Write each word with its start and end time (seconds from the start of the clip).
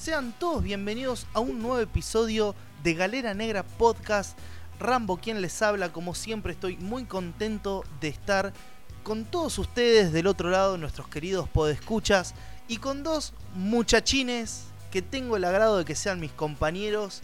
Sean 0.00 0.32
todos 0.38 0.62
bienvenidos 0.62 1.26
a 1.34 1.40
un 1.40 1.60
nuevo 1.60 1.80
episodio 1.80 2.54
de 2.84 2.94
Galera 2.94 3.34
Negra 3.34 3.64
Podcast. 3.64 4.38
Rambo 4.78 5.16
quien 5.16 5.42
les 5.42 5.60
habla, 5.60 5.92
como 5.92 6.14
siempre 6.14 6.52
estoy 6.52 6.76
muy 6.76 7.04
contento 7.04 7.82
de 8.00 8.06
estar 8.06 8.52
con 9.02 9.24
todos 9.24 9.58
ustedes 9.58 10.12
del 10.12 10.28
otro 10.28 10.50
lado, 10.50 10.78
nuestros 10.78 11.08
queridos 11.08 11.48
podescuchas, 11.48 12.36
y 12.68 12.76
con 12.76 13.02
dos 13.02 13.32
muchachines 13.56 14.66
que 14.92 15.02
tengo 15.02 15.36
el 15.36 15.44
agrado 15.44 15.78
de 15.78 15.84
que 15.84 15.96
sean 15.96 16.20
mis 16.20 16.30
compañeros 16.30 17.22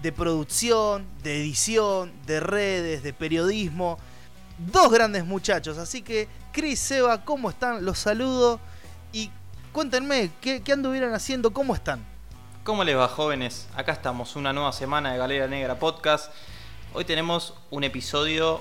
de 0.00 0.12
producción, 0.12 1.04
de 1.24 1.40
edición, 1.40 2.12
de 2.24 2.38
redes, 2.38 3.02
de 3.02 3.12
periodismo. 3.12 3.98
Dos 4.58 4.92
grandes 4.92 5.26
muchachos, 5.26 5.76
así 5.76 6.02
que 6.02 6.28
Chris, 6.52 6.78
Seba, 6.78 7.24
¿cómo 7.24 7.50
están? 7.50 7.84
Los 7.84 7.98
saludo 7.98 8.60
y 9.12 9.28
cuéntenme, 9.72 10.30
¿qué, 10.40 10.62
qué 10.62 10.72
anduvieron 10.72 11.12
haciendo? 11.14 11.52
¿Cómo 11.52 11.74
están? 11.74 12.11
¿Cómo 12.64 12.84
les 12.84 12.96
va 12.96 13.08
jóvenes? 13.08 13.66
Acá 13.74 13.90
estamos, 13.90 14.36
una 14.36 14.52
nueva 14.52 14.70
semana 14.70 15.10
de 15.10 15.18
Galera 15.18 15.48
Negra 15.48 15.80
Podcast. 15.80 16.32
Hoy 16.94 17.04
tenemos 17.04 17.54
un 17.70 17.82
episodio 17.82 18.60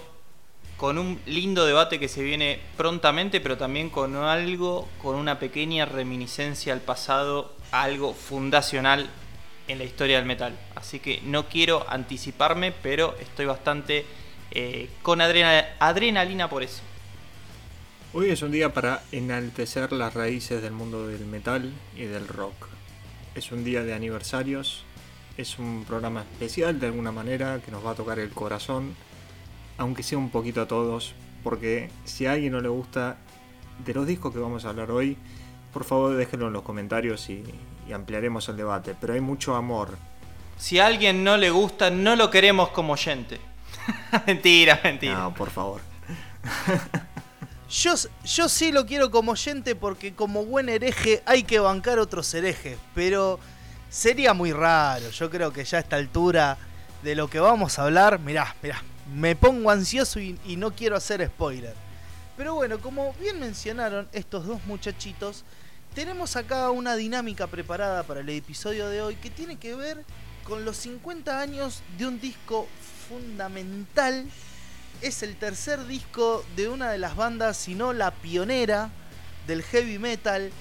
con 0.76 0.98
un 0.98 1.22
lindo 1.28 1.68
debate 1.68 2.00
que 2.00 2.08
se 2.08 2.24
viene 2.24 2.60
prontamente, 2.78 3.40
pero 3.42 3.60
también 3.60 3.92
con 3.92 4.16
algo, 4.16 4.90
con 5.04 5.18
una 5.18 5.38
pequeña 5.38 5.86
reminiscencia 5.86 6.74
al 6.74 6.82
pasado, 6.82 7.54
algo 7.70 8.16
fundacional 8.16 9.08
en 9.68 9.78
la 9.78 9.84
historia 9.84 10.18
del 10.18 10.26
metal. 10.26 10.58
Así 10.74 11.00
que 11.00 11.22
no 11.24 11.48
quiero 11.48 11.86
anticiparme, 11.88 12.72
pero 12.72 13.16
estoy 13.20 13.46
bastante 13.46 14.04
eh, 14.50 14.90
con 15.04 15.22
adrenalina 15.22 16.50
por 16.50 16.64
eso. 16.64 16.82
Hoy 18.14 18.32
es 18.32 18.42
un 18.42 18.50
día 18.50 18.74
para 18.74 19.04
enaltecer 19.12 19.92
las 19.92 20.16
raíces 20.16 20.64
del 20.64 20.72
mundo 20.72 21.08
del 21.08 21.28
metal 21.28 21.72
y 21.96 22.06
del 22.06 22.28
rock. 22.28 22.71
Es 23.36 23.52
un 23.52 23.64
día 23.64 23.84
de 23.84 23.94
aniversarios, 23.94 24.84
es 25.38 25.58
un 25.58 25.86
programa 25.88 26.22
especial 26.22 26.80
de 26.80 26.88
alguna 26.88 27.12
manera 27.12 27.62
que 27.64 27.72
nos 27.72 27.86
va 27.86 27.92
a 27.92 27.96
tocar 27.96 28.20
el 28.20 28.30
corazón, 28.32 28.96
aunque 29.78 30.04
sea 30.04 30.18
un 30.18 30.30
poquito 30.30 30.62
a 30.62 30.68
todos, 30.68 31.14
porque 31.44 31.90
si 32.04 32.26
a 32.26 32.34
alguien 32.34 32.52
no 32.52 32.62
le 32.62 32.68
gusta 32.68 33.18
de 33.86 33.94
los 33.94 34.06
discos 34.06 34.34
que 34.34 34.40
vamos 34.40 34.66
a 34.66 34.70
hablar 34.70 34.92
hoy, 34.92 35.18
por 35.72 35.86
favor 35.86 36.16
déjenlo 36.16 36.48
en 36.48 36.54
los 36.54 36.64
comentarios 36.64 37.30
y, 37.30 37.44
y 37.88 37.94
ampliaremos 37.94 38.50
el 38.50 38.58
debate. 38.58 38.96
Pero 39.00 39.14
hay 39.14 39.22
mucho 39.22 39.56
amor. 39.56 39.98
Si 40.58 40.80
a 40.80 40.88
alguien 40.88 41.24
no 41.24 41.38
le 41.38 41.50
gusta, 41.50 41.90
no 41.90 42.16
lo 42.16 42.30
queremos 42.30 42.70
como 42.70 42.94
oyente. 42.94 43.40
mentira, 44.28 44.80
mentira. 44.84 45.18
No, 45.18 45.34
por 45.34 45.50
favor. 45.50 45.82
Yo, 47.72 48.50
sí 48.50 48.74
lo 48.74 48.86
quiero 48.86 49.12
como 49.12 49.32
oyente 49.32 49.76
porque 49.76 50.14
como 50.14 50.44
buen 50.44 50.68
hereje 50.68 51.24
hay 51.26 51.44
que 51.44 51.58
bancar 51.60 52.00
otros 52.00 52.34
herejes, 52.34 52.78
pero 52.94 53.40
sería 53.90 54.34
muy 54.34 54.52
raro. 54.52 55.10
Yo 55.10 55.30
creo 55.30 55.54
que 55.54 55.64
ya 55.64 55.78
a 55.78 55.82
esta 55.82 55.96
altura 55.96 56.58
de 57.02 57.16
lo 57.16 57.30
que 57.30 57.40
vamos 57.40 57.80
a 57.80 57.84
hablar, 57.84 58.20
mirá, 58.20 58.54
mirá, 58.62 58.84
me 59.14 59.38
pongo 59.38 59.72
ansioso 59.72 60.20
y, 60.20 60.38
y 60.46 60.58
no 60.58 60.76
quiero 60.76 60.98
hacer 60.98 61.26
spoiler. 61.26 61.74
Pero 62.36 62.56
bueno, 62.56 62.78
como 62.82 63.14
bien 63.14 63.40
mencionaron 63.40 64.10
estos 64.12 64.46
dos 64.46 64.66
muchachitos, 64.66 65.46
tenemos 65.96 66.36
acá 66.36 66.72
una 66.72 66.98
dinámica 66.98 67.48
preparada 67.48 68.04
para 68.04 68.20
el 68.20 68.28
episodio 68.30 68.90
de 68.90 69.02
hoy 69.02 69.16
que 69.16 69.30
tiene 69.30 69.56
que 69.56 69.76
ver 69.76 70.04
con 70.44 70.66
los 70.66 70.76
50 70.76 71.40
años 71.40 71.84
de 71.98 72.06
un 72.06 72.20
disco 72.20 72.68
fundamental. 73.08 74.26
Es 75.02 75.24
el 75.24 75.36
tercer 75.36 75.86
disco 75.88 76.46
de 76.56 76.70
una 76.70 76.92
de 76.92 76.98
las 76.98 77.16
bandas, 77.16 77.58
si 77.58 77.74
no 77.76 77.92
la 77.92 78.12
pionera 78.12 78.92
del 79.48 79.64
heavy 79.64 79.98
metal. 79.98 80.52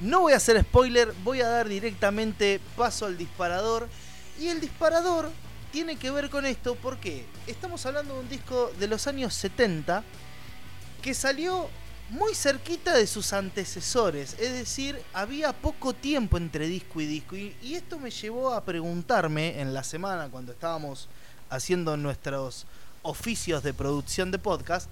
No 0.00 0.20
voy 0.20 0.32
a 0.32 0.36
hacer 0.36 0.60
spoiler, 0.62 1.12
voy 1.22 1.42
a 1.42 1.48
dar 1.48 1.68
directamente 1.68 2.60
paso 2.76 3.06
al 3.06 3.18
disparador. 3.18 3.88
Y 4.40 4.48
el 4.48 4.60
disparador 4.60 5.30
tiene 5.70 5.96
que 5.96 6.10
ver 6.10 6.30
con 6.30 6.46
esto 6.46 6.76
porque 6.76 7.26
estamos 7.46 7.84
hablando 7.86 8.14
de 8.14 8.20
un 8.20 8.28
disco 8.28 8.72
de 8.78 8.88
los 8.88 9.06
años 9.06 9.34
70 9.34 10.02
que 11.02 11.14
salió 11.14 11.68
muy 12.12 12.34
cerquita 12.34 12.94
de 12.94 13.06
sus 13.06 13.32
antecesores, 13.32 14.36
es 14.38 14.52
decir, 14.52 15.00
había 15.14 15.54
poco 15.54 15.94
tiempo 15.94 16.36
entre 16.36 16.66
disco 16.66 17.00
y 17.00 17.06
disco. 17.06 17.36
Y, 17.36 17.54
esto 17.74 17.98
me 17.98 18.10
llevó 18.10 18.52
a 18.52 18.62
preguntarme 18.64 19.60
en 19.60 19.72
la 19.72 19.82
semana 19.82 20.28
cuando 20.28 20.52
estábamos 20.52 21.08
haciendo 21.48 21.96
nuestros 21.96 22.66
oficios 23.02 23.62
de 23.62 23.74
producción 23.74 24.30
de 24.30 24.38
podcast, 24.38 24.88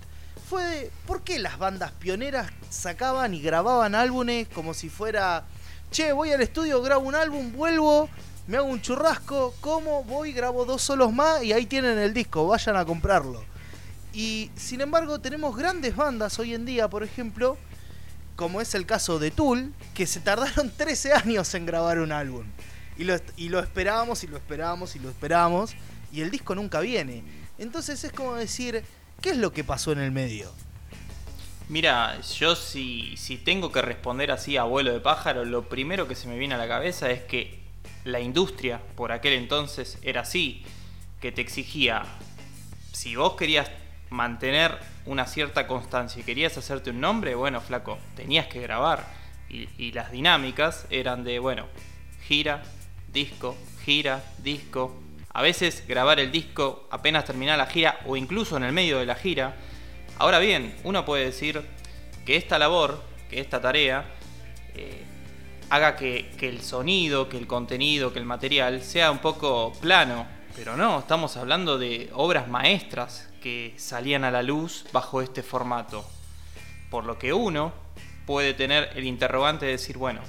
fue 0.48 0.64
de, 0.64 0.90
por 1.06 1.22
qué 1.22 1.38
las 1.38 1.58
bandas 1.58 1.92
pioneras 1.92 2.50
sacaban 2.68 3.34
y 3.34 3.40
grababan 3.40 3.94
álbumes 3.94 4.48
como 4.48 4.74
si 4.74 4.88
fuera, 4.88 5.44
che, 5.90 6.12
voy 6.12 6.32
al 6.32 6.40
estudio, 6.40 6.82
grabo 6.82 7.06
un 7.06 7.14
álbum, 7.14 7.52
vuelvo, 7.52 8.08
me 8.46 8.56
hago 8.56 8.66
un 8.66 8.80
churrasco, 8.80 9.54
como, 9.60 10.02
voy, 10.04 10.32
grabo 10.32 10.64
dos 10.64 10.82
solos 10.82 11.12
más 11.12 11.42
y 11.42 11.52
ahí 11.52 11.66
tienen 11.66 11.98
el 11.98 12.12
disco, 12.12 12.46
vayan 12.46 12.76
a 12.76 12.84
comprarlo. 12.84 13.44
Y 14.12 14.50
sin 14.56 14.80
embargo 14.80 15.20
tenemos 15.20 15.56
grandes 15.56 15.94
bandas 15.94 16.38
hoy 16.38 16.54
en 16.54 16.64
día, 16.64 16.88
por 16.88 17.04
ejemplo, 17.04 17.56
como 18.34 18.60
es 18.60 18.74
el 18.74 18.86
caso 18.86 19.18
de 19.18 19.30
Tool, 19.30 19.72
que 19.94 20.06
se 20.06 20.18
tardaron 20.20 20.70
13 20.76 21.12
años 21.12 21.54
en 21.54 21.66
grabar 21.66 22.00
un 22.00 22.10
álbum. 22.10 22.44
Y 22.96 23.04
lo, 23.04 23.14
y 23.36 23.48
lo 23.48 23.60
esperábamos 23.60 24.24
y 24.24 24.26
lo 24.26 24.36
esperábamos 24.36 24.96
y 24.96 24.98
lo 24.98 25.10
esperábamos. 25.10 25.74
Y 26.12 26.22
el 26.22 26.30
disco 26.30 26.54
nunca 26.54 26.80
viene. 26.80 27.22
Entonces 27.60 28.02
es 28.04 28.12
como 28.12 28.34
decir, 28.36 28.82
¿qué 29.20 29.30
es 29.30 29.36
lo 29.36 29.52
que 29.52 29.64
pasó 29.64 29.92
en 29.92 29.98
el 29.98 30.10
medio? 30.10 30.50
Mira, 31.68 32.18
yo 32.22 32.56
si, 32.56 33.16
si 33.18 33.36
tengo 33.36 33.70
que 33.70 33.82
responder 33.82 34.30
así 34.30 34.56
a 34.56 34.64
vuelo 34.64 34.92
de 34.92 35.00
pájaro, 35.00 35.44
lo 35.44 35.68
primero 35.68 36.08
que 36.08 36.14
se 36.14 36.26
me 36.26 36.38
viene 36.38 36.54
a 36.54 36.58
la 36.58 36.66
cabeza 36.66 37.10
es 37.10 37.20
que 37.20 37.60
la 38.04 38.18
industria 38.18 38.80
por 38.96 39.12
aquel 39.12 39.34
entonces 39.34 39.98
era 40.00 40.22
así, 40.22 40.64
que 41.20 41.32
te 41.32 41.42
exigía, 41.42 42.02
si 42.92 43.14
vos 43.14 43.34
querías 43.36 43.70
mantener 44.08 44.78
una 45.04 45.26
cierta 45.26 45.66
constancia 45.66 46.20
y 46.20 46.24
querías 46.24 46.56
hacerte 46.56 46.90
un 46.90 47.00
nombre, 47.00 47.34
bueno, 47.34 47.60
flaco, 47.60 47.98
tenías 48.16 48.46
que 48.46 48.62
grabar. 48.62 49.06
Y, 49.50 49.68
y, 49.76 49.92
las 49.92 50.12
dinámicas 50.12 50.86
eran 50.90 51.24
de, 51.24 51.38
bueno, 51.40 51.66
gira, 52.26 52.62
disco, 53.12 53.54
gira, 53.84 54.24
disco. 54.38 54.98
A 55.32 55.42
veces 55.42 55.84
grabar 55.86 56.18
el 56.18 56.32
disco 56.32 56.88
apenas 56.90 57.24
terminar 57.24 57.56
la 57.56 57.66
gira 57.66 58.00
o 58.06 58.16
incluso 58.16 58.56
en 58.56 58.64
el 58.64 58.72
medio 58.72 58.98
de 58.98 59.06
la 59.06 59.14
gira. 59.14 59.54
Ahora 60.18 60.38
bien, 60.38 60.74
uno 60.82 61.04
puede 61.04 61.26
decir 61.26 61.62
que 62.26 62.36
esta 62.36 62.58
labor, 62.58 63.02
que 63.28 63.40
esta 63.40 63.60
tarea, 63.60 64.04
eh, 64.74 65.04
haga 65.70 65.96
que, 65.96 66.30
el 66.40 66.60
sonido, 66.62 67.28
que 67.28 67.38
el 67.38 67.46
contenido, 67.46 68.12
que 68.12 68.18
el 68.18 68.26
material 68.26 68.82
sea 68.82 69.10
un 69.10 69.18
poco 69.18 69.72
plano. 69.80 70.26
Pero 70.56 70.76
no, 70.76 70.98
estamos 70.98 71.36
hablando 71.36 71.78
de 71.78 72.10
obras 72.12 72.48
maestras 72.48 73.28
que 73.40 73.72
salían 73.76 74.24
a 74.24 74.32
la 74.32 74.42
luz 74.42 74.84
bajo 74.92 75.22
este 75.22 75.44
formato. 75.44 76.04
Por 76.90 77.04
lo 77.04 77.18
que 77.18 77.32
uno 77.32 77.72
puede 78.26 78.52
tener 78.52 78.90
el 78.96 79.04
interrogante 79.04 79.66
de 79.66 79.72
decir, 79.72 79.96
bueno, 79.96 80.20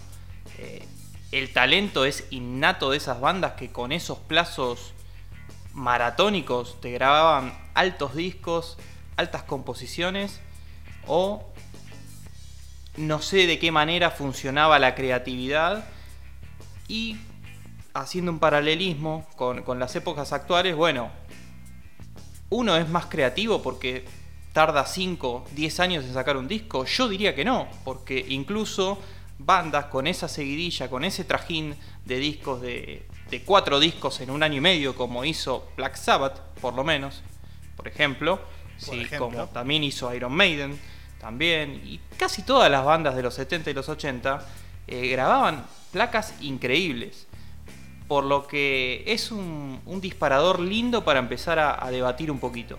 eh, 0.59 0.88
el 1.31 1.53
talento 1.53 2.06
es 2.06 2.25
innato 2.30 2.92
de 2.92 2.97
esas 2.97 3.22
bandas 3.22 3.53
que 3.53 3.72
con 3.72 3.92
esos 3.92 4.19
plazos 4.19 4.94
maratónicos 5.74 6.80
te 6.81 6.92
grababan 6.92 7.58
altos 7.74 8.16
discos, 8.16 8.78
altas 9.16 9.44
composiciones, 9.44 10.42
o 11.08 11.52
no 12.97 13.22
sé 13.22 13.47
de 13.47 13.59
qué 13.59 13.72
manera 13.72 14.12
funcionaba 14.12 14.78
la 14.80 14.96
creatividad 14.96 15.86
y 16.88 17.18
haciendo 17.94 18.31
un 18.31 18.40
paralelismo 18.40 19.25
con, 19.36 19.80
las 19.80 19.96
épocas 19.96 20.34
actuales, 20.34 20.75
bueno, 20.75 21.09
uno 22.50 22.75
es 22.75 22.90
más 22.90 23.06
creativo 23.06 23.62
porque 23.62 24.06
tarda 24.52 24.86
5, 24.86 25.46
10 25.52 25.80
años 25.80 26.06
en 26.06 26.13
sacar 26.13 26.36
un 26.36 26.50
disco? 26.50 26.86
Yo 26.86 27.08
diría 27.08 27.34
que 27.34 27.46
no, 27.46 27.69
porque 27.86 28.25
incluso 28.28 29.00
bandas 29.46 29.85
con 29.85 30.07
esa 30.07 30.28
seguidilla, 30.28 30.90
con 30.90 31.03
ese 31.03 31.24
trajín 31.24 31.75
de 32.06 32.18
discos, 32.18 32.62
de, 32.62 33.06
de 33.30 33.44
cuatro 33.44 33.80
discos 33.80 34.21
en 34.21 34.30
un 34.30 34.44
año 34.44 34.57
y 34.57 34.62
medio, 34.62 34.95
como 34.95 35.24
hizo 35.25 35.69
Black 35.77 35.95
Sabbath, 35.95 36.39
por 36.62 36.74
lo 36.74 36.83
menos, 36.83 37.21
por 37.75 37.88
ejemplo, 37.88 38.38
Por 38.38 38.95
sí, 38.95 39.01
ejemplo. 39.01 39.30
como 39.30 39.48
también 39.48 39.83
hizo 39.83 40.13
Iron 40.13 40.33
Maiden, 40.33 40.80
también, 41.19 41.81
y 41.86 42.00
casi 42.18 42.42
todas 42.44 42.69
las 42.71 42.83
bandas 42.83 43.16
de 43.16 43.24
los 43.24 43.33
70 43.36 43.69
y 43.69 43.74
los 43.74 43.89
80 43.89 44.45
eh, 44.88 45.07
grababan 45.07 45.66
placas 45.92 46.33
increíbles 46.42 47.27
por 48.12 48.25
lo 48.25 48.45
que 48.45 49.06
es 49.07 49.31
un, 49.31 49.80
un 49.86 50.01
disparador 50.01 50.60
lindo 50.60 51.06
para 51.06 51.19
empezar 51.19 51.60
a, 51.60 51.81
a, 51.81 51.92
debatir 51.92 52.30
un 52.30 52.39
poquito. 52.39 52.77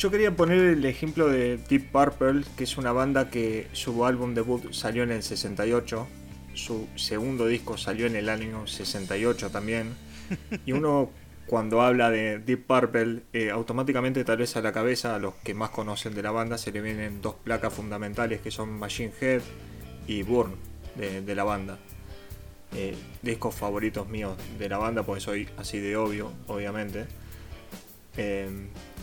Yo 0.00 0.10
quería 0.10 0.34
poner 0.34 0.60
el 0.60 0.84
ejemplo 0.86 1.28
de 1.28 1.58
Deep 1.58 1.92
Purple, 1.92 2.44
que 2.56 2.64
es 2.64 2.78
una 2.78 2.90
banda 2.90 3.28
que 3.28 3.66
su 3.74 4.06
álbum 4.06 4.32
debut 4.32 4.72
salió 4.72 5.02
en 5.02 5.10
el 5.10 5.22
68, 5.22 6.08
su 6.54 6.88
segundo 6.96 7.46
disco 7.46 7.76
salió 7.76 8.06
en 8.06 8.16
el 8.16 8.30
año 8.30 8.66
68 8.66 9.50
también, 9.50 9.92
y 10.64 10.72
uno 10.72 11.10
cuando 11.46 11.82
habla 11.82 12.08
de 12.08 12.38
Deep 12.38 12.66
Purple, 12.66 13.24
eh, 13.34 13.50
automáticamente 13.50 14.24
tal 14.24 14.38
vez 14.38 14.56
a 14.56 14.62
la 14.62 14.72
cabeza, 14.72 15.16
a 15.16 15.18
los 15.18 15.34
que 15.34 15.52
más 15.52 15.68
conocen 15.68 16.14
de 16.14 16.22
la 16.22 16.30
banda, 16.30 16.56
se 16.56 16.72
le 16.72 16.80
vienen 16.80 17.20
dos 17.20 17.34
placas 17.34 17.74
fundamentales 17.74 18.40
que 18.40 18.50
son 18.50 18.70
Machine 18.78 19.12
Head 19.20 19.42
y 20.06 20.22
Burn 20.22 20.54
de, 20.96 21.20
de 21.20 21.34
la 21.34 21.44
banda. 21.44 21.78
eh, 22.74 22.96
discos 23.20 23.54
favoritos 23.54 24.08
míos 24.08 24.34
de 24.58 24.66
la 24.66 24.78
banda, 24.78 25.02
porque 25.02 25.20
soy 25.20 25.46
así 25.58 25.78
de 25.78 25.94
obvio, 25.98 26.32
obviamente. 26.46 27.04
Eh, 28.16 28.48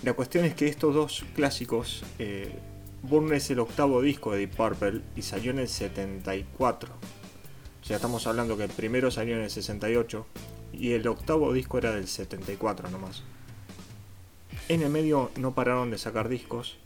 la 0.03 0.13
cuestión 0.13 0.45
es 0.45 0.53
que 0.55 0.67
estos 0.67 0.93
dos 0.93 1.25
clásicos, 1.35 2.03
eh, 2.19 2.51
Burn 3.03 3.33
es 3.33 3.49
el 3.51 3.59
octavo 3.59 4.01
disco 4.01 4.31
de 4.31 4.39
Deep 4.39 4.55
Purple 4.55 5.01
y 5.15 5.21
salió 5.21 5.51
en 5.51 5.59
el 5.59 5.67
74. 5.67 6.89
O 7.81 7.85
sea, 7.85 7.95
estamos 7.97 8.27
hablando 8.27 8.57
que 8.57 8.63
el 8.65 8.69
primero 8.69 9.11
salió 9.11 9.35
en 9.35 9.43
el 9.43 9.49
68 9.49 10.25
y 10.73 10.91
el 10.93 11.07
octavo 11.07 11.53
disco 11.53 11.77
era 11.77 11.91
del 11.95 12.07
74 12.07 12.89
nomás. 12.89 13.23
En 14.69 14.81
el 14.81 14.89
medio 14.89 15.31
no 15.37 15.53
pararon 15.55 15.89
de 15.91 15.97
sacar 15.97 16.27
discos 16.27 16.77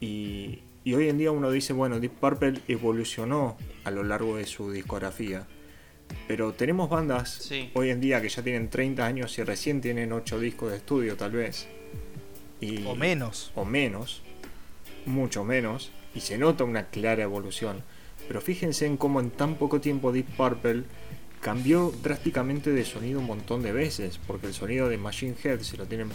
y, 0.00 0.60
y 0.84 0.94
hoy 0.94 1.08
en 1.08 1.18
día 1.18 1.30
uno 1.30 1.50
dice, 1.50 1.72
bueno, 1.72 1.98
Deep 2.00 2.12
Purple 2.12 2.60
evolucionó 2.68 3.56
a 3.84 3.90
lo 3.90 4.02
largo 4.04 4.36
de 4.36 4.44
su 4.46 4.70
discografía. 4.70 5.46
Pero 6.26 6.52
tenemos 6.52 6.88
bandas 6.90 7.30
Sí. 7.30 7.70
hoy 7.74 7.90
en 7.90 8.00
día 8.00 8.20
que 8.22 8.28
ya 8.28 8.42
tienen 8.42 8.68
30 8.70 9.04
años 9.04 9.38
y 9.38 9.42
recién 9.44 9.80
tienen 9.80 10.12
8 10.12 10.38
discos 10.40 10.70
de 10.70 10.76
estudio 10.78 11.16
tal 11.16 11.32
vez. 11.32 11.68
Y, 12.60 12.84
O 12.86 12.94
menos. 12.94 13.52
o 13.54 13.64
menos, 13.64 14.22
mucho 15.06 15.44
menos, 15.44 15.90
y 16.14 16.20
se 16.20 16.38
nota 16.38 16.64
una 16.64 16.86
clara 16.86 17.22
evolución. 17.22 17.82
Pero 18.26 18.40
fíjense 18.40 18.86
en 18.86 18.96
cómo 18.96 19.20
en 19.20 19.30
tan 19.30 19.54
poco 19.54 19.80
tiempo 19.80 20.12
Deep 20.12 20.26
Purple 20.36 20.84
cambió 21.40 21.92
drásticamente 22.02 22.72
de 22.72 22.84
sonido 22.84 23.20
un 23.20 23.26
montón 23.26 23.62
de 23.62 23.72
veces, 23.72 24.18
porque 24.26 24.48
el 24.48 24.54
sonido 24.54 24.88
de 24.88 24.98
Machine 24.98 25.36
Head, 25.42 25.60
si 25.60 25.76
lo 25.76 25.86
tienen 25.86 26.10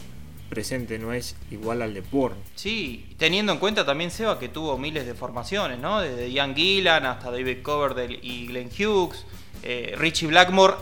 presente, 0.49 0.99
no 0.99 1.13
es 1.13 1.35
igual 1.49 1.81
al 1.81 1.93
de 1.93 2.01
Born. 2.01 2.35
Sí, 2.55 3.15
teniendo 3.17 3.53
en 3.53 3.59
cuenta 3.59 3.85
también 3.85 4.11
Seba 4.11 4.37
que 4.37 4.49
tuvo 4.49 4.77
miles 4.77 5.05
de 5.05 5.13
formaciones, 5.13 5.79
¿no? 5.79 6.01
Desde 6.01 6.31
Ian 6.31 6.55
Gillan 6.55 7.05
hasta 7.05 7.31
David 7.31 7.63
Coverdale 7.63 8.19
y 8.21 8.47
Glenn 8.47 8.69
Hughes. 8.69 9.25
Eh, 9.63 9.95
Richie 9.97 10.27
Blackmore 10.27 10.75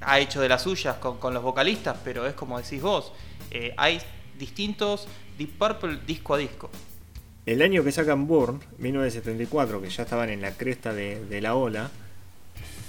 ha 0.00 0.18
hecho 0.18 0.40
de 0.40 0.48
las 0.48 0.62
suyas 0.62 0.96
con, 0.96 1.18
con 1.18 1.34
los 1.34 1.42
vocalistas, 1.42 1.98
pero 2.02 2.26
es 2.26 2.34
como 2.34 2.58
decís 2.60 2.80
vos, 2.80 3.12
eh, 3.50 3.74
hay 3.76 4.00
distintos 4.38 5.08
Deep 5.36 5.58
Purple 5.58 5.98
disco 6.06 6.34
a 6.34 6.38
disco. 6.38 6.70
El 7.46 7.62
año 7.62 7.82
que 7.82 7.92
sacan 7.92 8.26
Born, 8.26 8.60
1974, 8.78 9.80
que 9.80 9.88
ya 9.88 10.02
estaban 10.02 10.28
en 10.28 10.42
la 10.42 10.52
cresta 10.52 10.92
de, 10.92 11.24
de 11.24 11.40
la 11.40 11.54
ola, 11.54 11.90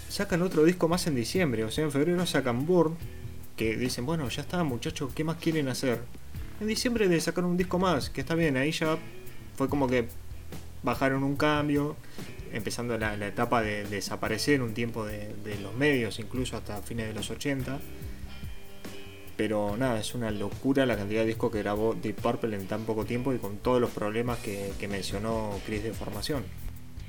sacan 0.09 0.41
otro 0.41 0.63
disco 0.65 0.87
más 0.87 1.07
en 1.07 1.15
diciembre, 1.15 1.63
o 1.63 1.71
sea, 1.71 1.85
en 1.85 1.91
febrero 1.91 2.25
sacan 2.25 2.65
Born, 2.65 2.97
que 3.55 3.77
dicen, 3.77 4.05
bueno, 4.05 4.27
ya 4.29 4.41
está 4.41 4.63
muchachos, 4.63 5.11
¿qué 5.13 5.23
más 5.23 5.37
quieren 5.37 5.69
hacer? 5.69 6.01
En 6.59 6.67
diciembre 6.67 7.07
de 7.07 7.21
sacar 7.21 7.45
un 7.45 7.55
disco 7.55 7.79
más, 7.79 8.09
que 8.09 8.21
está 8.21 8.35
bien, 8.35 8.57
ahí 8.57 8.71
ya 8.71 8.97
fue 9.55 9.69
como 9.69 9.87
que 9.87 10.07
bajaron 10.83 11.23
un 11.23 11.35
cambio, 11.35 11.95
empezando 12.51 12.97
la, 12.97 13.13
etapa 13.25 13.61
de, 13.61 13.85
desaparecer 13.85 14.61
un 14.61 14.73
tiempo 14.73 15.05
de, 15.05 15.33
de 15.43 15.59
los 15.59 15.73
medios, 15.75 16.19
incluso 16.19 16.57
hasta 16.57 16.81
fines 16.81 17.07
de 17.07 17.13
los 17.13 17.29
80. 17.29 17.79
Pero 19.39 19.77
nada, 19.77 20.01
es 20.01 20.15
una 20.15 20.31
locura 20.31 20.85
la 20.85 20.97
cantidad 20.97 21.21
de 21.21 21.27
discos 21.27 21.49
que 21.49 21.59
grabó 21.59 21.93
Deep 21.93 22.17
Purple 22.17 22.53
en 22.57 22.67
tan 22.67 22.83
poco 22.83 23.05
tiempo 23.05 23.33
y 23.33 23.37
con 23.37 23.55
todos 23.59 23.79
los 23.79 23.89
problemas 23.89 24.37
que, 24.39 24.73
que 24.77 24.89
mencionó 24.89 25.57
Chris 25.65 25.81
de 25.81 25.93
formación. 25.93 26.43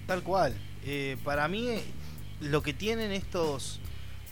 Tal 0.07 0.23
cual. 0.23 0.55
Eh, 0.87 1.17
para 1.25 1.49
mí, 1.49 1.67
lo 2.41 2.63
que 2.63 2.73
tienen 2.73 3.11
estos 3.11 3.81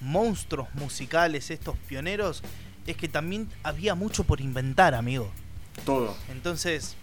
monstruos 0.01 0.73
musicales, 0.75 1.51
estos 1.51 1.77
pioneros, 1.89 2.45
es 2.87 2.97
que 2.97 3.09
también 3.09 3.49
había 3.65 3.97
mucho 3.97 4.23
por 4.23 4.41
inventar, 4.41 4.95
amigo. 4.95 5.33
Todo. 5.85 6.17
Entonces, 6.31 6.95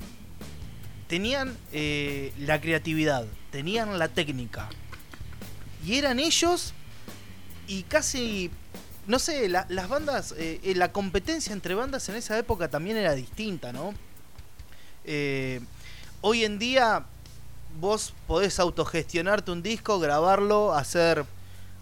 tenían 1.10 1.58
eh, 1.74 2.32
la 2.40 2.62
creatividad, 2.62 3.26
tenían 3.52 4.00
la 4.00 4.08
técnica. 4.08 4.70
Y 5.86 5.96
eran 5.96 6.22
ellos 6.22 6.74
y 7.68 7.84
casi, 7.84 8.50
no 9.08 9.20
sé, 9.20 9.48
la- 9.50 9.66
las 9.70 9.88
bandas, 9.90 10.34
eh, 10.38 10.60
eh, 10.64 10.76
la 10.76 10.92
competencia 10.92 11.54
entre 11.54 11.76
bandas 11.76 12.08
en 12.10 12.16
esa 12.16 12.38
época 12.38 12.70
también 12.70 12.98
era 12.98 13.14
distinta, 13.14 13.72
¿no? 13.72 13.94
Eh, 15.04 15.62
hoy 16.22 16.44
en 16.44 16.58
día 16.60 17.06
vos 17.80 18.14
podés 18.28 18.60
autogestionarte 18.60 19.52
un 19.52 19.62
disco, 19.62 20.00
grabarlo, 20.00 20.74
hacer 20.74 21.26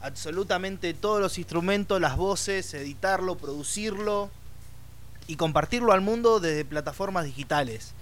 absolutamente 0.01 0.93
todos 0.93 1.21
los 1.21 1.37
instrumentos, 1.37 2.01
las 2.01 2.17
voces, 2.17 2.73
editarlo, 2.73 3.35
producirlo 3.35 4.29
y 5.27 5.37
compartirlo 5.37 5.93
al 5.93 6.01
mundo 6.01 6.39
desde 6.41 6.65
plataformas 6.65 7.23
digitales. 7.25 7.93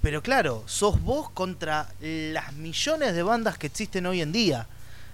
Pero 0.00 0.20
claro, 0.22 0.64
sos 0.66 1.00
vos 1.02 1.30
contra 1.30 1.92
las 2.00 2.54
millones 2.54 3.14
de 3.14 3.22
bandas 3.22 3.56
que 3.58 3.68
existen 3.68 4.06
hoy 4.06 4.20
en 4.20 4.32
día. 4.32 4.66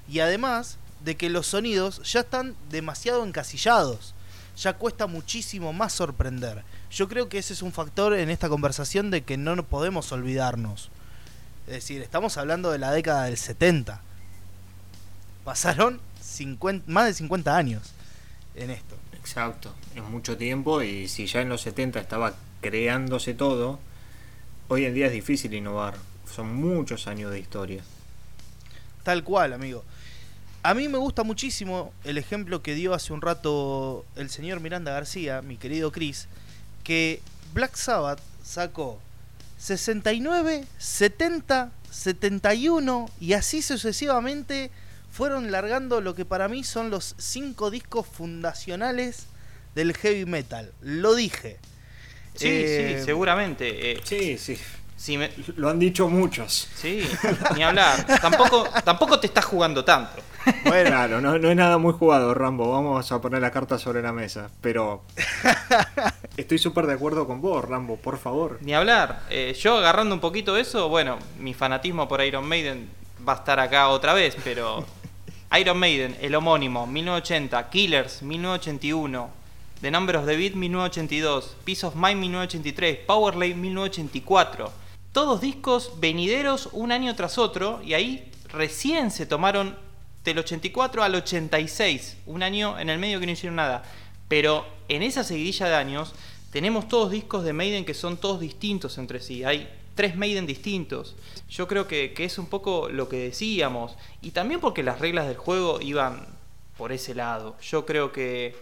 Y 0.08 0.20
además 0.20 0.78
de 1.04 1.16
que 1.16 1.30
los 1.30 1.46
sonidos 1.46 2.02
ya 2.10 2.20
están 2.20 2.54
demasiado 2.70 3.24
encasillados. 3.24 4.14
Ya 4.56 4.74
cuesta 4.74 5.06
muchísimo 5.06 5.72
más 5.72 5.92
sorprender. 5.92 6.64
Yo 6.90 7.08
creo 7.08 7.28
que 7.28 7.38
ese 7.38 7.52
es 7.52 7.62
un 7.62 7.72
factor 7.72 8.14
en 8.14 8.30
esta 8.30 8.48
conversación 8.48 9.10
de 9.10 9.22
que 9.22 9.36
no 9.36 9.62
podemos 9.62 10.10
olvidarnos. 10.10 10.90
Es 11.66 11.74
decir, 11.74 12.02
estamos 12.02 12.36
hablando 12.36 12.70
de 12.70 12.78
la 12.78 12.90
década 12.90 13.24
del 13.24 13.36
70. 13.36 14.00
Pasaron 15.44 16.00
50 16.22 16.90
más 16.90 17.06
de 17.06 17.14
50 17.14 17.56
años 17.56 17.92
en 18.54 18.70
esto. 18.70 18.96
Exacto. 19.12 19.74
Es 19.94 20.02
mucho 20.02 20.36
tiempo 20.36 20.82
y 20.82 21.08
si 21.08 21.26
ya 21.26 21.42
en 21.42 21.50
los 21.50 21.60
70 21.60 22.00
estaba 22.00 22.34
creándose 22.60 23.34
todo, 23.34 23.78
hoy 24.68 24.86
en 24.86 24.94
día 24.94 25.06
es 25.06 25.12
difícil 25.12 25.54
innovar. 25.54 25.94
Son 26.34 26.54
muchos 26.54 27.06
años 27.06 27.30
de 27.30 27.38
historia. 27.38 27.82
Tal 29.02 29.22
cual, 29.24 29.52
amigo. 29.52 29.84
A 30.62 30.75
mí 30.75 30.88
me 30.88 30.99
gusta 30.99 31.22
muchísimo 31.22 31.93
el 32.05 32.19
ejemplo 32.19 32.62
que 32.62 32.75
dio 32.75 32.93
hace 32.93 33.12
un 33.12 33.22
rato 33.22 34.05
el 34.16 34.28
señor 34.28 34.60
Miranda 34.60 34.93
García, 34.93 35.40
mi 35.40 35.56
querido 35.56 35.93
Chris, 35.93 36.26
que 36.84 37.20
Black 37.55 37.76
Sabbath 37.76 38.20
sacó 38.44 38.99
69, 39.58 40.66
70, 40.78 41.70
71 41.90 43.08
y 43.20 43.32
así 43.34 43.62
sucesivamente 43.62 44.70
fueron 45.10 45.50
largando 45.50 46.00
lo 46.00 46.14
que 46.14 46.25
para 46.25 46.49
mí 46.49 46.64
son 46.64 46.90
los 46.90 47.14
cinco 47.19 47.70
discos 47.70 48.06
fundacionales 48.06 49.26
del 49.75 49.94
heavy 49.96 50.26
metal. 50.26 50.72
Lo 50.82 51.14
dije. 51.14 51.58
Sí, 52.34 52.46
Eh, 52.49 52.96
sí, 52.99 53.05
seguramente. 53.05 53.93
eh, 53.93 54.00
Sí, 54.05 54.38
sí. 54.38 54.58
si 54.96 55.16
me- 55.16 55.31
Lo 55.56 55.70
han 55.70 55.78
dicho 55.78 56.08
muchos. 56.08 56.69
sí, 56.76 57.02
ni 57.56 57.62
hablar. 57.62 58.05
Tampoco, 58.20 58.69
tampoco 58.84 59.19
te 59.19 59.26
estás 59.28 59.44
jugando 59.44 59.84
tanto. 59.84 60.22
Bueno, 60.64 60.90
Claro, 60.90 61.20
no, 61.20 61.38
no 61.38 61.50
es 61.50 61.56
nada 61.56 61.78
muy 61.78 61.92
jugado, 61.92 62.34
Rambo. 62.34 62.70
Vamos 62.72 63.10
a 63.12 63.20
poner 63.20 63.40
la 63.40 63.50
carta 63.50 63.78
sobre 63.78 64.02
la 64.02 64.12
mesa. 64.12 64.50
Pero 64.60 65.02
estoy 66.36 66.58
súper 66.58 66.86
de 66.86 66.94
acuerdo 66.94 67.26
con 67.26 67.40
vos, 67.40 67.64
Rambo, 67.64 67.96
por 67.96 68.19
favor. 68.19 68.58
Ni 68.62 68.74
hablar. 68.74 69.22
Eh, 69.31 69.56
yo 69.58 69.78
agarrando 69.78 70.14
un 70.14 70.20
poquito 70.20 70.56
eso, 70.56 70.88
bueno, 70.88 71.19
mi 71.38 71.55
fanatismo 71.55 72.08
por 72.08 72.22
Iron 72.22 72.46
Maiden 72.46 72.88
va 73.26 73.34
a 73.34 73.36
estar 73.36 73.60
acá 73.60 73.88
otra 73.88 74.14
vez, 74.14 74.36
pero 74.43 74.84
Iron 75.58 75.78
Maiden, 75.78 76.17
el 76.20 76.34
homónimo, 76.34 76.86
1980, 76.86 77.70
Killers, 77.70 78.22
1981, 78.22 79.31
The 79.81 79.90
Number 79.90 80.17
of 80.17 80.26
the 80.26 80.36
Beat, 80.36 80.55
1982, 80.55 81.56
Peace 81.64 81.86
of 81.86 81.94
Mind, 81.94 82.20
1983, 82.20 83.06
Powerlay, 83.06 83.55
1984. 83.55 84.70
Todos 85.12 85.40
discos 85.40 85.93
venideros 86.00 86.69
un 86.72 86.93
año 86.93 87.14
tras 87.14 87.38
otro 87.38 87.81
y 87.82 87.94
ahí 87.94 88.31
recién 88.48 89.10
se 89.10 89.26
tomaron 89.26 89.76
del 90.25 90.39
84 90.39 91.03
al 91.03 91.15
86, 91.15 92.19
un 92.27 92.43
año 92.43 92.79
en 92.79 92.91
el 92.91 92.98
medio 92.98 93.20
que 93.20 93.27
no 93.27 93.32
hicieron 93.32 93.56
nada. 93.56 93.82
Pero 94.29 94.67
en 94.89 95.03
esa 95.03 95.25
seguidilla 95.25 95.69
de 95.69 95.75
años 95.75 96.15
tenemos 96.53 96.89
todos 96.89 97.10
discos 97.10 97.44
de 97.44 97.53
Maiden 97.53 97.84
que 97.84 97.94
son 97.94 98.17
todos 98.17 98.41
distintos 98.41 98.98
entre 98.98 99.20
sí. 99.20 99.44
Hay 99.44 99.69
tres 99.94 100.17
Maiden 100.17 100.46
distintos. 100.46 101.17
Yo 101.48 101.67
creo 101.67 101.89
que, 101.89 102.13
que 102.13 102.25
es 102.25 102.39
un 102.39 102.46
poco 102.46 102.89
lo 102.89 103.08
que 103.08 103.17
decíamos. 103.19 103.96
Y 104.20 104.32
también 104.32 104.60
porque 104.60 104.82
las 104.82 105.01
reglas 105.01 105.27
del 105.27 105.37
juego 105.37 105.81
iban 105.81 106.27
por 106.79 106.93
ese 106.93 107.15
lado. 107.15 107.56
Yo 107.60 107.84
creo 107.84 108.13
que, 108.13 108.56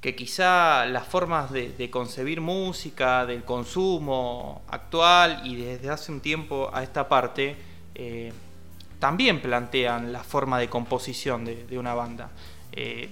que 0.00 0.16
quizá 0.16 0.84
las 0.86 1.06
formas 1.06 1.50
de, 1.52 1.90
concebir 1.90 2.40
música, 2.40 3.24
del 3.24 3.44
consumo 3.44 4.62
actual 4.68 5.42
y 5.44 5.56
desde 5.56 5.88
hace 5.88 6.10
un 6.10 6.20
tiempo 6.20 6.70
a 6.72 6.82
esta 6.82 7.08
parte, 7.08 7.56
eh, 7.94 8.32
también 9.00 9.42
plantean 9.42 10.12
la 10.12 10.22
forma 10.22 10.58
de 10.60 10.68
composición 10.68 11.44
de, 11.44 11.78
una 11.78 11.94
banda. 11.94 12.30
Eh, 12.72 13.08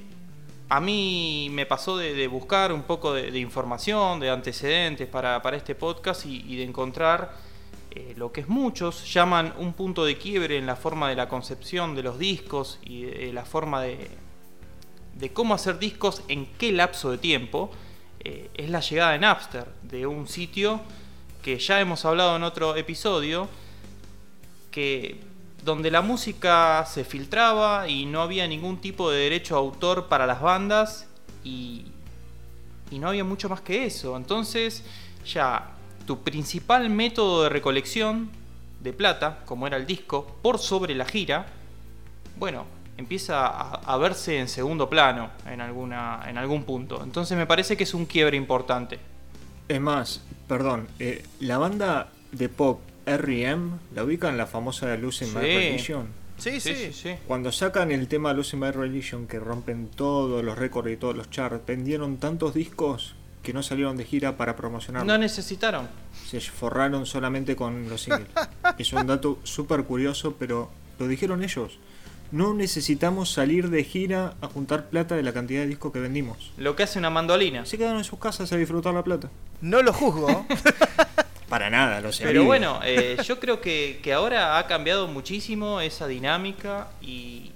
a 0.69 0.81
mí 0.81 1.49
me 1.51 1.67
pasó 1.67 1.97
de, 1.97 2.29
buscar 2.29 2.73
un 2.73 2.83
poco 2.83 3.13
de, 3.15 3.37
información, 3.39 4.21
de 4.21 4.31
antecedentes 4.31 5.09
para, 5.09 5.43
para 5.43 5.57
este 5.57 5.75
podcast 5.75 6.27
y, 6.27 6.45
y 6.47 6.57
de 6.57 6.65
encontrar 6.65 7.49
eh, 7.91 8.13
lo 8.17 8.31
que 8.31 8.43
es 8.43 8.49
muchos 8.49 9.13
llaman 9.13 9.55
un 9.57 9.73
punto 9.73 10.05
de 10.05 10.19
quiebre 10.19 10.59
en 10.59 10.67
la 10.67 10.77
forma 10.77 11.09
de 11.09 11.17
la 11.17 11.29
concepción 11.29 11.95
de 11.95 12.03
los 12.03 12.19
discos 12.19 12.79
y 12.83 13.03
de, 13.03 13.33
la 13.33 13.47
forma 13.47 13.83
de, 13.83 14.11
de 15.15 15.33
cómo 15.33 15.55
hacer 15.55 15.79
discos 15.79 16.23
en 16.29 16.47
qué 16.59 16.71
lapso 16.71 17.11
de 17.11 17.19
tiempo, 17.19 17.71
eh, 18.21 18.51
es 18.55 18.69
la 18.69 18.81
llegada 18.81 19.13
de 19.13 19.19
Napster, 19.21 19.67
de 19.83 20.07
un 20.07 20.29
sitio 20.29 20.81
que 21.43 21.59
ya 21.59 21.81
hemos 21.81 22.05
hablado 22.05 22.37
en 22.37 22.43
otro 22.43 22.77
episodio, 22.77 23.49
que 24.71 25.19
donde 25.65 25.91
la 25.91 26.03
música 26.03 26.85
se 26.87 27.05
filtraba 27.05 27.89
y 27.89 28.07
no 28.07 28.23
había 28.23 28.47
ningún 28.47 28.81
tipo 28.81 29.11
de 29.11 29.19
derecho 29.19 29.57
autor 29.57 30.09
para 30.09 30.27
las 30.27 30.41
bandas 30.41 31.07
y, 31.45 31.87
y 32.91 32.99
no 32.99 33.09
había 33.09 33.25
mucho 33.25 33.49
más 33.49 33.61
que 33.61 33.87
eso. 33.87 34.17
Entonces 34.17 34.85
ya 35.27 35.73
tu 36.07 36.23
principal 36.23 36.89
método 36.91 37.43
de 37.45 37.49
recolección 37.49 38.31
de 38.81 38.93
plata, 38.93 39.41
como 39.45 39.67
era 39.67 39.77
el 39.77 39.87
disco, 39.87 40.39
por 40.43 40.59
sobre 40.59 40.95
la 40.95 41.05
gira, 41.05 41.47
bueno, 42.39 42.65
empieza 42.97 43.47
a, 43.47 43.97
verse 43.97 44.39
en 44.39 44.49
segundo 44.49 44.89
plano 44.89 45.31
en, 45.47 45.61
alguna, 45.61 46.23
en 46.27 46.39
algún 46.39 46.65
punto. 46.65 47.03
Entonces 47.03 47.37
me 47.37 47.47
parece 47.47 47.77
que 47.77 47.85
es 47.85 47.95
un 47.95 48.07
quiebre 48.07 48.37
importante. 48.37 48.99
Es 49.69 49.81
más, 49.81 50.23
perdón, 50.47 50.89
eh, 50.99 51.25
la 51.41 51.59
banda 51.59 52.09
de 52.33 52.49
pop 52.49 52.81
R.E.M. 53.09 53.71
la 53.95 54.05
ubican 54.05 54.37
la 54.37 54.47
famosa 54.47 54.97
Losing 54.97 55.35
My 55.35 55.41
Religion. 55.41 56.09
Sí, 56.39 56.61
sí, 56.61 56.93
sí, 56.93 57.15
Cuando 57.27 57.51
sacan 57.51 57.91
el 57.91 58.07
tema 58.07 58.33
Losing 58.33 58.61
My 58.61 58.71
Religion, 58.71 59.27
que 59.27 59.41
rompen 59.41 59.89
todos 59.89 60.45
los 60.45 60.57
récords 60.57 60.93
y 60.93 60.97
todos 60.97 61.17
los 61.17 61.31
charts, 61.31 61.67
vendieron 61.67 62.19
tantos 62.19 62.55
discos 62.55 63.17
que 63.43 63.53
no 63.53 63.63
salieron 63.63 63.97
de 63.97 64.05
gira 64.05 64.37
para 64.37 64.55
promocionarlo. 64.55 65.11
No 65.11 65.19
necesitaron. 65.19 65.89
Se 66.27 66.41
forraron 66.41 67.07
solamente 67.07 67.57
con 67.57 67.89
los 67.89 68.03
singles. 68.03 68.29
es 68.79 68.93
un 68.93 69.07
dato 69.07 69.39
súper 69.43 69.85
curioso, 69.85 70.37
pero 70.39 70.71
lo 70.99 71.09
dijeron 71.09 71.43
ellos. 71.43 71.79
No 72.31 72.53
necesitamos 72.53 73.33
salir 73.33 73.71
de 73.71 73.85
gira 73.85 74.35
a 74.43 74.49
juntar 74.49 74.91
plata 74.91 75.17
de 75.17 75.23
la 75.23 75.33
cantidad 75.33 75.63
de 75.63 75.67
discos 75.67 75.93
que 75.93 76.01
vendimos. 76.01 76.53
Lo 76.59 76.77
que 76.77 76.83
hace 76.83 76.99
una 76.99 77.11
mandolina. 77.11 77.65
Se 77.65 77.79
quedaron 77.79 77.99
en 77.99 78.05
sus 78.05 78.19
casas 78.19 78.53
a 78.53 78.57
disfrutar 78.57 78.93
la 78.93 79.03
plata. 79.03 79.31
No 79.63 79.83
lo 79.83 79.93
juzgo. 79.93 80.47
Para 81.49 81.71
nada, 81.71 82.01
lo 82.01 82.13
sé. 82.13 82.25
Pero 82.25 82.45
bueno, 82.45 82.81
eh, 82.85 83.17
yo 83.25 83.41
creo 83.41 83.61
que, 83.61 84.01
ahora 84.15 84.59
ha 84.59 84.67
cambiado 84.67 85.09
muchísimo 85.09 85.81
esa 85.81 86.07
dinámica 86.07 86.89
y, 87.01 87.53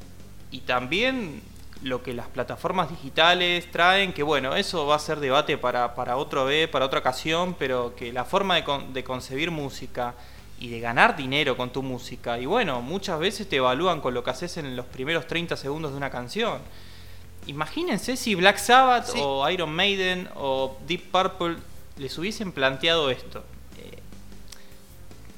y 0.50 0.60
también 0.60 1.42
lo 1.82 2.02
que 2.02 2.14
las 2.14 2.28
plataformas 2.28 2.90
digitales 2.90 3.70
traen, 3.70 4.12
que 4.12 4.22
bueno, 4.22 4.54
eso 4.54 4.86
va 4.86 4.96
a 4.96 4.98
ser 4.98 5.18
debate 5.20 5.58
para, 5.58 5.94
para 5.94 6.16
otro 6.16 6.44
vez, 6.44 6.68
para 6.68 6.86
otra 6.86 7.00
ocasión, 7.00 7.54
pero 7.58 7.94
que 7.96 8.12
la 8.12 8.24
forma 8.24 8.56
de, 8.56 8.64
de 8.92 9.04
concebir 9.04 9.50
música 9.50 10.14
y 10.60 10.68
de 10.68 10.80
ganar 10.80 11.16
dinero 11.16 11.56
con 11.56 11.70
tu 11.70 11.82
música, 11.82 12.38
y 12.38 12.46
bueno, 12.46 12.80
muchas 12.82 13.18
veces 13.18 13.48
te 13.48 13.56
evalúan 13.56 14.00
con 14.00 14.14
lo 14.14 14.22
que 14.22 14.30
haces 14.30 14.56
en 14.58 14.76
los 14.76 14.86
primeros 14.86 15.26
30 15.26 15.56
segundos 15.56 15.90
de 15.90 15.96
una 15.96 16.10
canción. 16.10 16.60
Imagínense 17.46 18.16
si 18.16 18.36
Black 18.36 18.58
Sabbath 18.58 19.10
o 19.16 19.48
Iron 19.50 19.72
Maiden 19.74 20.28
o 20.36 20.76
Deep 20.86 21.10
Purple 21.10 21.56
les 21.96 22.16
hubiesen 22.16 22.52
planteado 22.52 23.10
esto. 23.10 23.42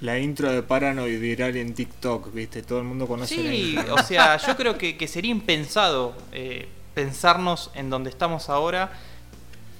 La 0.00 0.18
intro 0.18 0.50
de 0.50 0.62
Paranoid 0.62 1.20
viral 1.20 1.56
en 1.56 1.74
TikTok, 1.74 2.32
¿viste? 2.32 2.62
Todo 2.62 2.78
el 2.80 2.84
mundo 2.84 3.06
conoce 3.06 3.34
Sí, 3.34 3.76
o 3.90 4.02
sea, 4.02 4.36
yo 4.46 4.56
creo 4.56 4.76
que, 4.76 5.08
sería 5.08 5.30
impensado 5.30 6.14
eh, 6.32 6.68
pensarnos 6.94 7.70
en 7.74 7.90
donde 7.90 8.10
estamos 8.10 8.48
ahora 8.48 8.92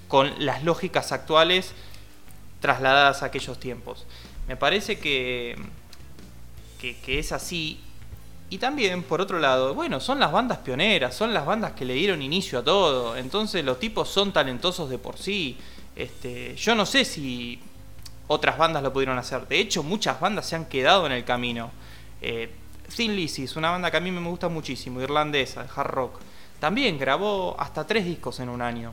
con 0.08 0.32
las 0.44 0.62
lógicas 0.62 1.12
actuales 1.12 1.72
trasladadas 2.60 3.22
a 3.22 3.26
aquellos 3.26 3.58
tiempos. 3.58 4.06
Me 4.46 4.56
parece 4.56 4.98
que, 4.98 5.56
que, 6.78 7.18
es 7.18 7.32
así. 7.32 7.80
Y 8.50 8.58
también, 8.58 9.02
por 9.02 9.20
otro 9.20 9.38
lado, 9.38 9.74
bueno, 9.74 10.00
son 10.00 10.20
las 10.20 10.30
bandas 10.30 10.58
pioneras, 10.58 11.14
son 11.14 11.34
las 11.34 11.46
bandas 11.46 11.72
que 11.72 11.84
le 11.84 11.94
dieron 11.94 12.22
inicio 12.22 12.60
a 12.60 12.64
todo. 12.64 13.16
Entonces 13.16 13.64
los 13.64 13.80
tipos 13.80 14.08
son 14.08 14.32
talentosos 14.32 14.88
de 14.90 14.98
por 14.98 15.18
sí. 15.18 15.56
Este, 15.96 16.54
yo 16.56 16.74
no 16.74 16.86
sé 16.86 17.04
si 17.04 17.58
otras 18.26 18.58
bandas 18.58 18.82
lo 18.82 18.92
pudieron 18.92 19.18
hacer. 19.18 19.46
De 19.48 19.58
hecho, 19.58 19.82
muchas 19.82 20.20
bandas 20.20 20.46
se 20.46 20.56
han 20.56 20.66
quedado 20.66 21.06
en 21.06 21.12
el 21.12 21.24
camino. 21.24 21.70
Eh, 22.20 22.50
Thin 22.94 23.14
Lizzy 23.14 23.44
es 23.44 23.56
una 23.56 23.70
banda 23.70 23.90
que 23.90 23.96
a 23.96 24.00
mí 24.00 24.10
me 24.10 24.26
gusta 24.28 24.48
muchísimo, 24.48 25.00
irlandesa, 25.00 25.62
de 25.62 25.68
hard 25.74 25.90
rock. 25.90 26.20
También 26.60 26.98
grabó 26.98 27.56
hasta 27.58 27.86
tres 27.86 28.04
discos 28.04 28.40
en 28.40 28.48
un 28.48 28.62
año. 28.62 28.92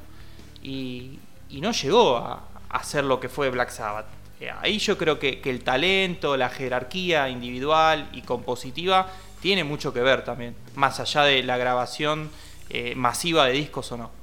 Y, 0.61 1.19
no 1.49 1.71
llegó 1.71 2.17
a, 2.17 2.47
hacer 2.69 3.03
lo 3.03 3.19
que 3.19 3.29
fue 3.29 3.49
Black 3.49 3.69
Sabbath. 3.69 4.05
Eh, 4.39 4.51
ahí 4.61 4.79
yo 4.79 4.97
creo 4.97 5.19
que, 5.19 5.41
el 5.43 5.63
talento, 5.63 6.37
la 6.37 6.49
jerarquía 6.49 7.29
individual 7.29 8.09
y 8.13 8.21
compositiva 8.21 9.09
tiene 9.41 9.63
mucho 9.63 9.93
que 9.93 10.01
ver 10.01 10.23
también, 10.23 10.55
más 10.75 10.99
allá 10.99 11.23
de 11.23 11.43
la 11.43 11.57
grabación 11.57 12.29
eh, 12.69 12.93
masiva 12.95 13.45
de 13.45 13.53
discos 13.53 13.91
o 13.91 13.97
no. 13.97 14.20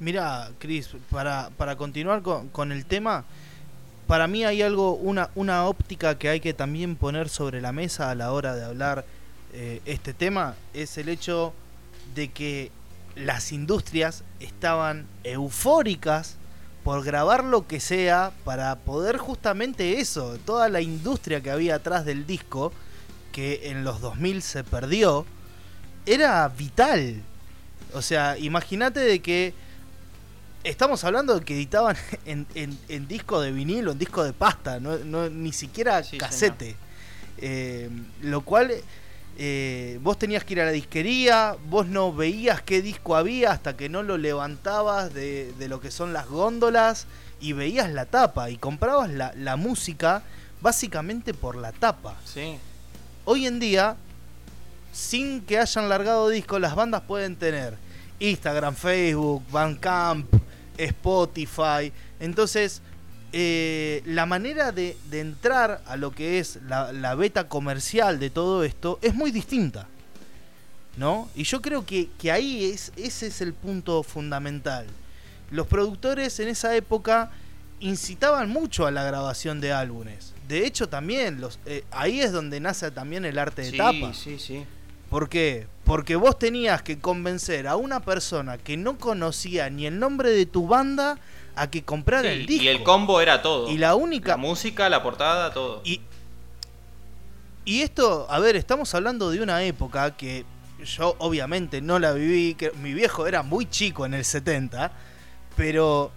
Mira, 0.00 0.50
Chris, 0.58 0.88
para, 1.10 1.50
para 1.58 1.76
continuar 1.76 2.22
con, 2.22 2.72
el 2.72 2.86
tema, 2.86 3.24
para 4.06 4.26
mí 4.28 4.46
hay 4.46 4.62
algo, 4.62 4.94
una, 4.94 5.28
una 5.34 5.66
óptica 5.66 6.16
que 6.16 6.30
hay 6.30 6.40
que 6.40 6.54
también 6.54 6.96
poner 6.96 7.28
sobre 7.28 7.60
la 7.60 7.70
mesa 7.72 8.10
a 8.10 8.14
la 8.14 8.32
hora 8.32 8.54
de 8.54 8.64
hablar 8.64 9.04
eh, 9.52 9.82
este 9.84 10.14
tema, 10.14 10.54
es 10.72 10.96
el 10.96 11.10
hecho 11.10 11.52
de 12.14 12.30
que 12.30 12.72
las 13.14 13.52
industrias 13.52 14.24
estaban 14.40 15.06
eufóricas 15.22 16.36
por 16.82 17.04
grabar 17.04 17.44
lo 17.44 17.66
que 17.66 17.78
sea 17.78 18.32
para 18.44 18.76
poder 18.76 19.18
justamente 19.18 20.00
eso, 20.00 20.38
toda 20.46 20.70
la 20.70 20.80
industria 20.80 21.42
que 21.42 21.50
había 21.50 21.74
atrás 21.74 22.06
del 22.06 22.26
disco, 22.26 22.72
que 23.32 23.68
en 23.70 23.84
los 23.84 24.00
2000 24.00 24.40
se 24.40 24.64
perdió, 24.64 25.26
era 26.06 26.48
vital. 26.48 27.20
O 27.92 28.00
sea, 28.00 28.38
imagínate 28.38 29.00
de 29.00 29.20
que 29.20 29.52
estamos 30.64 31.04
hablando 31.04 31.38
de 31.38 31.44
que 31.44 31.54
editaban 31.54 31.96
en, 32.24 33.08
disco 33.08 33.40
de 33.40 33.52
vinilo, 33.52 33.92
en 33.92 33.98
disco 33.98 34.24
de 34.24 34.32
pasta, 34.32 34.80
no, 34.80 35.28
ni 35.28 35.52
siquiera 35.52 36.02
casete. 36.18 36.76
Eh, 37.38 37.88
lo 38.20 38.42
cual 38.42 38.70
eh, 39.38 39.98
vos 40.02 40.18
tenías 40.18 40.44
que 40.44 40.52
ir 40.52 40.60
a 40.60 40.66
la 40.66 40.72
disquería, 40.72 41.56
vos 41.68 41.86
no 41.86 42.12
veías 42.12 42.60
qué 42.62 42.82
disco 42.82 43.16
había 43.16 43.52
hasta 43.52 43.76
que 43.76 43.88
no 43.88 44.02
lo 44.02 44.18
levantabas 44.18 45.14
de, 45.14 45.54
lo 45.68 45.80
que 45.80 45.90
son 45.90 46.12
las 46.12 46.26
góndolas 46.28 47.06
y 47.40 47.54
veías 47.54 47.90
la 47.90 48.04
tapa 48.04 48.50
y 48.50 48.58
comprabas 48.58 49.10
la, 49.10 49.32
la 49.36 49.56
música 49.56 50.22
básicamente 50.60 51.32
por 51.32 51.56
la 51.56 51.72
tapa. 51.72 52.16
Sí. 52.26 52.58
Hoy 53.24 53.46
en 53.46 53.60
día, 53.60 53.96
sin 54.92 55.40
que 55.40 55.58
hayan 55.58 55.88
largado 55.88 56.28
disco, 56.28 56.58
las 56.58 56.74
bandas 56.74 57.02
pueden 57.02 57.36
tener 57.36 57.78
Instagram, 58.18 58.74
Facebook, 58.74 59.42
Bandcamp, 59.50 60.39
Spotify. 60.76 61.92
Entonces, 62.18 62.82
eh, 63.32 64.02
la 64.06 64.26
manera 64.26 64.72
de, 64.72 64.96
entrar 65.12 65.82
a 65.86 65.96
lo 65.96 66.10
que 66.10 66.40
es 66.40 66.58
la, 66.66 67.14
beta 67.14 67.48
comercial 67.48 68.18
de 68.18 68.30
todo 68.30 68.64
esto 68.64 68.98
es 69.02 69.14
muy 69.14 69.30
distinta. 69.30 69.86
¿No? 70.96 71.30
Y 71.34 71.44
yo 71.44 71.62
creo 71.62 71.86
que, 71.86 72.10
ahí 72.30 72.64
es, 72.64 72.92
ese 72.96 73.28
es 73.28 73.40
el 73.40 73.54
punto 73.54 74.02
fundamental. 74.02 74.86
Los 75.50 75.66
productores 75.66 76.38
en 76.40 76.48
esa 76.48 76.74
época 76.76 77.30
incitaban 77.78 78.50
mucho 78.50 78.86
a 78.86 78.90
la 78.90 79.04
grabación 79.04 79.60
de 79.60 79.72
álbumes. 79.72 80.34
De 80.48 80.66
hecho, 80.66 80.88
también 80.88 81.40
los, 81.40 81.58
eh, 81.64 81.84
ahí 81.92 82.20
es 82.20 82.32
donde 82.32 82.60
nace 82.60 82.90
también 82.90 83.24
el 83.24 83.38
arte 83.38 83.62
de 83.62 83.72
tapa. 83.72 84.12
Sí, 84.12 84.38
sí. 84.38 84.64
¿Por 85.08 85.28
qué? 85.28 85.66
Porque 85.90 86.14
vos 86.14 86.38
tenías 86.38 86.82
que 86.82 87.00
convencer 87.00 87.66
a 87.66 87.74
una 87.74 87.98
persona 87.98 88.58
que 88.58 88.76
no 88.76 88.96
conocía 88.96 89.68
ni 89.70 89.86
el 89.86 89.98
nombre 89.98 90.30
de 90.30 90.46
tu 90.46 90.68
banda 90.68 91.18
a 91.56 91.68
que 91.68 91.82
comprara 91.82 92.30
el 92.30 92.46
disco. 92.46 92.62
Y 92.62 92.68
el 92.68 92.84
combo 92.84 93.20
era 93.20 93.42
todo. 93.42 93.68
Y 93.68 93.76
la 93.76 93.96
única. 93.96 94.28
La 94.28 94.36
música, 94.36 94.88
la 94.88 95.02
portada, 95.02 95.52
todo. 95.52 95.82
Y, 95.84 96.00
y 97.64 97.80
esto, 97.80 98.28
a 98.30 98.38
ver, 98.38 98.54
estamos 98.54 98.94
hablando 98.94 99.32
de 99.32 99.42
una 99.42 99.64
época 99.64 100.16
que 100.16 100.44
yo 100.84 101.16
obviamente 101.18 101.80
no 101.80 101.98
la 101.98 102.12
viví, 102.12 102.54
que 102.54 102.70
mi 102.80 102.94
viejo 102.94 103.26
era 103.26 103.42
muy 103.42 103.68
chico 103.68 104.06
en 104.06 104.14
el 104.14 104.24
70, 104.24 104.92
pero 105.56 106.12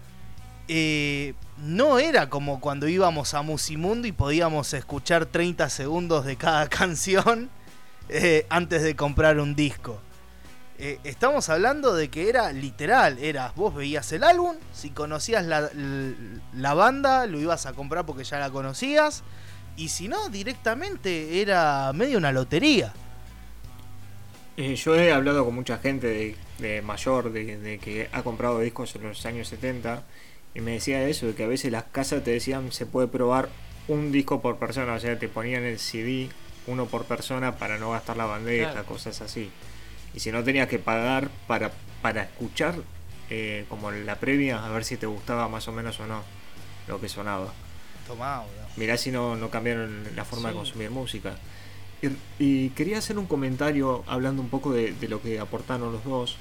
eh, 0.68 1.34
no 1.58 1.98
era 1.98 2.30
como 2.30 2.60
cuando 2.60 2.88
íbamos 2.88 3.34
a 3.34 3.42
Musimundo 3.42 4.08
y 4.08 4.12
podíamos 4.12 4.72
escuchar 4.75 5.25
30 5.25 5.68
segundos 5.70 6.25
de 6.25 6.36
cada 6.36 6.70
canción 6.70 7.50
eh, 8.15 8.46
antes 8.50 8.84
de 8.84 8.96
comprar 8.96 9.39
un 9.39 9.55
disco. 9.55 10.00
Eh, 10.77 11.00
estamos 11.03 11.50
hablando 11.50 11.96
de 11.96 12.10
que 12.10 12.29
era 12.29 12.51
literal, 12.51 13.17
era 13.17 13.51
vos 13.55 13.74
veías 13.74 14.12
el 14.12 14.24
álbum, 14.24 14.55
si 14.72 14.91
conocías 14.91 15.43
la, 15.48 16.74
banda, 16.75 17.25
lo 17.25 17.39
ibas 17.39 17.65
a 17.65 17.74
comprar 17.74 18.05
porque 18.05 18.24
ya 18.24 18.38
la 18.38 18.51
conocías, 18.51 19.24
y 19.77 19.89
si 19.89 20.08
no, 20.08 20.29
directamente 20.29 21.41
era 21.41 21.91
medio 21.93 22.20
una 22.20 22.32
lotería. 22.32 22.93
Eh, 24.58 24.75
yo 24.75 24.93
he 24.93 25.12
hablado 25.12 25.43
con 25.43 25.55
mucha 25.55 25.79
gente 25.79 26.38
de, 26.60 26.82
mayor, 26.84 27.32
de, 27.32 27.79
que 27.82 28.10
ha 28.12 28.22
comprado 28.22 28.60
discos 28.60 28.96
en 28.96 29.03
los 29.03 29.25
años 29.25 29.48
70, 29.48 30.03
y 30.53 30.62
me 30.62 30.74
decía 30.74 31.03
eso, 31.08 31.25
de 31.25 31.34
que 31.34 31.46
a 31.46 31.48
veces 31.48 31.72
las 31.72 31.86
casas 31.86 32.24
te 32.24 32.29
decían 32.29 32.72
se 32.72 32.86
puede 32.86 33.08
probar 33.08 33.50
un 33.88 34.12
disco 34.12 34.39
por 34.39 34.58
persona, 34.58 34.93
o 34.93 35.00
sea, 35.00 35.17
te 35.17 35.29
ponían 35.29 35.63
el 35.63 35.79
CD 35.79 36.29
uno 36.67 36.86
por 36.86 37.05
persona 37.05 37.55
para 37.58 37.77
no 37.77 37.91
gastar 37.91 38.17
la 38.17 38.25
bandeja, 38.25 38.84
cosas 38.84 39.22
así. 39.22 39.50
Y 40.13 40.20
si 40.20 40.32
no 40.32 40.43
tenías 40.43 40.67
que 40.67 40.79
pagar 40.79 41.29
para, 41.48 41.72
para 42.01 42.24
escuchar 42.24 42.75
eh, 43.29 43.65
como 43.70 43.91
la 43.91 44.15
previa, 44.20 44.63
a 44.65 44.70
ver 44.70 44.84
si 44.84 44.98
te 44.98 45.05
gustaba 45.08 45.48
más 45.50 45.67
o 45.67 45.72
menos 45.72 46.00
o 46.00 46.05
no 46.08 46.22
lo 46.88 47.00
que 47.01 47.10
sonaba. 47.10 47.51
Tomá, 48.08 48.39
boludo. 48.39 48.67
Mirá 48.75 48.98
si 48.98 49.12
no, 49.12 49.36
no 49.36 49.50
cambiaron 49.50 50.03
la 50.15 50.25
forma 50.25 50.50
de 50.50 50.55
consumir 50.55 50.89
música. 50.91 51.36
Y, 52.01 52.10
y 52.43 52.70
quería 52.72 52.98
hacer 52.98 53.17
un 53.17 53.25
comentario 53.27 54.03
hablando 54.08 54.41
un 54.41 54.50
poco 54.50 54.74
de, 54.74 54.91
de 54.93 55.08
lo 55.08 55.22
que 55.22 55.39
aportaron 55.39 55.91
los 55.93 56.03
dos. 56.03 56.38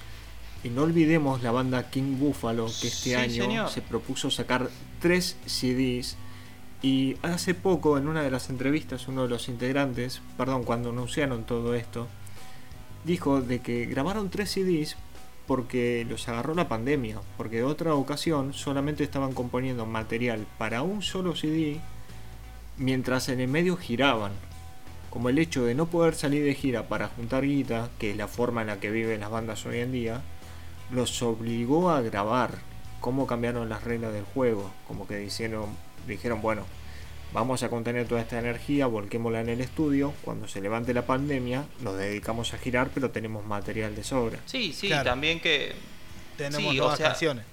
Y 0.65 0.71
no 0.71 0.83
olvidemos 0.83 1.43
la 1.43 1.51
banda 1.53 1.89
King 1.91 2.19
Buffalo, 2.19 2.67
que 2.67 2.89
este 2.89 3.11
Sí, 3.11 3.15
año 3.15 3.45
señor. 3.45 3.71
se 3.71 3.81
propuso 3.83 4.31
sacar 4.31 4.69
tres 5.01 5.37
CDs. 5.47 6.17
Y 6.83 7.17
hace 7.23 7.55
poco, 7.55 7.97
en 7.97 8.09
una 8.09 8.23
de 8.23 8.31
las 8.31 8.51
entrevistas, 8.51 9.07
uno 9.07 9.23
de 9.23 9.29
los 9.29 9.49
integrantes, 9.49 10.21
perdón, 10.37 10.65
cuando 10.65 10.91
anunciaron 10.91 11.45
todo 11.45 11.75
esto, 11.75 12.09
dijo 13.05 13.41
de 13.41 13.61
que 13.61 13.87
grabaron 13.87 14.31
tres 14.31 14.51
CDs 14.51 14.97
porque 15.47 16.05
los 16.09 16.29
agarró 16.29 16.55
la 16.55 16.69
pandemia, 16.69 17.21
porque 17.37 17.57
de 17.57 17.65
otra 17.65 17.95
ocasión 17.95 18.53
solamente 18.53 19.05
estaban 19.05 19.33
componiendo 19.33 19.87
material 19.87 20.47
para 20.59 20.83
un 20.83 21.03
solo 21.03 21.37
CD 21.37 21.81
mientras 22.79 23.29
en 23.29 23.41
el 23.41 23.49
medio 23.49 23.77
giraban. 23.77 24.33
Como 25.11 25.29
el 25.29 25.39
hecho 25.39 25.65
de 25.65 25.75
no 25.75 25.87
poder 25.87 26.15
salir 26.15 26.43
de 26.43 26.55
gira 26.55 26.89
para 26.89 27.09
juntar 27.09 27.45
guita, 27.45 27.91
que 27.99 28.13
es 28.13 28.17
la 28.17 28.29
forma 28.29 28.63
en 28.63 28.69
la 28.69 28.81
que 28.81 28.91
viven 28.91 29.21
las 29.21 29.31
bandas 29.31 29.67
hoy 29.67 29.79
en 29.79 29.93
día, 29.93 30.23
los 30.91 31.23
obligó 31.23 31.91
a 31.91 32.01
grabar 32.01 32.59
cómo 33.01 33.27
cambiaron 33.27 33.69
las 33.69 33.85
reglas 33.85 34.13
del 34.13 34.25
juego. 34.25 34.71
Como 34.89 35.07
que 35.07 35.19
dijeron, 35.19 35.67
dijeron 36.07 36.41
bueno, 36.43 36.67
vamos 37.33 37.63
a 37.63 37.69
contener 37.71 38.07
toda 38.07 38.21
esta 38.21 38.39
energía, 38.39 38.87
volquémosla 38.87 39.41
en 39.41 39.49
el 39.49 39.61
estudio, 39.61 40.13
cuando 40.23 40.49
se 40.49 40.61
levante 40.61 40.93
la 40.95 41.07
pandemia 41.07 41.65
nos 41.81 41.97
dedicamos 41.97 42.53
a 42.55 42.59
girar 42.59 42.91
pero 42.95 43.11
tenemos 43.11 43.45
material 43.47 43.95
de 43.97 44.05
sobra. 44.05 44.39
Sí, 44.47 44.73
sí, 44.73 44.89
Claro. 44.89 45.05
también 45.11 45.41
que 45.41 45.73
Tenemos 46.37 46.73
Sí, 46.73 46.79
o 46.79 46.83
nuevas 46.83 46.99
sea- 46.99 47.09
canciones. 47.09 47.45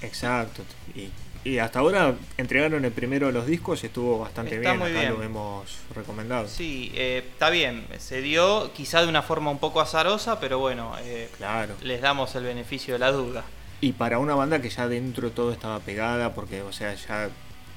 Exacto. 0.00 0.62
Y, 0.94 1.10
y 1.48 1.58
hasta 1.58 1.80
ahora 1.80 2.14
entregaron 2.38 2.84
el 2.84 2.92
primero 2.92 3.26
de 3.26 3.32
los 3.32 3.46
discos 3.46 3.82
y 3.82 3.86
estuvo 3.86 4.18
bastante 4.18 4.56
Está 4.56 4.70
bien. 4.70 4.78
muy 4.80 4.90
Acá 4.90 5.00
bien. 5.00 5.12
lo 5.14 5.22
hemos 5.22 5.76
recomendado. 5.94 6.48
sí, 6.48 6.90
eh, 6.94 7.24
está 7.32 7.50
bien, 7.50 7.86
se 7.98 8.20
dio 8.22 8.72
quizá 8.72 9.02
de 9.02 9.08
una 9.08 9.22
forma 9.22 9.50
un 9.50 9.58
poco 9.58 9.80
azarosa, 9.80 10.40
pero 10.40 10.58
bueno, 10.58 10.94
eh, 11.02 11.28
Claro. 11.36 11.74
les 11.82 12.00
damos 12.00 12.34
el 12.36 12.44
beneficio 12.44 12.94
de 12.94 13.00
la 13.00 13.12
duda. 13.12 13.44
Y 13.80 13.92
para 13.92 14.18
una 14.18 14.34
banda 14.34 14.62
que 14.62 14.70
ya 14.70 14.88
dentro 14.88 15.30
todo 15.30 15.52
estaba 15.52 15.80
pegada, 15.80 16.32
porque, 16.34 16.62
o 16.62 16.72
sea, 16.72 16.94
ya 16.94 17.28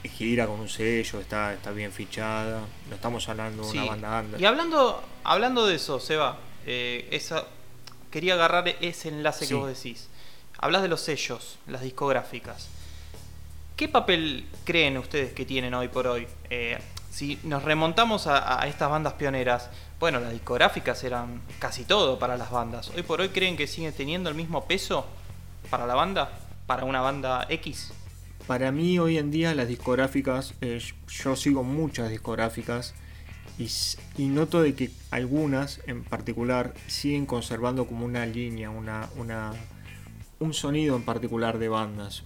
gira 0.09 0.47
con 0.47 0.59
un 0.59 0.69
sello, 0.69 1.19
está, 1.19 1.53
está 1.53 1.71
bien 1.71 1.91
fichada. 1.91 2.61
No 2.89 2.95
estamos 2.95 3.27
hablando 3.29 3.63
de 3.63 3.71
una 3.71 3.85
banda 3.85 4.19
under. 4.21 4.41
Y 4.41 4.45
hablando, 4.45 5.03
hablando 5.23 5.65
de 5.67 5.75
eso, 5.75 5.99
Seba, 5.99 6.37
eh, 6.65 7.07
esa, 7.11 7.45
quería 8.11 8.33
agarrar 8.35 8.67
ese 8.67 9.09
enlace 9.09 9.45
Sí. 9.45 9.49
que 9.49 9.55
vos 9.55 9.67
decís. 9.67 10.07
Hablas 10.57 10.81
de 10.81 10.87
los 10.87 11.01
sellos, 11.01 11.57
las 11.67 11.81
discográficas. 11.81 12.69
¿Qué 13.75 13.89
papel 13.89 14.47
creen 14.63 14.97
ustedes 14.97 15.33
que 15.33 15.45
tienen 15.45 15.73
hoy 15.73 15.89
por 15.89 16.07
hoy? 16.07 16.27
Eh, 16.49 16.79
si 17.11 17.39
nos 17.43 17.63
remontamos 17.63 18.25
a, 18.27 18.61
a 18.61 18.67
estas 18.67 18.89
bandas 18.89 19.13
pioneras, 19.13 19.69
bueno, 19.99 20.19
las 20.19 20.31
discográficas 20.31 21.03
eran 21.03 21.41
casi 21.59 21.83
todo 21.83 22.17
para 22.19 22.37
las 22.37 22.51
bandas. 22.51 22.89
¿Hoy 22.95 23.03
por 23.03 23.19
hoy 23.21 23.29
creen 23.29 23.57
que 23.57 23.67
siguen 23.67 23.93
teniendo 23.93 24.29
el 24.29 24.35
mismo 24.35 24.65
peso 24.65 25.05
para 25.69 25.85
la 25.85 25.95
banda? 25.95 26.29
¿Para 26.67 26.85
una 26.85 27.01
banda 27.01 27.45
X? 27.49 27.91
Para 28.47 28.71
mí 28.71 28.99
hoy 28.99 29.17
en 29.17 29.31
día 29.31 29.55
las 29.55 29.67
discográficas, 29.67 30.53
eh, 30.61 30.79
yo 31.07 31.35
sigo 31.35 31.63
muchas 31.63 32.11
discográficas 32.11 32.93
y, 33.57 34.25
noto 34.27 34.61
de 34.61 34.75
que 34.75 34.91
algunas 35.09 35.81
en 35.87 36.03
particular 36.03 36.75
siguen 36.85 37.25
conservando 37.25 37.87
como 37.87 38.05
una 38.05 38.25
línea, 38.27 38.69
una, 38.69 39.09
un 40.39 40.53
sonido 40.53 40.95
en 40.95 41.01
particular 41.01 41.57
de 41.57 41.69
bandas. 41.69 42.23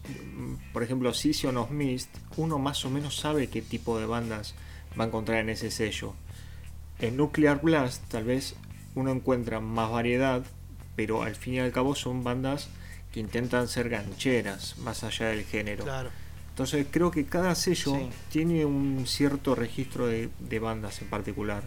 Por 0.73 0.83
ejemplo, 0.83 1.13
Session 1.13 1.55
of 1.55 1.71
Mist, 1.71 2.09
uno 2.35 2.59
más 2.59 2.83
o 2.83 2.89
menos 2.89 3.15
sabe 3.15 3.47
qué 3.47 3.61
tipo 3.61 3.97
de 3.97 4.05
bandas 4.05 4.55
va 4.99 5.05
a 5.05 5.07
encontrar 5.07 5.39
en 5.39 5.49
ese 5.49 5.71
sello. 5.71 6.15
En 6.99 7.15
Nuclear 7.15 7.61
Blast 7.61 8.03
tal 8.09 8.25
vez 8.25 8.55
uno 8.93 9.11
encuentra 9.11 9.61
más 9.61 9.89
variedad, 9.89 10.43
pero 10.97 11.23
al 11.23 11.35
fin 11.35 11.53
y 11.53 11.59
al 11.59 11.71
cabo 11.71 11.95
son 11.95 12.25
bandas 12.25 12.67
que 13.11 13.19
intentan 13.19 13.67
ser 13.67 13.89
gancheras 13.89 14.77
más 14.77 15.03
allá 15.03 15.27
del 15.27 15.43
género. 15.45 15.83
Claro. 15.83 16.09
Entonces 16.49 16.85
creo 16.91 17.09
que 17.11 17.25
cada 17.25 17.55
sello 17.55 17.95
Sí. 17.95 18.09
tiene 18.29 18.65
un 18.65 19.05
cierto 19.07 19.55
registro 19.55 20.07
de, 20.07 20.29
de 20.39 20.59
bandas 20.59 21.01
en 21.01 21.09
particular. 21.09 21.63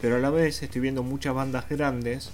Pero 0.00 0.16
a 0.16 0.18
la 0.18 0.30
vez 0.30 0.62
estoy 0.62 0.80
viendo 0.80 1.02
muchas 1.02 1.34
bandas 1.34 1.68
grandes 1.68 2.30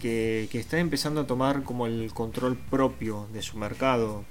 que, 0.00 0.48
que 0.50 0.58
están 0.58 0.80
empezando 0.80 1.20
a 1.22 1.26
tomar 1.26 1.62
como 1.62 1.86
el 1.86 2.12
control 2.14 2.56
propio 2.56 3.28
de 3.32 3.42
su 3.42 3.58
mercado. 3.58 4.24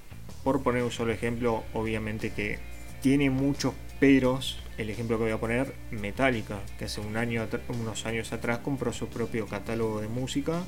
Por 0.44 0.64
poner 0.64 0.84
un 0.84 0.92
solo 0.92 1.12
ejemplo, 1.12 1.64
obviamente 1.74 2.32
que 2.32 2.60
tiene 3.02 3.30
muchos 3.30 3.74
peros. 4.00 4.58
El 4.78 4.90
ejemplo 4.90 5.18
que 5.18 5.24
voy 5.26 5.34
a 5.34 5.38
poner, 5.40 5.76
Metallica, 5.92 6.60
que 6.80 6.86
hace 6.86 7.02
un 7.02 7.18
año, 7.18 7.46
unos 7.68 8.06
años 8.06 8.32
atrás 8.32 8.60
compró 8.60 8.94
su 8.94 9.08
propio 9.10 9.46
catálogo 9.46 10.00
de 10.00 10.08
música 10.08 10.64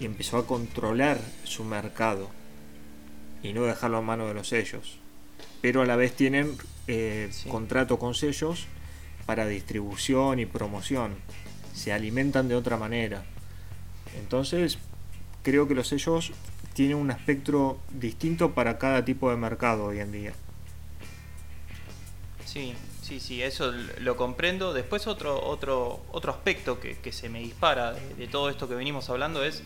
y 0.00 0.04
empezó 0.04 0.38
a 0.38 0.46
controlar 0.46 1.20
su 1.44 1.64
mercado 1.64 2.30
y 3.42 3.52
no 3.52 3.62
dejarlo 3.64 3.98
a 3.98 4.02
mano 4.02 4.26
de 4.26 4.34
los 4.34 4.48
sellos. 4.48 4.98
Pero 5.60 5.82
a 5.82 5.86
la 5.86 5.96
vez 5.96 6.14
tienen 6.14 6.56
eh, 6.88 7.28
Sí. 7.32 7.48
contrato 7.48 7.98
con 7.98 8.14
sellos 8.14 8.66
para 9.26 9.46
distribución 9.46 10.38
y 10.40 10.46
promoción. 10.46 11.14
Se 11.74 11.92
alimentan 11.92 12.48
de 12.48 12.56
otra 12.56 12.76
manera. 12.76 13.24
Entonces, 14.18 14.78
creo 15.42 15.66
que 15.68 15.74
los 15.74 15.88
sellos 15.88 16.32
tienen 16.74 16.96
un 16.96 17.10
espectro 17.10 17.78
distinto 17.90 18.52
para 18.52 18.78
cada 18.78 19.04
tipo 19.04 19.30
de 19.30 19.36
mercado 19.36 19.84
hoy 19.86 20.00
en 20.00 20.12
día. 20.12 20.32
Sí, 22.44 22.74
sí, 23.02 23.20
sí, 23.20 23.42
eso 23.42 23.72
lo 24.00 24.16
comprendo. 24.16 24.72
Después 24.74 25.06
otro, 25.06 25.42
otro, 25.42 26.04
otro 26.10 26.32
aspecto 26.32 26.80
que, 26.80 26.98
que 26.98 27.12
se 27.12 27.28
me 27.28 27.40
dispara 27.40 27.92
de, 27.92 28.14
de 28.14 28.26
todo 28.28 28.50
esto 28.50 28.68
que 28.68 28.74
venimos 28.74 29.08
hablando 29.08 29.44
es, 29.44 29.62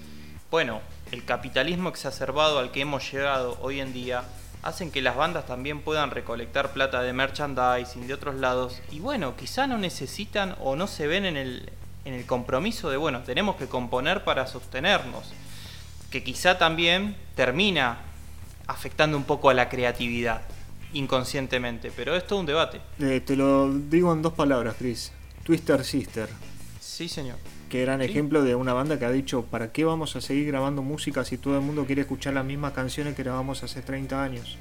bueno, 0.50 0.80
el 1.12 1.24
capitalismo 1.24 1.88
exacerbado 1.88 2.58
al 2.58 2.70
que 2.70 2.80
hemos 2.80 3.10
llegado 3.10 3.58
hoy 3.60 3.80
en 3.80 3.92
día 3.92 4.24
hacen 4.62 4.90
que 4.90 5.00
las 5.02 5.16
bandas 5.16 5.46
también 5.46 5.80
puedan 5.80 6.10
recolectar 6.10 6.72
plata 6.72 7.02
de 7.02 7.12
merchandising 7.12 8.06
de 8.06 8.14
otros 8.14 8.34
lados 8.36 8.80
y 8.90 9.00
bueno, 9.00 9.36
quizá 9.36 9.66
no 9.66 9.78
necesitan 9.78 10.56
o 10.60 10.74
no 10.76 10.86
se 10.86 11.06
ven 11.06 11.24
en 11.24 11.36
el, 11.36 11.70
en 12.04 12.14
el 12.14 12.26
compromiso 12.26 12.90
de, 12.90 12.96
bueno, 12.96 13.22
tenemos 13.22 13.56
que 13.56 13.66
componer 13.66 14.24
para 14.24 14.46
sostenernos, 14.46 15.32
que 16.10 16.24
quizá 16.24 16.58
también 16.58 17.16
termina 17.34 17.98
afectando 18.66 19.16
un 19.16 19.24
poco 19.24 19.50
a 19.50 19.54
la 19.54 19.68
creatividad 19.68 20.42
inconscientemente, 20.92 21.92
pero 21.94 22.16
es 22.16 22.26
todo 22.26 22.40
un 22.40 22.46
debate. 22.46 22.80
Eh, 22.98 23.20
te 23.24 23.36
lo 23.36 23.72
digo 23.72 24.12
en 24.12 24.22
dos 24.22 24.32
palabras, 24.32 24.76
Chris. 24.78 25.12
Twister 25.44 25.84
Sister, 25.84 26.28
Sí, 26.80 27.08
señor. 27.08 27.36
Que 27.68 27.82
gran 27.82 28.00
Sí. 28.00 28.06
ejemplo 28.06 28.42
de 28.44 28.54
una 28.54 28.72
banda 28.72 28.98
que 28.98 29.04
ha 29.04 29.10
dicho, 29.10 29.42
¿para 29.42 29.72
qué 29.72 29.84
vamos 29.84 30.16
a 30.16 30.20
seguir 30.20 30.46
grabando 30.46 30.82
música 30.82 31.24
si 31.24 31.36
todo 31.38 31.56
el 31.56 31.62
mundo 31.62 31.84
quiere 31.86 32.02
escuchar 32.02 32.34
las 32.34 32.44
mismas 32.44 32.72
canciones 32.72 33.14
que 33.14 33.22
grabamos 33.22 33.62
hace 33.62 33.82
30 33.82 34.22
años, 34.22 34.56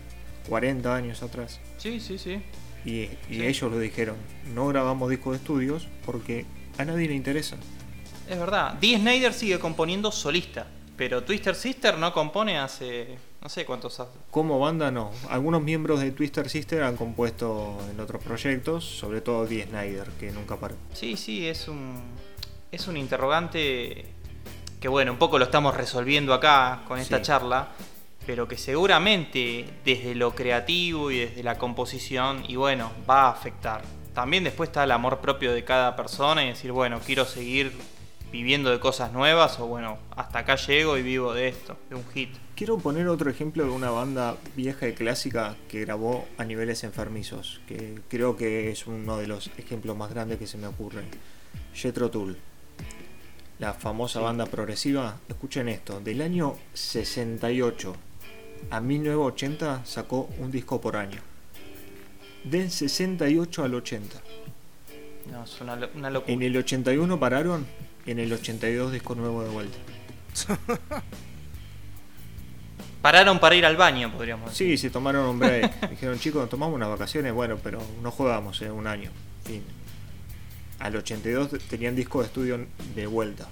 40 0.50 0.96
años 0.96 1.22
atrás? 1.24 1.60
Sí, 1.78 2.00
sí, 2.00 2.18
sí. 2.18 2.42
Y, 2.86 2.92
y 3.02 3.18
Sí. 3.30 3.46
ellos 3.46 3.72
lo 3.72 3.80
dijeron, 3.80 4.16
no 4.54 4.68
grabamos 4.68 5.10
discos 5.10 5.34
de 5.34 5.38
estudios 5.38 5.88
porque 6.06 6.46
a 6.78 6.86
nadie 6.86 7.08
le 7.08 7.16
interesa. 7.16 7.58
Es 8.30 8.40
verdad. 8.40 8.74
Dee 8.76 8.98
Snyder 8.98 9.34
sigue 9.34 9.60
componiendo 9.60 10.12
solista, 10.12 10.68
pero 10.98 11.24
Twister 11.24 11.56
Sister 11.56 11.98
no 11.98 12.12
compone 12.14 12.58
hace 12.58 13.18
no 13.42 13.50
sé 13.50 13.64
cuántos 13.66 14.00
años. 14.00 14.14
Como 14.32 14.58
banda 14.60 14.90
no, 14.90 15.12
algunos 15.30 15.62
miembros 15.62 16.00
de 16.00 16.12
Twister 16.12 16.50
Sister 16.50 16.82
han 16.82 16.96
compuesto 16.98 17.78
en 17.92 18.00
otros 18.00 18.24
proyectos, 18.24 18.84
sobre 18.84 19.22
todo 19.22 19.46
Dee 19.46 19.64
Snyder, 19.66 20.08
que 20.20 20.32
nunca 20.32 20.56
paró. 20.60 20.76
Sí, 20.94 21.16
sí, 21.16 21.46
es 21.48 21.68
un 21.68 22.02
es 22.76 22.88
un 22.88 22.98
interrogante 22.98 24.06
que 24.80 24.88
bueno, 24.88 25.12
un 25.14 25.18
poco 25.18 25.40
lo 25.40 25.46
estamos 25.46 25.76
resolviendo 25.76 26.34
acá 26.34 26.84
con 26.88 27.00
esta 27.00 27.18
Sí. 27.18 27.24
charla, 27.24 27.70
pero 28.26 28.48
que 28.48 28.58
seguramente 28.58 29.66
desde 29.84 30.14
lo 30.16 30.36
creativo 30.36 31.10
y 31.12 31.20
desde 31.20 31.44
la 31.44 31.58
composición 31.58 32.44
y 32.48 32.56
bueno, 32.56 32.92
va 33.10 33.24
a 33.28 33.30
afectar. 33.32 33.82
También 34.14 34.44
después 34.44 34.70
está 34.70 34.84
el 34.84 34.92
amor 34.92 35.20
propio 35.20 35.54
de 35.54 35.64
cada 35.64 35.96
persona 35.96 36.44
y 36.44 36.50
decir, 36.50 36.72
bueno, 36.72 37.00
quiero 37.06 37.26
seguir 37.26 37.72
viviendo 38.32 38.70
de 38.70 38.80
cosas 38.80 39.12
nuevas 39.14 39.60
o 39.60 39.68
bueno, 39.68 39.98
hasta 40.16 40.40
acá 40.40 40.56
llego 40.56 40.98
y 40.98 41.02
vivo 41.04 41.34
de 41.34 41.48
esto, 41.48 41.78
de 41.90 41.96
un 41.96 42.06
hit. 42.14 42.30
Quiero 42.56 42.78
poner 42.78 43.08
otro 43.08 43.30
ejemplo 43.30 43.64
de 43.64 43.70
una 43.70 43.90
banda 43.92 44.36
vieja 44.56 44.88
y 44.88 44.94
clásica 44.94 45.56
que 45.70 45.82
grabó 45.82 46.26
a 46.38 46.44
niveles 46.44 46.84
enfermizos, 46.84 47.62
que 47.68 48.02
creo 48.10 48.36
que 48.38 48.72
es 48.72 48.88
uno 48.88 49.18
de 49.18 49.28
los 49.28 49.50
ejemplos 49.58 49.96
más 49.98 50.10
grandes 50.10 50.38
que 50.40 50.48
se 50.48 50.58
me 50.58 50.68
ocurren. 50.68 51.06
Jethro 51.74 52.10
Tull, 52.10 52.38
la 53.60 53.74
famosa 53.74 54.20
Sí. 54.20 54.24
banda 54.26 54.46
progresiva. 54.46 55.18
Escuchen 55.30 55.70
esto, 55.70 56.00
del 56.00 56.22
año 56.22 56.56
68 56.74 57.96
a 58.70 58.80
1980 58.82 59.86
sacó 59.86 60.30
un 60.40 60.52
disco 60.52 60.82
por 60.82 60.96
año. 60.98 61.22
Del 62.44 62.70
68 62.72 63.64
al 63.64 63.74
80. 63.76 64.22
No, 65.32 65.44
es 65.44 65.62
una, 65.62 65.80
una 65.96 66.10
locura. 66.10 66.34
En 66.34 66.44
el 66.44 66.56
81 66.56 67.20
pararon, 67.20 67.66
en 68.06 68.20
el 68.20 68.32
82 68.32 68.92
disco 68.92 69.16
nuevo 69.16 69.44
de 69.44 69.50
vuelta. 69.50 69.78
Pararon 73.02 73.40
para 73.40 73.56
ir 73.56 73.66
al 73.68 73.78
baño, 73.78 74.12
podríamos 74.12 74.50
decir. 74.50 74.70
Sí, 74.72 74.78
se 74.78 74.90
tomaron 74.90 75.28
un 75.28 75.38
break. 75.38 75.90
Dijeron, 75.92 76.18
chicos, 76.20 76.50
tomamos 76.50 76.74
unas 76.76 76.90
vacaciones, 76.90 77.32
bueno, 77.34 77.58
pero 77.62 77.80
no 78.02 78.10
jugamos 78.10 78.60
en 78.64 78.72
un 78.72 78.88
año. 78.88 79.12
Fin. 79.44 79.62
Al 80.80 80.96
82 80.96 81.52
tenían 81.70 81.96
disco 81.96 82.20
de 82.22 82.28
estudio 82.28 82.68
de 82.96 83.08
vuelta. 83.08 83.48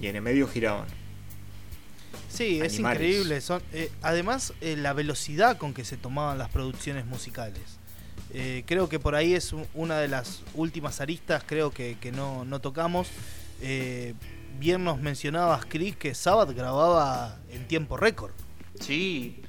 Y 0.00 0.06
en 0.08 0.16
el 0.16 0.22
medio 0.22 0.46
giraban. 0.46 0.86
Sí, 2.28 2.60
es 2.60 2.78
increíble. 2.78 3.40
Son, 3.40 3.62
eh, 3.72 3.90
además, 4.02 4.52
eh, 4.60 4.76
la 4.76 4.92
velocidad 4.92 5.56
con 5.56 5.72
que 5.72 5.84
se 5.84 5.96
tomaban 5.96 6.38
las 6.38 6.50
producciones 6.50 7.06
musicales. 7.06 7.62
Eh, 8.34 8.64
creo 8.66 8.88
que 8.88 8.98
por 8.98 9.14
ahí 9.14 9.34
es 9.34 9.54
una 9.72 9.98
de 9.98 10.08
las 10.08 10.42
últimas 10.54 11.00
aristas, 11.00 11.42
creo 11.46 11.70
que, 11.70 11.96
que 12.00 12.12
no, 12.12 12.44
no 12.44 12.60
tocamos. 12.60 13.08
Eh, 13.62 14.12
bien 14.58 14.84
nos 14.84 15.00
mencionabas, 15.00 15.64
Chris, 15.66 15.96
que 15.96 16.14
Sabbath 16.14 16.50
grababa 16.50 17.38
en 17.50 17.66
tiempo 17.68 17.96
récord. 17.96 18.32
Sí, 18.80 19.40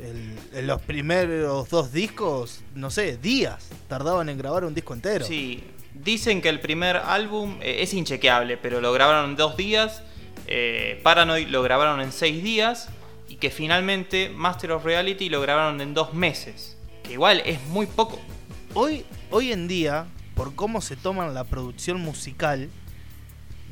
El- 0.00 0.36
en 0.52 0.66
los 0.66 0.82
primeros 0.82 1.68
dos 1.70 1.92
discos, 1.92 2.60
no 2.74 2.90
sé, 2.90 3.16
días 3.18 3.68
tardaban 3.88 4.28
en 4.28 4.36
grabar 4.38 4.64
un 4.64 4.74
disco 4.74 4.94
entero. 4.94 5.24
sí. 5.24 5.62
Dicen 6.02 6.40
que 6.40 6.48
el 6.48 6.60
primer 6.60 6.96
álbum 6.96 7.58
eh, 7.60 7.82
es 7.82 7.94
inchequeable, 7.94 8.56
pero 8.56 8.80
lo 8.80 8.92
grabaron 8.92 9.30
en 9.30 9.36
dos 9.36 9.56
días. 9.56 10.02
eh, 10.46 11.00
Paranoid 11.02 11.48
lo 11.48 11.62
grabaron 11.62 12.00
en 12.00 12.12
seis 12.12 12.42
días. 12.42 12.88
Y 13.28 13.36
que 13.36 13.50
finalmente 13.50 14.28
Master 14.28 14.72
of 14.72 14.84
Reality 14.84 15.28
lo 15.28 15.40
grabaron 15.40 15.80
en 15.80 15.94
dos 15.94 16.14
meses. 16.14 16.76
Que 17.02 17.14
igual 17.14 17.42
es 17.44 17.60
muy 17.64 17.86
poco. 17.86 18.20
Hoy, 18.74 19.04
hoy 19.30 19.52
en 19.52 19.66
día, 19.68 20.06
por 20.34 20.54
cómo 20.54 20.80
se 20.80 20.96
toman 20.96 21.34
la 21.34 21.44
producción 21.44 22.00
musical, 22.00 22.68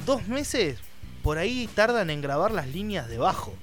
dos 0.07 0.27
meses 0.27 0.79
por 1.23 1.39
ahí 1.39 1.69
tardan 1.75 2.11
en 2.11 2.21
grabar 2.21 2.51
las 2.51 2.69
líneas 2.69 3.09
de 3.09 3.19
bajo. 3.19 3.55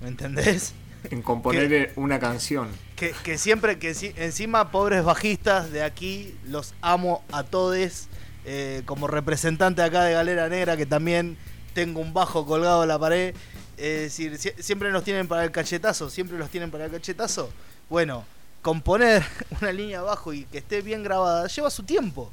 ¿Me 0.00 0.08
entendés? 0.08 0.72
En 1.10 1.22
componer 1.22 1.92
una 1.96 2.18
canción. 2.18 2.68
Que, 2.96 3.12
que 3.22 3.38
siempre, 3.38 3.78
que 3.78 3.94
si- 3.94 4.12
encima 4.16 4.70
pobres 4.70 5.04
bajistas 5.04 5.70
de 5.70 5.82
aquí, 5.82 6.34
los 6.44 6.74
amo 6.80 7.24
a 7.32 7.42
todos. 7.44 8.08
eh, 8.44 8.82
como 8.86 9.06
representante 9.08 9.82
acá 9.82 10.04
de 10.04 10.14
Galera 10.14 10.48
Negra, 10.48 10.76
que 10.76 10.86
también 10.86 11.36
tengo 11.74 12.00
un 12.00 12.14
bajo 12.14 12.46
colgado 12.46 12.82
en 12.82 12.88
la 12.88 12.98
pared. 12.98 13.34
Es 13.76 14.00
decir, 14.00 14.38
sie- 14.38 14.54
siempre 14.60 14.90
nos 14.90 15.04
tienen 15.04 15.28
para 15.28 15.44
el 15.44 15.50
cachetazo, 15.50 16.08
siempre 16.10 16.38
los 16.38 16.48
tienen 16.50 16.70
para 16.70 16.86
el 16.86 16.90
cachetazo. 16.90 17.50
Bueno, 17.90 18.24
componer 18.62 19.22
una 19.60 19.70
línea 19.70 20.00
abajo 20.00 20.32
y 20.32 20.44
que 20.46 20.58
esté 20.58 20.80
bien 20.82 21.02
grabada 21.02 21.46
lleva 21.46 21.70
su 21.70 21.82
tiempo. 21.84 22.32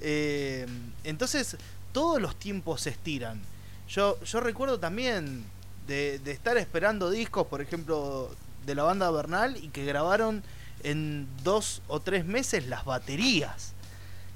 Eh, 0.00 0.66
entonces, 1.04 1.56
todos 1.92 2.20
los 2.20 2.36
tiempos 2.38 2.80
se 2.82 2.90
estiran. 2.90 3.40
Yo, 3.88 4.18
yo 4.24 4.40
recuerdo 4.40 4.78
también 4.80 5.44
de, 5.90 6.20
de 6.20 6.30
estar 6.30 6.56
esperando 6.56 7.10
discos, 7.10 7.48
por 7.48 7.60
ejemplo, 7.60 8.30
de 8.64 8.76
la 8.76 8.84
banda 8.84 9.10
Bernal 9.10 9.56
y 9.56 9.68
que 9.70 9.84
grabaron 9.84 10.44
en 10.84 11.26
dos 11.42 11.82
o 11.88 11.98
tres 11.98 12.24
meses 12.24 12.68
las 12.68 12.84
baterías. 12.84 13.72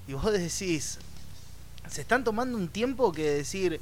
Y 0.08 0.14
vos 0.14 0.32
decís, 0.32 0.98
se 1.88 2.00
están 2.00 2.24
tomando 2.24 2.58
un 2.58 2.66
tiempo 2.66 3.12
que 3.12 3.30
decir, 3.30 3.80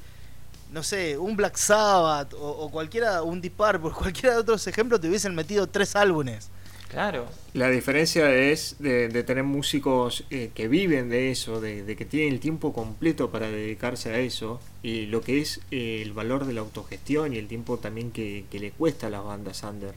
no 0.71 0.83
sé, 0.83 1.17
un 1.17 1.35
Black 1.35 1.57
Sabbath 1.57 2.35
o, 2.35 2.51
o 2.51 2.71
cualquiera, 2.71 3.23
un 3.23 3.41
Deep 3.41 3.55
Purple, 3.55 3.91
cualquiera 3.99 4.35
de 4.35 4.41
otros 4.43 4.67
ejemplos 4.67 5.01
te 5.01 5.09
hubiesen 5.09 5.35
metido 5.35 5.67
tres 5.67 5.97
álbumes. 5.97 6.51
Claro. 6.93 7.27
La 7.55 7.69
diferencia 7.71 8.33
es 8.35 8.77
de, 8.79 9.09
de 9.09 9.25
tener 9.25 9.45
músicos 9.45 10.25
eh, 10.31 10.51
que 10.55 10.69
viven 10.69 11.09
de 11.09 11.31
eso, 11.31 11.61
de, 11.61 11.83
de 11.83 11.97
que 11.97 12.05
tienen 12.05 12.35
el 12.35 12.39
tiempo 12.41 12.73
completo 12.75 13.31
para 13.31 13.49
dedicarse 13.51 14.11
a 14.13 14.19
eso, 14.19 14.61
y 14.83 15.07
lo 15.07 15.23
que 15.23 15.41
es 15.41 15.61
eh, 15.71 16.03
el 16.03 16.13
valor 16.13 16.45
de 16.45 16.53
la 16.53 16.61
autogestión 16.61 17.33
y 17.33 17.39
el 17.39 17.49
tiempo 17.49 17.79
también 17.79 18.11
que, 18.13 18.45
que 18.51 18.61
le 18.61 18.73
cuesta 18.73 19.07
a 19.07 19.11
las 19.11 19.25
bandas 19.25 19.63
under. 19.63 19.95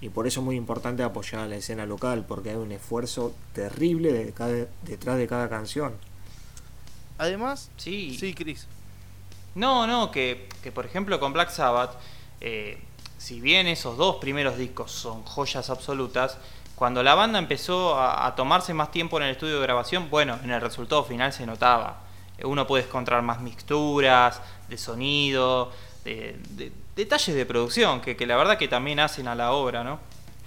Y 0.00 0.08
por 0.08 0.26
eso 0.26 0.40
es 0.40 0.44
muy 0.44 0.56
importante 0.56 1.02
apoyar 1.04 1.40
a 1.42 1.46
la 1.46 1.54
escena 1.56 1.86
local, 1.86 2.24
porque 2.26 2.50
hay 2.50 2.56
un 2.56 2.72
esfuerzo 2.72 3.32
terrible 3.52 4.12
de 4.12 4.32
cada- 4.32 4.66
detrás 4.82 5.16
de 5.16 5.26
cada 5.28 5.48
canción. 5.48 5.94
Además, 7.16 7.70
Sí. 7.76 8.16
sí, 8.18 8.34
Chris. 8.34 8.66
No, 9.54 9.86
no, 9.86 10.10
que, 10.10 10.48
que 10.64 10.72
por 10.72 10.84
ejemplo 10.84 11.20
con 11.20 11.32
Black 11.32 11.50
Sabbath, 11.50 11.92
eh, 12.40 12.78
si 13.18 13.40
bien 13.40 13.66
esos 13.66 13.96
dos 13.96 14.16
primeros 14.16 14.56
discos 14.56 14.90
son 14.92 15.22
joyas 15.24 15.70
absolutas, 15.70 16.36
cuando 16.74 17.02
la 17.02 17.14
banda 17.14 17.38
empezó 17.38 17.94
a, 17.98 18.26
a 18.26 18.34
tomarse 18.34 18.74
más 18.74 18.90
tiempo 18.90 19.16
en 19.18 19.24
el 19.24 19.30
estudio 19.32 19.56
de 19.56 19.62
grabación, 19.62 20.10
bueno, 20.10 20.38
en 20.42 20.50
el 20.50 20.60
resultado 20.60 21.04
final 21.04 21.32
se 21.32 21.46
notaba. 21.46 22.00
Eh, 22.38 22.44
Uno 22.46 22.66
puede 22.66 22.84
encontrar 22.84 23.22
más 23.22 23.40
mixturas, 23.40 24.40
de 24.68 24.76
sonido, 24.78 25.70
de, 26.04 26.38
de- 26.50 26.72
detalles 26.96 27.34
de 27.34 27.46
producción, 27.46 28.00
que, 28.00 28.16
que 28.16 28.26
la 28.26 28.36
verdad 28.36 28.58
que 28.58 28.68
también 28.68 29.00
hacen 29.00 29.28
a 29.28 29.34
la 29.34 29.52
obra, 29.52 29.84
¿no? 29.84 29.98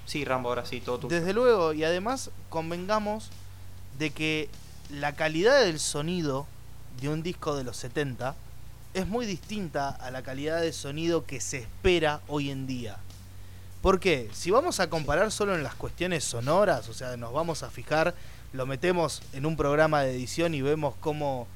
Sí, 0.05 0.23
Rambo, 0.25 0.49
ahora 0.49 0.65
sí, 0.65 0.79
todo 0.81 0.99
tú. 0.99 1.07
Desde 1.09 1.33
luego, 1.33 1.73
y 1.73 1.83
además 1.83 2.29
convengamos 2.49 3.29
de 3.97 4.11
que 4.11 4.49
la 4.89 5.15
calidad 5.15 5.61
del 5.63 5.79
sonido 5.79 6.45
de 7.01 7.09
un 7.09 7.23
disco 7.23 7.55
de 7.55 7.63
los 7.65 7.75
70 7.77 8.35
es 8.93 9.07
muy 9.07 9.25
distinta 9.25 9.89
a 9.89 10.11
la 10.11 10.23
calidad 10.23 10.61
de 10.61 10.73
sonido 10.73 11.25
que 11.25 11.39
se 11.39 11.59
espera 11.59 12.21
hoy 12.27 12.49
en 12.49 12.67
día. 12.67 12.97
¿Por 13.81 13.99
qué? 13.99 14.29
Si 14.33 14.51
vamos 14.51 14.79
a 14.79 14.89
comparar 14.89 15.31
solo 15.31 15.55
en 15.55 15.63
las 15.63 15.75
cuestiones 15.75 16.23
sonoras, 16.23 16.89
o 16.89 16.93
sea, 16.93 17.15
nos 17.15 17.31
vamos 17.31 17.63
a 17.63 17.69
fijar, 17.69 18.15
lo 18.53 18.65
metemos 18.65 19.21
en 19.33 19.45
un 19.45 19.55
programa 19.55 20.01
de 20.01 20.15
edición 20.15 20.53
y 20.53 20.61
vemos 20.61 20.95
cómo, 20.99 21.47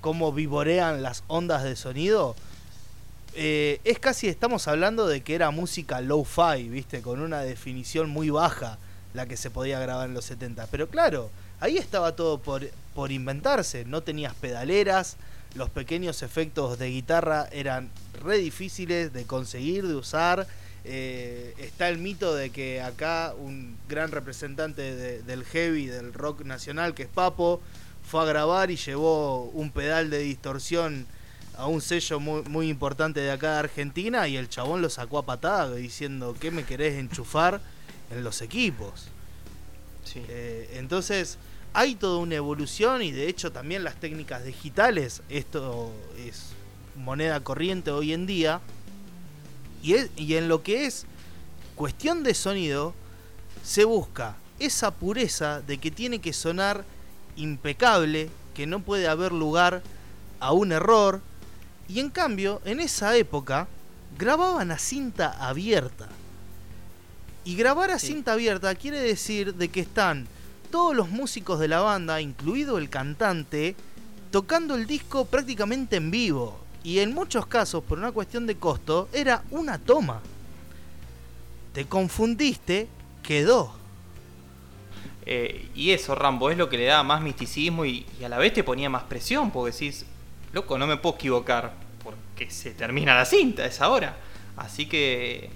cómo 0.00 0.32
vivorean 0.32 1.02
las 1.02 1.24
ondas 1.28 1.62
de 1.64 1.74
sonido, 1.76 2.36
eh, 3.34 3.80
es 3.84 3.98
casi, 3.98 4.28
estamos 4.28 4.68
hablando 4.68 5.06
de 5.06 5.22
que 5.22 5.34
era 5.34 5.50
música 5.50 6.00
low-fi, 6.00 6.68
¿viste? 6.68 7.00
Con 7.00 7.20
una 7.20 7.40
definición 7.40 8.10
muy 8.10 8.28
baja 8.28 8.78
la 9.14 9.26
que 9.26 9.36
se 9.36 9.50
podía 9.50 9.80
grabar 9.80 10.08
en 10.08 10.14
los 10.14 10.26
70. 10.26 10.66
Pero 10.70 10.88
claro, 10.88 11.30
ahí 11.60 11.78
estaba 11.78 12.14
todo 12.14 12.38
por, 12.38 12.68
por 12.94 13.10
inventarse. 13.10 13.84
No 13.86 14.02
tenías 14.02 14.34
pedaleras, 14.34 15.16
los 15.54 15.70
pequeños 15.70 16.22
efectos 16.22 16.78
de 16.78 16.88
guitarra 16.90 17.48
eran 17.52 17.90
re 18.22 18.38
difíciles 18.38 19.12
de 19.12 19.24
conseguir, 19.24 19.86
de 19.86 19.94
usar. 19.94 20.46
Eh, 20.84 21.54
está 21.58 21.88
el 21.88 21.98
mito 21.98 22.34
de 22.34 22.50
que 22.50 22.80
acá 22.80 23.34
un 23.38 23.76
gran 23.88 24.10
representante 24.10 24.82
de- 24.94 25.22
del 25.22 25.44
heavy, 25.44 25.86
del 25.86 26.12
rock 26.12 26.42
nacional, 26.44 26.94
que 26.94 27.04
es 27.04 27.08
Papo, 27.08 27.60
fue 28.04 28.22
a 28.22 28.24
grabar 28.24 28.70
y 28.70 28.76
llevó 28.76 29.44
un 29.44 29.70
pedal 29.70 30.10
de 30.10 30.18
distorsión 30.18 31.06
a 31.56 31.66
un 31.66 31.80
sello 31.82 32.18
muy, 32.18 32.42
muy 32.42 32.68
importante 32.68 33.20
de 33.20 33.30
acá 33.30 33.52
de 33.52 33.58
Argentina 33.60 34.26
y 34.26 34.36
el 34.36 34.48
chabón 34.48 34.80
lo 34.82 34.88
sacó 34.90 35.18
a 35.18 35.26
patada 35.26 35.74
diciendo, 35.76 36.34
¿qué 36.40 36.50
me 36.50 36.64
querés 36.64 36.94
enchufar 36.98 37.60
en 38.10 38.24
los 38.24 38.40
equipos? 38.42 39.08
Sí. 40.04 40.22
Eh, 40.28 40.76
entonces, 40.78 41.36
hay 41.74 41.94
toda 41.94 42.18
una 42.18 42.34
evolución 42.34 43.02
y 43.02 43.12
de 43.12 43.28
hecho 43.28 43.50
también 43.52 43.84
las 43.84 43.96
técnicas 43.96 44.44
digitales, 44.44 45.22
esto 45.28 45.92
es 46.18 46.48
moneda 46.96 47.40
corriente 47.40 47.90
hoy 47.90 48.12
en 48.12 48.26
día. 48.26 48.60
Y, 49.82 49.94
es- 49.94 50.10
y 50.16 50.34
en 50.36 50.48
lo 50.48 50.62
que 50.62 50.86
es 50.86 51.06
cuestión 51.74 52.22
de 52.22 52.34
sonido, 52.34 52.94
se 53.64 53.84
busca 53.84 54.36
esa 54.58 54.90
pureza 54.92 55.60
de 55.60 55.78
que 55.78 55.90
tiene 55.90 56.20
que 56.20 56.32
sonar 56.32 56.84
impecable, 57.36 58.28
que 58.54 58.66
no 58.66 58.80
puede 58.80 59.08
haber 59.08 59.32
lugar 59.32 59.82
a 60.40 60.52
un 60.52 60.72
error. 60.72 61.20
Y 61.88 62.00
en 62.00 62.10
cambio, 62.10 62.60
en 62.64 62.80
esa 62.80 63.16
época, 63.16 63.66
grababan 64.18 64.70
a 64.70 64.78
cinta 64.78 65.30
abierta. 65.48 66.08
Y 67.44 67.56
grabar 67.56 67.90
a 67.90 67.98
Sí. 67.98 68.08
cinta 68.08 68.34
abierta 68.34 68.74
quiere 68.74 69.00
decir 69.00 69.54
de 69.54 69.68
que 69.68 69.80
están 69.80 70.28
todos 70.72 70.96
los 70.96 71.10
músicos 71.10 71.60
de 71.60 71.68
la 71.68 71.80
banda, 71.80 72.20
incluido 72.20 72.78
el 72.78 72.88
cantante, 72.88 73.76
tocando 74.32 74.74
el 74.74 74.86
disco 74.88 75.26
prácticamente 75.26 75.96
en 75.96 76.10
vivo. 76.10 76.58
Y 76.82 76.98
en 76.98 77.14
muchos 77.14 77.46
casos, 77.46 77.84
por 77.84 77.98
una 77.98 78.10
cuestión 78.10 78.46
de 78.46 78.56
costo, 78.56 79.08
era 79.12 79.44
una 79.50 79.78
toma. 79.78 80.20
Te 81.74 81.84
confundiste, 81.84 82.88
quedó. 83.22 83.74
Eh, 85.26 85.68
y 85.76 85.90
eso, 85.90 86.16
Rambo, 86.16 86.50
es 86.50 86.58
lo 86.58 86.68
que 86.68 86.78
le 86.78 86.86
daba 86.86 87.04
más 87.04 87.22
misticismo 87.22 87.84
y, 87.84 88.04
y 88.18 88.24
a 88.24 88.28
la 88.28 88.38
vez 88.38 88.52
te 88.52 88.64
ponía 88.64 88.90
más 88.90 89.04
presión, 89.04 89.52
porque 89.52 89.72
decís, 89.72 90.06
loco, 90.52 90.78
no 90.78 90.86
me 90.86 90.96
puedo 90.96 91.14
equivocar, 91.14 91.74
porque 92.02 92.50
se 92.50 92.72
termina 92.72 93.14
la 93.14 93.26
cinta, 93.26 93.64
es 93.66 93.80
ahora. 93.80 94.16
Así 94.56 94.86
que 94.86 95.50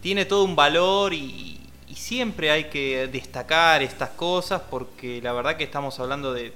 tiene 0.00 0.24
todo 0.24 0.44
un 0.44 0.56
valor 0.56 1.12
y, 1.12 1.60
y 1.94 1.96
siempre 1.96 2.50
hay 2.50 2.64
que 2.64 3.06
destacar 3.06 3.80
estas 3.80 4.10
cosas, 4.10 4.60
porque 4.68 5.20
la 5.22 5.32
verdad 5.32 5.56
que 5.56 5.62
estamos 5.62 6.00
hablando 6.00 6.34
de, 6.34 6.52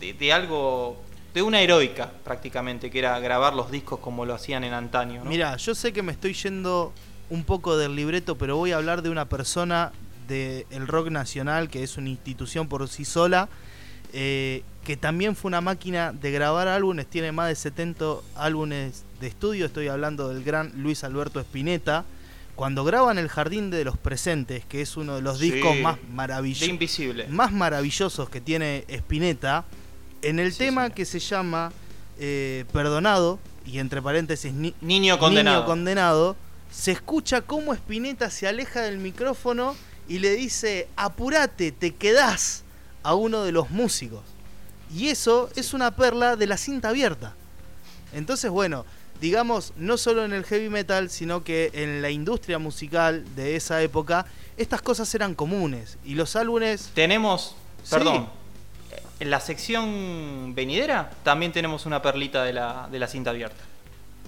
de, 0.00 0.32
algo, 0.34 1.00
de 1.32 1.40
una 1.40 1.62
heroica 1.62 2.12
prácticamente, 2.24 2.90
que 2.90 2.98
era 2.98 3.18
grabar 3.20 3.54
los 3.54 3.70
discos 3.70 4.00
como 4.00 4.26
lo 4.26 4.34
hacían 4.34 4.64
en 4.64 4.74
antaño. 4.74 5.24
Mira, 5.24 5.56
yo 5.56 5.74
sé 5.74 5.94
que 5.94 6.02
me 6.02 6.12
estoy 6.12 6.34
yendo 6.34 6.92
un 7.30 7.42
poco 7.42 7.78
del 7.78 7.96
libreto, 7.96 8.36
pero 8.36 8.58
voy 8.58 8.72
a 8.72 8.76
hablar 8.76 9.00
de 9.00 9.08
una 9.08 9.30
persona 9.30 9.92
del 10.26 10.86
rock 10.86 11.08
nacional, 11.08 11.70
que 11.70 11.82
es 11.82 11.96
una 11.96 12.10
institución 12.10 12.68
por 12.68 12.86
sí 12.88 13.06
sola, 13.06 13.48
eh, 14.12 14.62
que 14.84 14.98
también 14.98 15.36
fue 15.36 15.48
una 15.48 15.62
máquina 15.62 16.12
de 16.12 16.30
grabar 16.30 16.68
álbumes, 16.68 17.06
tiene 17.06 17.32
más 17.32 17.48
de 17.48 17.54
70 17.54 18.04
álbumes 18.36 19.04
de 19.22 19.26
estudio, 19.26 19.64
estoy 19.64 19.88
hablando 19.88 20.28
del 20.28 20.44
gran 20.44 20.70
Luis 20.76 21.02
Alberto 21.02 21.40
Spinetta, 21.40 22.04
cuando 22.58 22.82
graban 22.82 23.18
El 23.18 23.28
Jardín 23.28 23.70
de 23.70 23.84
los 23.84 23.96
Presentes, 23.96 24.64
que 24.64 24.82
es 24.82 24.96
uno 24.96 25.14
de 25.14 25.22
los 25.22 25.38
Sí. 25.38 25.52
discos 25.52 25.76
más 25.76 25.96
maravillosos 26.12 26.66
invisible. 26.68 27.28
más 27.28 27.52
maravillosos 27.52 28.28
que 28.30 28.40
tiene 28.40 28.84
Spinetta, 28.88 29.64
en 30.22 30.40
el 30.40 30.50
Sí, 30.50 30.58
tema 30.58 30.82
señor. 30.82 30.94
que 30.96 31.04
se 31.04 31.20
llama 31.20 31.70
eh, 32.18 32.64
Perdonado, 32.72 33.38
y 33.64 33.78
entre 33.78 34.02
paréntesis 34.02 34.52
Ni- 34.52 34.74
Niño 34.80 35.20
condenado. 35.20 35.58
Niño 35.58 35.66
Condenado, 35.66 36.36
se 36.72 36.90
escucha 36.90 37.42
cómo 37.42 37.72
Spinetta 37.74 38.28
se 38.28 38.48
aleja 38.48 38.80
del 38.80 38.98
micrófono 38.98 39.76
y 40.08 40.18
le 40.18 40.34
dice, 40.34 40.88
apurate, 40.96 41.70
te 41.70 41.94
quedás 41.94 42.64
a 43.04 43.14
uno 43.14 43.44
de 43.44 43.52
los 43.52 43.70
músicos. 43.70 44.22
Y 44.92 45.10
eso 45.10 45.48
es 45.54 45.74
una 45.74 45.92
perla 45.94 46.34
de 46.34 46.48
la 46.48 46.56
cinta 46.56 46.88
abierta. 46.88 47.36
Entonces, 48.12 48.50
bueno, 48.50 48.84
digamos, 49.20 49.72
no 49.76 49.96
solo 49.96 50.24
en 50.24 50.32
el 50.32 50.44
heavy 50.44 50.68
metal, 50.68 51.10
sino 51.10 51.42
que 51.44 51.70
en 51.74 52.02
la 52.02 52.10
industria 52.10 52.58
musical 52.58 53.24
de 53.34 53.56
esa 53.56 53.82
época, 53.82 54.26
estas 54.56 54.82
cosas 54.82 55.12
eran 55.14 55.34
comunes. 55.34 55.98
Y 56.04 56.14
los 56.14 56.36
álbumes 56.36 56.90
Tenemos, 56.94 57.54
Sí. 57.82 57.90
perdón, 57.94 58.28
en 59.20 59.30
la 59.30 59.40
sección 59.40 60.52
venidera 60.54 61.10
también 61.24 61.52
tenemos 61.52 61.86
una 61.86 62.00
perlita 62.02 62.44
de 62.44 62.52
la, 62.52 62.88
de 62.90 62.98
la 62.98 63.06
cinta 63.08 63.30
abierta. 63.30 63.62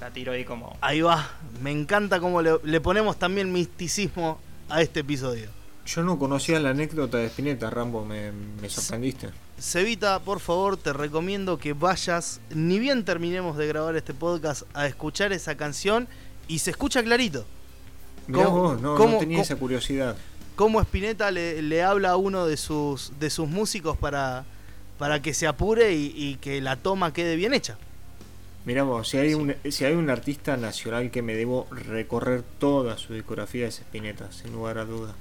La 0.00 0.10
tiro 0.10 0.32
ahí 0.32 0.44
como... 0.44 0.76
Ahí 0.80 1.02
va, 1.02 1.28
me 1.62 1.70
encanta 1.70 2.20
cómo 2.20 2.40
le, 2.42 2.52
le 2.64 2.80
ponemos 2.80 3.18
también 3.18 3.52
misticismo 3.52 4.40
a 4.68 4.80
este 4.82 5.00
episodio. 5.00 5.50
Yo 5.94 6.02
no 6.04 6.18
conocía 6.18 6.60
la 6.60 6.70
anécdota 6.70 7.18
de 7.18 7.26
Spinetta, 7.26 7.68
Rambo, 7.70 8.04
me, 8.04 8.30
me 8.32 8.68
sorprendiste. 8.68 9.30
Cevita, 9.58 10.20
por 10.20 10.38
favor, 10.40 10.76
te 10.76 10.92
recomiendo 10.92 11.58
que 11.58 11.72
vayas, 11.72 12.40
ni 12.50 12.78
bien 12.78 13.04
terminemos 13.04 13.56
de 13.56 13.66
grabar 13.66 13.96
este 13.96 14.14
podcast, 14.14 14.62
a 14.74 14.86
escuchar 14.86 15.32
esa 15.32 15.56
canción 15.56 16.06
y 16.46 16.60
se 16.60 16.70
escucha 16.70 17.02
clarito. 17.02 17.44
Mirá 18.28 18.44
¿Cómo- 18.44 18.58
vos, 18.60 18.80
no, 18.80 18.94
cómo- 18.94 19.12
no 19.14 19.18
tenía 19.18 19.36
cómo- 19.38 19.42
esa 19.44 19.56
curiosidad. 19.56 20.16
Cómo 20.54 20.80
Spinetta 20.80 21.30
le, 21.30 21.60
le 21.62 21.82
habla 21.82 22.10
a 22.10 22.16
uno 22.16 22.46
de 22.46 22.56
sus, 22.56 23.12
de 23.18 23.30
sus 23.30 23.48
músicos 23.48 23.96
para, 23.96 24.44
para 24.98 25.20
que 25.22 25.34
se 25.34 25.46
apure 25.46 25.94
y, 25.94 26.12
y 26.14 26.36
que 26.36 26.60
la 26.60 26.76
toma 26.76 27.12
quede 27.12 27.34
bien 27.34 27.52
hecha. 27.54 27.78
Mirá 28.66 28.82
vos, 28.84 29.08
si 29.08 29.16
hay, 29.16 29.34
un, 29.34 29.54
si 29.70 29.86
hay 29.86 29.94
un 29.94 30.10
artista 30.10 30.56
nacional 30.58 31.10
que 31.10 31.22
me 31.22 31.34
debo 31.34 31.66
recorrer 31.70 32.42
toda 32.58 32.98
su 32.98 33.14
discografía 33.14 33.66
es 33.66 33.76
Spinetta, 33.80 34.30
sin 34.32 34.52
lugar 34.52 34.76
a 34.78 34.84
duda. 34.84 35.14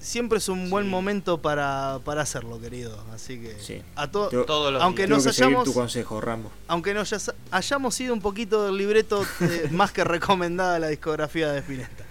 Siempre 0.00 0.38
es 0.38 0.48
un 0.48 0.70
buen 0.70 0.84
Sí. 0.84 0.90
momento 0.90 1.42
para, 1.42 1.98
para 2.04 2.22
hacerlo, 2.22 2.60
querido. 2.60 2.96
Así 3.12 3.40
que 3.40 3.58
Sí. 3.60 3.82
a 3.96 4.08
to- 4.10 4.30
Yo- 4.30 4.44
Todos 4.44 4.72
los 4.72 4.80
Aunque 4.82 5.06
días. 5.06 5.10
no 5.10 5.16
Tengo 5.24 5.34
que 5.36 5.42
hayamos- 5.44 5.64
tu 5.64 5.74
consejo, 5.74 6.20
Rambo. 6.20 6.50
aunque 6.68 6.94
nos 6.94 7.30
hayamos 7.50 8.00
ido 8.00 8.14
un 8.14 8.20
poquito 8.20 8.64
del 8.66 8.76
libreto, 8.76 9.24
eh, 9.40 9.68
más 9.72 9.90
que 9.92 10.04
recomendada 10.04 10.78
la 10.78 10.88
discografía 10.88 11.50
de 11.52 11.58
Spinetta. 11.60 12.04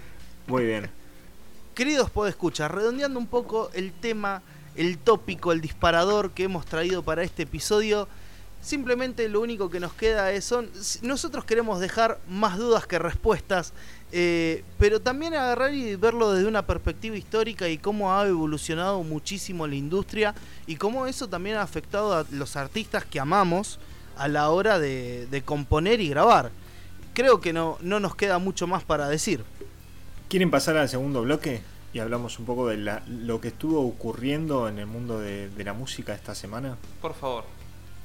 Muy 0.48 0.66
bien. 0.66 0.90
Queridos 1.76 2.10
podescuchas, 2.10 2.70
redondeando 2.72 3.20
un 3.20 3.28
poco 3.28 3.70
el 3.74 3.94
tema, 3.94 4.42
el 4.76 4.98
tópico, 4.98 5.52
el 5.52 5.62
disparador 5.62 6.32
que 6.32 6.44
hemos 6.44 6.66
traído 6.66 7.04
para 7.04 7.24
este 7.24 7.44
episodio, 7.44 8.08
simplemente 8.62 9.30
lo 9.30 9.40
único 9.42 9.70
que 9.70 9.80
nos 9.80 9.94
queda 9.94 10.32
es 10.32 10.44
son. 10.44 10.70
Nosotros 11.04 11.46
queremos 11.46 11.80
dejar 11.80 12.20
más 12.28 12.58
dudas 12.58 12.86
que 12.88 13.00
respuestas, 13.00 13.74
eh, 14.12 14.64
pero 14.80 15.02
también 15.02 15.34
agarrar 15.34 15.74
y 15.74 15.96
verlo 15.96 16.32
desde 16.32 16.48
una 16.48 16.66
perspectiva 16.66 17.18
histórica 17.18 17.68
y 17.68 17.78
cómo 17.78 18.14
ha 18.14 18.26
evolucionado 18.28 19.04
muchísimo 19.04 19.68
la 19.68 19.76
industria 19.76 20.34
y 20.66 20.76
cómo 20.78 21.08
eso 21.08 21.28
también 21.28 21.58
ha 21.58 21.62
afectado 21.62 22.14
a 22.16 22.26
los 22.32 22.56
artistas 22.56 23.04
que 23.06 23.20
amamos 23.20 23.80
a 24.18 24.28
la 24.28 24.50
hora 24.50 24.80
de, 24.80 25.28
de 25.28 25.42
componer 25.42 26.00
y 26.02 26.10
grabar. 26.10 26.52
Creo 27.14 27.42
que 27.42 27.52
no, 27.54 27.78
no 27.82 28.00
nos 28.00 28.16
queda 28.16 28.38
mucho 28.40 28.66
más 28.68 28.84
para 28.84 29.10
decir. 29.10 29.44
¿Quieren 30.30 30.52
pasar 30.52 30.78
al 30.78 30.88
segundo 30.90 31.22
bloque? 31.22 31.62
Y 31.94 32.00
hablamos 32.00 32.38
un 32.38 32.46
poco 32.46 32.68
de 32.68 32.78
la- 32.78 33.02
lo 33.08 33.42
que 33.42 33.48
estuvo 33.50 33.82
ocurriendo 33.82 34.68
en 34.68 34.78
el 34.80 34.86
mundo 34.88 35.20
de, 35.20 35.50
de 35.50 35.64
la 35.64 35.74
música 35.74 36.14
esta 36.14 36.36
semana. 36.36 36.78
Por 37.02 37.14
favor. 37.14 37.44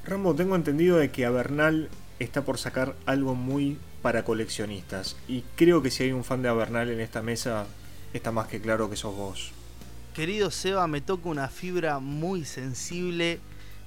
Rambo, 0.04 0.34
tengo 0.34 0.56
entendido 0.56 0.96
de 0.96 1.10
que 1.10 1.26
Avernal 1.26 1.88
está 2.22 2.44
por 2.44 2.58
sacar 2.58 2.94
algo 3.06 3.34
muy 3.34 3.78
para 4.02 4.24
coleccionistas. 4.24 5.16
Y 5.28 5.42
creo 5.56 5.82
que 5.82 5.90
si 5.90 6.04
hay 6.04 6.12
un 6.12 6.24
fan 6.24 6.42
de 6.42 6.48
Avernal 6.48 6.90
en 6.90 7.00
esta 7.00 7.22
mesa, 7.22 7.66
está 8.12 8.32
más 8.32 8.48
que 8.48 8.60
claro 8.60 8.90
que 8.90 8.96
sos 8.96 9.14
vos. 9.16 9.52
Querido 10.14 10.50
Seba, 10.50 10.86
me 10.86 11.00
toca 11.00 11.28
una 11.28 11.48
fibra 11.48 11.98
muy 11.98 12.44
sensible. 12.44 13.40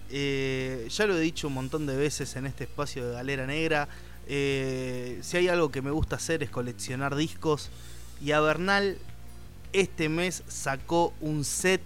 Eh, 0.09 0.87
ya 0.89 1.05
lo 1.05 1.17
he 1.17 1.21
dicho 1.21 1.47
un 1.47 1.53
montón 1.53 1.85
de 1.85 1.95
veces 1.95 2.35
en 2.35 2.45
este 2.45 2.63
espacio 2.63 3.07
de 3.07 3.13
Galera 3.13 3.45
Negra. 3.45 3.87
Eh, 4.27 5.19
si 5.21 5.37
hay 5.37 5.49
algo 5.49 5.71
que 5.71 5.81
me 5.81 5.91
gusta 5.91 6.15
hacer 6.15 6.41
es 6.41 6.49
coleccionar 6.49 7.15
discos. 7.15 7.69
Y 8.21 8.31
Avernal 8.31 8.97
este 9.73 10.07
mes 10.07 10.43
sacó 10.47 11.13
un 11.19 11.43
set 11.43 11.81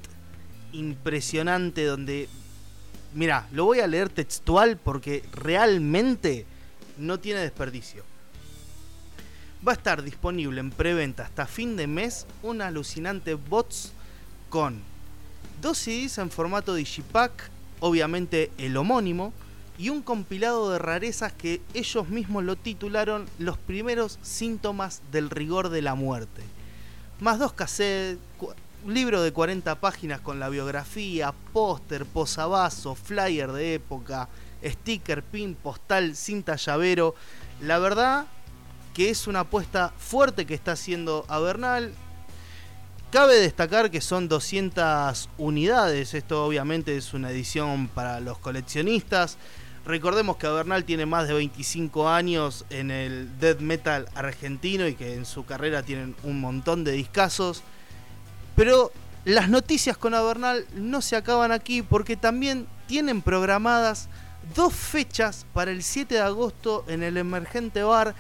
impresionante 0.71 1.85
donde... 1.85 2.29
Mira, 3.13 3.47
lo 3.51 3.65
voy 3.65 3.79
a 3.79 3.87
leer 3.87 4.09
textual 4.09 4.77
porque 4.77 5.23
realmente 5.31 6.45
no 6.97 7.19
tiene 7.19 7.39
desperdicio. 7.39 8.03
Va 9.67 9.73
a 9.73 9.75
estar 9.75 10.03
disponible 10.03 10.59
en 10.59 10.71
preventa 10.71 11.23
hasta 11.23 11.45
fin 11.45 11.75
de 11.75 11.87
mes 11.87 12.27
un 12.43 12.61
alucinante 12.61 13.33
bots 13.33 13.91
con 14.49 14.81
dos 15.61 15.77
CDs 15.77 16.19
en 16.19 16.29
formato 16.29 16.75
digipack, 16.75 17.49
obviamente 17.79 18.51
el 18.57 18.77
homónimo, 18.77 19.33
y 19.77 19.89
un 19.89 20.01
compilado 20.01 20.71
de 20.71 20.79
rarezas 20.79 21.33
que 21.33 21.61
ellos 21.73 22.09
mismos 22.09 22.43
lo 22.43 22.57
titularon 22.57 23.25
Los 23.39 23.57
primeros 23.57 24.19
síntomas 24.21 25.01
del 25.11 25.29
rigor 25.29 25.69
de 25.69 25.81
la 25.81 25.95
muerte. 25.95 26.41
Más 27.19 27.39
dos 27.39 27.53
cassettes, 27.53 28.19
libro 28.87 29.21
de 29.21 29.31
40 29.31 29.75
páginas 29.75 30.21
con 30.21 30.39
la 30.39 30.49
biografía, 30.49 31.33
póster, 31.53 32.05
posavasos, 32.05 32.97
flyer 32.97 33.51
de 33.51 33.75
época, 33.75 34.29
sticker, 34.63 35.23
pin, 35.23 35.55
postal, 35.55 36.15
cinta 36.15 36.55
llavero. 36.55 37.15
La 37.61 37.79
verdad 37.79 38.25
que 38.93 39.09
es 39.09 39.27
una 39.27 39.41
apuesta 39.41 39.93
fuerte 39.97 40.45
que 40.45 40.53
está 40.53 40.73
haciendo 40.73 41.25
Avernal. 41.27 41.93
Cabe 43.11 43.35
destacar 43.35 43.89
que 43.89 44.01
son 44.01 44.27
200 44.27 45.29
unidades, 45.37 46.13
esto 46.13 46.45
obviamente 46.45 46.95
es 46.95 47.13
una 47.13 47.31
edición 47.31 47.87
para 47.87 48.19
los 48.19 48.37
coleccionistas. 48.37 49.37
Recordemos 49.85 50.37
que 50.37 50.45
Avernal 50.45 50.83
tiene 50.83 51.05
más 51.05 51.27
de 51.27 51.33
25 51.33 52.09
años 52.09 52.65
en 52.69 52.91
el 52.91 53.39
death 53.39 53.61
metal 53.61 54.07
argentino 54.13 54.87
y 54.87 54.93
que 54.93 55.15
en 55.15 55.25
su 55.25 55.45
carrera 55.45 55.81
tienen 55.81 56.15
un 56.23 56.39
montón 56.39 56.83
de 56.83 56.91
discazos. 56.91 57.63
Pero 58.59 58.91
las 59.23 59.47
noticias 59.47 59.97
con 59.97 60.13
Avernal 60.13 60.65
no 60.75 61.01
se 61.01 61.15
acaban 61.15 61.53
aquí 61.53 61.81
porque 61.81 62.17
también 62.17 62.67
tienen 62.87 63.21
programadas 63.21 64.09
dos 64.53 64.73
fechas 64.73 65.45
para 65.53 65.71
el 65.71 65.81
7 65.81 66.15
de 66.15 66.19
agosto 66.19 66.83
en 66.89 67.01
el 67.01 67.15
Emergente 67.15 67.83
Bar 67.83 68.13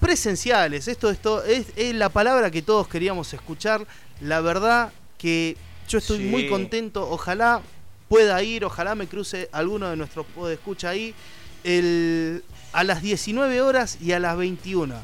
presenciales. 0.00 0.88
Esto, 0.88 1.08
esto 1.08 1.44
es, 1.44 1.66
es 1.76 1.94
la 1.94 2.08
palabra 2.08 2.50
que 2.50 2.62
todos 2.62 2.88
queríamos 2.88 3.32
escuchar. 3.32 3.86
La 4.20 4.40
verdad 4.40 4.92
que 5.18 5.56
yo 5.88 5.98
estoy 5.98 6.18
Sí. 6.18 6.24
muy 6.24 6.48
contento. 6.48 7.08
Ojalá 7.08 7.62
pueda 8.08 8.42
ir, 8.42 8.64
ojalá 8.64 8.96
me 8.96 9.06
cruce 9.06 9.48
alguno 9.52 9.88
de 9.88 9.96
nuestros 9.96 10.26
escucha 10.50 10.88
ahí. 10.88 11.14
El, 11.62 12.42
a 12.72 12.82
las 12.82 13.02
19 13.02 13.60
horas 13.60 13.98
y 14.00 14.10
a 14.10 14.18
las 14.18 14.36
21. 14.36 14.96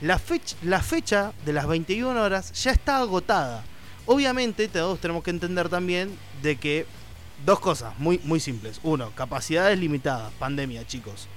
La 0.00 0.18
fecha, 0.18 0.56
la 0.62 0.82
fecha 0.82 1.32
de 1.44 1.52
las 1.52 1.66
21 1.66 2.20
horas 2.20 2.52
ya 2.52 2.70
está 2.70 2.98
agotada. 2.98 3.64
Obviamente 4.04 4.68
todos 4.68 5.00
tenemos 5.00 5.22
que 5.22 5.30
entender 5.30 5.68
también 5.68 6.16
de 6.42 6.56
que 6.56 6.86
dos 7.44 7.60
cosas 7.60 7.98
muy, 7.98 8.20
muy 8.24 8.40
simples. 8.40 8.80
Uno, 8.82 9.10
capacidades 9.14 9.78
limitadas, 9.78 10.32
pandemia 10.38 10.86
chicos. 10.86 11.28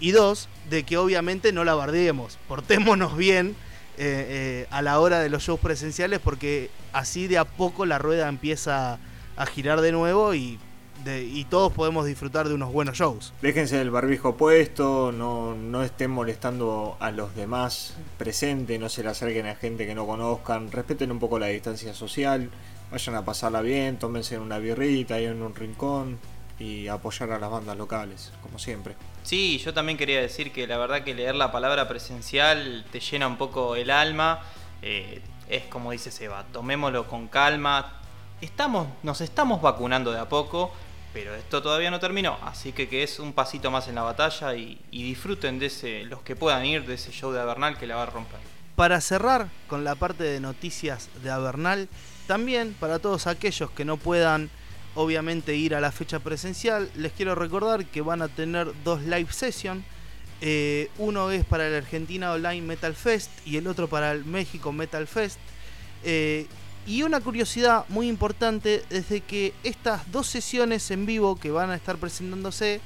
Y 0.00 0.10
dos, 0.12 0.48
de 0.68 0.84
que 0.84 0.96
obviamente 0.96 1.52
no 1.52 1.64
la 1.64 1.74
bardeemos. 1.74 2.38
Portémonos 2.48 3.16
bien 3.16 3.56
eh, 3.96 4.26
eh, 4.28 4.66
a 4.70 4.82
la 4.82 5.00
hora 5.00 5.20
de 5.20 5.28
los 5.28 5.42
shows 5.42 5.60
presenciales 5.60 6.20
porque 6.20 6.70
así 6.92 7.26
de 7.26 7.38
a 7.38 7.44
poco 7.44 7.86
la 7.86 7.98
rueda 7.98 8.28
empieza 8.28 8.98
a 9.36 9.46
girar 9.46 9.80
de 9.80 9.92
nuevo 9.92 10.34
y, 10.34 10.58
de- 11.04 11.24
y 11.24 11.44
todos 11.44 11.72
podemos 11.72 12.06
disfrutar 12.06 12.48
de 12.48 12.54
unos 12.54 12.72
buenos 12.72 12.96
shows. 12.98 13.32
Déjense 13.42 13.80
el 13.80 13.90
barbijo 13.90 14.36
puesto, 14.36 15.12
no, 15.12 15.54
no 15.54 15.82
estén 15.82 16.10
molestando 16.10 16.96
a 17.00 17.10
los 17.10 17.34
demás 17.34 17.94
presentes, 18.18 18.78
no 18.80 18.88
se 18.88 19.02
le 19.02 19.10
acerquen 19.10 19.46
a 19.46 19.54
gente 19.54 19.86
que 19.86 19.94
no 19.94 20.06
conozcan, 20.06 20.70
respeten 20.72 21.10
un 21.10 21.18
poco 21.18 21.38
la 21.38 21.46
distancia 21.46 21.94
social, 21.94 22.50
vayan 22.90 23.14
a 23.14 23.24
pasarla 23.24 23.60
bien, 23.60 23.98
tómense 23.98 24.38
una 24.38 24.58
birrita 24.58 25.14
ahí 25.14 25.26
en 25.26 25.42
un 25.42 25.54
rincón 25.54 26.18
y 26.58 26.88
apoyar 26.88 27.30
a 27.32 27.38
las 27.38 27.50
bandas 27.50 27.76
locales, 27.76 28.32
como 28.42 28.58
siempre. 28.58 28.94
Sí, 29.22 29.58
yo 29.58 29.72
también 29.74 29.96
quería 29.98 30.20
decir 30.20 30.52
que 30.52 30.66
la 30.66 30.78
verdad 30.78 31.04
que 31.04 31.14
leer 31.14 31.34
la 31.34 31.52
palabra 31.52 31.86
presencial 31.88 32.84
te 32.90 32.98
llena 33.00 33.26
un 33.26 33.36
poco 33.36 33.76
el 33.76 33.90
alma. 33.90 34.40
Eh, 34.82 35.20
es 35.48 35.64
como 35.64 35.92
dice 35.92 36.10
Seba, 36.10 36.44
tomémoslo 36.52 37.06
con 37.06 37.28
calma. 37.28 37.92
Estamos, 38.40 38.88
nos 39.02 39.20
estamos 39.20 39.60
vacunando 39.62 40.12
de 40.12 40.18
a 40.20 40.28
poco, 40.28 40.72
pero 41.12 41.34
esto 41.34 41.62
todavía 41.62 41.90
no 41.90 42.00
terminó. 42.00 42.38
Así 42.42 42.72
que 42.72 42.88
que 42.88 43.02
es 43.02 43.18
un 43.18 43.32
pasito 43.32 43.70
más 43.70 43.88
en 43.88 43.94
la 43.94 44.02
batalla 44.02 44.54
y, 44.54 44.78
disfruten 44.90 45.58
de 45.58 45.66
ese, 45.66 46.04
los 46.04 46.22
que 46.22 46.36
puedan 46.36 46.64
ir 46.64 46.86
de 46.86 46.94
ese 46.94 47.12
show 47.12 47.32
de 47.32 47.40
Avernal 47.40 47.78
que 47.78 47.86
la 47.86 47.96
va 47.96 48.02
a 48.04 48.06
romper. 48.06 48.40
para 48.76 49.00
cerrar 49.00 49.48
con 49.66 49.82
la 49.82 49.96
parte 49.96 50.22
de 50.22 50.38
noticias 50.38 51.08
de 51.22 51.30
Avernal, 51.30 51.88
también 52.28 52.76
para 52.78 53.00
todos 53.00 53.26
aquellos 53.26 53.70
que 53.72 53.84
no 53.84 53.96
puedan 53.96 54.50
obviamente 54.94 55.54
ir 55.54 55.74
a 55.74 55.80
la 55.80 55.92
fecha 55.92 56.18
presencial, 56.20 56.90
les 56.94 57.12
quiero 57.12 57.34
recordar 57.34 57.86
que 57.86 58.00
van 58.00 58.22
a 58.22 58.28
tener 58.28 58.72
dos 58.84 59.02
live 59.02 59.32
sessions. 59.32 59.84
Eh, 60.40 60.90
uno 60.98 61.30
es 61.30 61.44
para 61.44 61.66
el 61.66 61.74
Argentina 61.74 62.32
Online 62.32 62.62
Metal 62.62 62.94
Fest 62.94 63.30
y 63.44 63.56
el 63.56 63.66
otro 63.66 63.88
para 63.88 64.12
el 64.12 64.24
México 64.24 64.72
Metal 64.72 65.06
Fest. 65.06 65.38
Eh, 66.04 66.46
y 66.88 67.02
una 67.02 67.20
curiosidad 67.20 67.84
muy 67.90 68.08
importante 68.08 68.82
es 68.88 69.06
que 69.22 69.52
estas 69.62 70.10
dos 70.10 70.26
sesiones 70.26 70.90
en 70.90 71.04
vivo 71.04 71.36
que 71.36 71.50
van 71.50 71.68
a 71.68 71.74
estar 71.74 71.98
presentándose, 71.98 72.80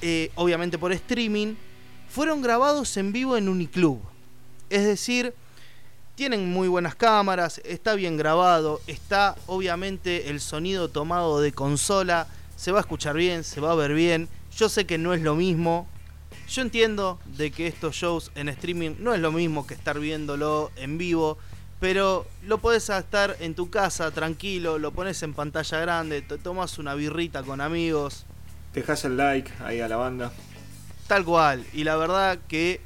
eh, 0.00 0.30
obviamente 0.36 0.78
por 0.78 0.90
streaming, 0.90 1.54
fueron 2.08 2.40
grabados 2.40 2.96
en 2.96 3.12
vivo 3.12 3.36
en 3.36 3.50
Uniclub. 3.50 4.00
Es 4.70 4.84
decir, 4.84 5.34
tienen 6.14 6.50
muy 6.50 6.66
buenas 6.68 6.94
cámaras, 6.94 7.60
está 7.66 7.94
bien 7.94 8.16
grabado, 8.16 8.80
está 8.86 9.36
obviamente 9.46 10.30
el 10.30 10.40
sonido 10.40 10.88
tomado 10.88 11.42
de 11.42 11.52
consola, 11.52 12.26
se 12.56 12.72
va 12.72 12.78
a 12.78 12.80
escuchar 12.80 13.16
bien, 13.16 13.44
se 13.44 13.60
va 13.60 13.72
a 13.72 13.74
ver 13.74 13.92
bien. 13.92 14.30
Yo 14.56 14.70
sé 14.70 14.86
que 14.86 14.96
no 14.96 15.12
es 15.12 15.20
lo 15.20 15.34
mismo. 15.34 15.86
Yo 16.48 16.62
entiendo 16.62 17.20
de 17.36 17.50
que 17.50 17.66
estos 17.66 17.94
shows 17.96 18.32
en 18.34 18.48
streaming 18.48 18.92
no 18.98 19.12
es 19.12 19.20
lo 19.20 19.30
mismo 19.30 19.66
que 19.66 19.74
estar 19.74 20.00
viéndolo 20.00 20.72
en 20.76 20.96
vivo, 20.96 21.36
pero 21.80 22.26
lo 22.46 22.58
puedes 22.58 22.88
estar 22.90 23.36
en 23.40 23.54
tu 23.54 23.70
casa 23.70 24.10
tranquilo, 24.10 24.78
lo 24.78 24.92
pones 24.92 25.22
en 25.22 25.32
pantalla 25.32 25.80
grande, 25.80 26.20
te 26.20 26.36
tomas 26.36 26.78
una 26.78 26.94
birrita 26.94 27.42
con 27.42 27.62
amigos. 27.62 28.26
Dejas 28.74 29.04
el 29.06 29.16
like 29.16 29.50
ahí 29.64 29.80
a 29.80 29.88
la 29.88 29.96
banda. 29.96 30.30
Tal 31.08 31.24
cual, 31.24 31.64
y 31.72 31.82
la 31.84 31.96
verdad 31.96 32.38
que 32.46 32.80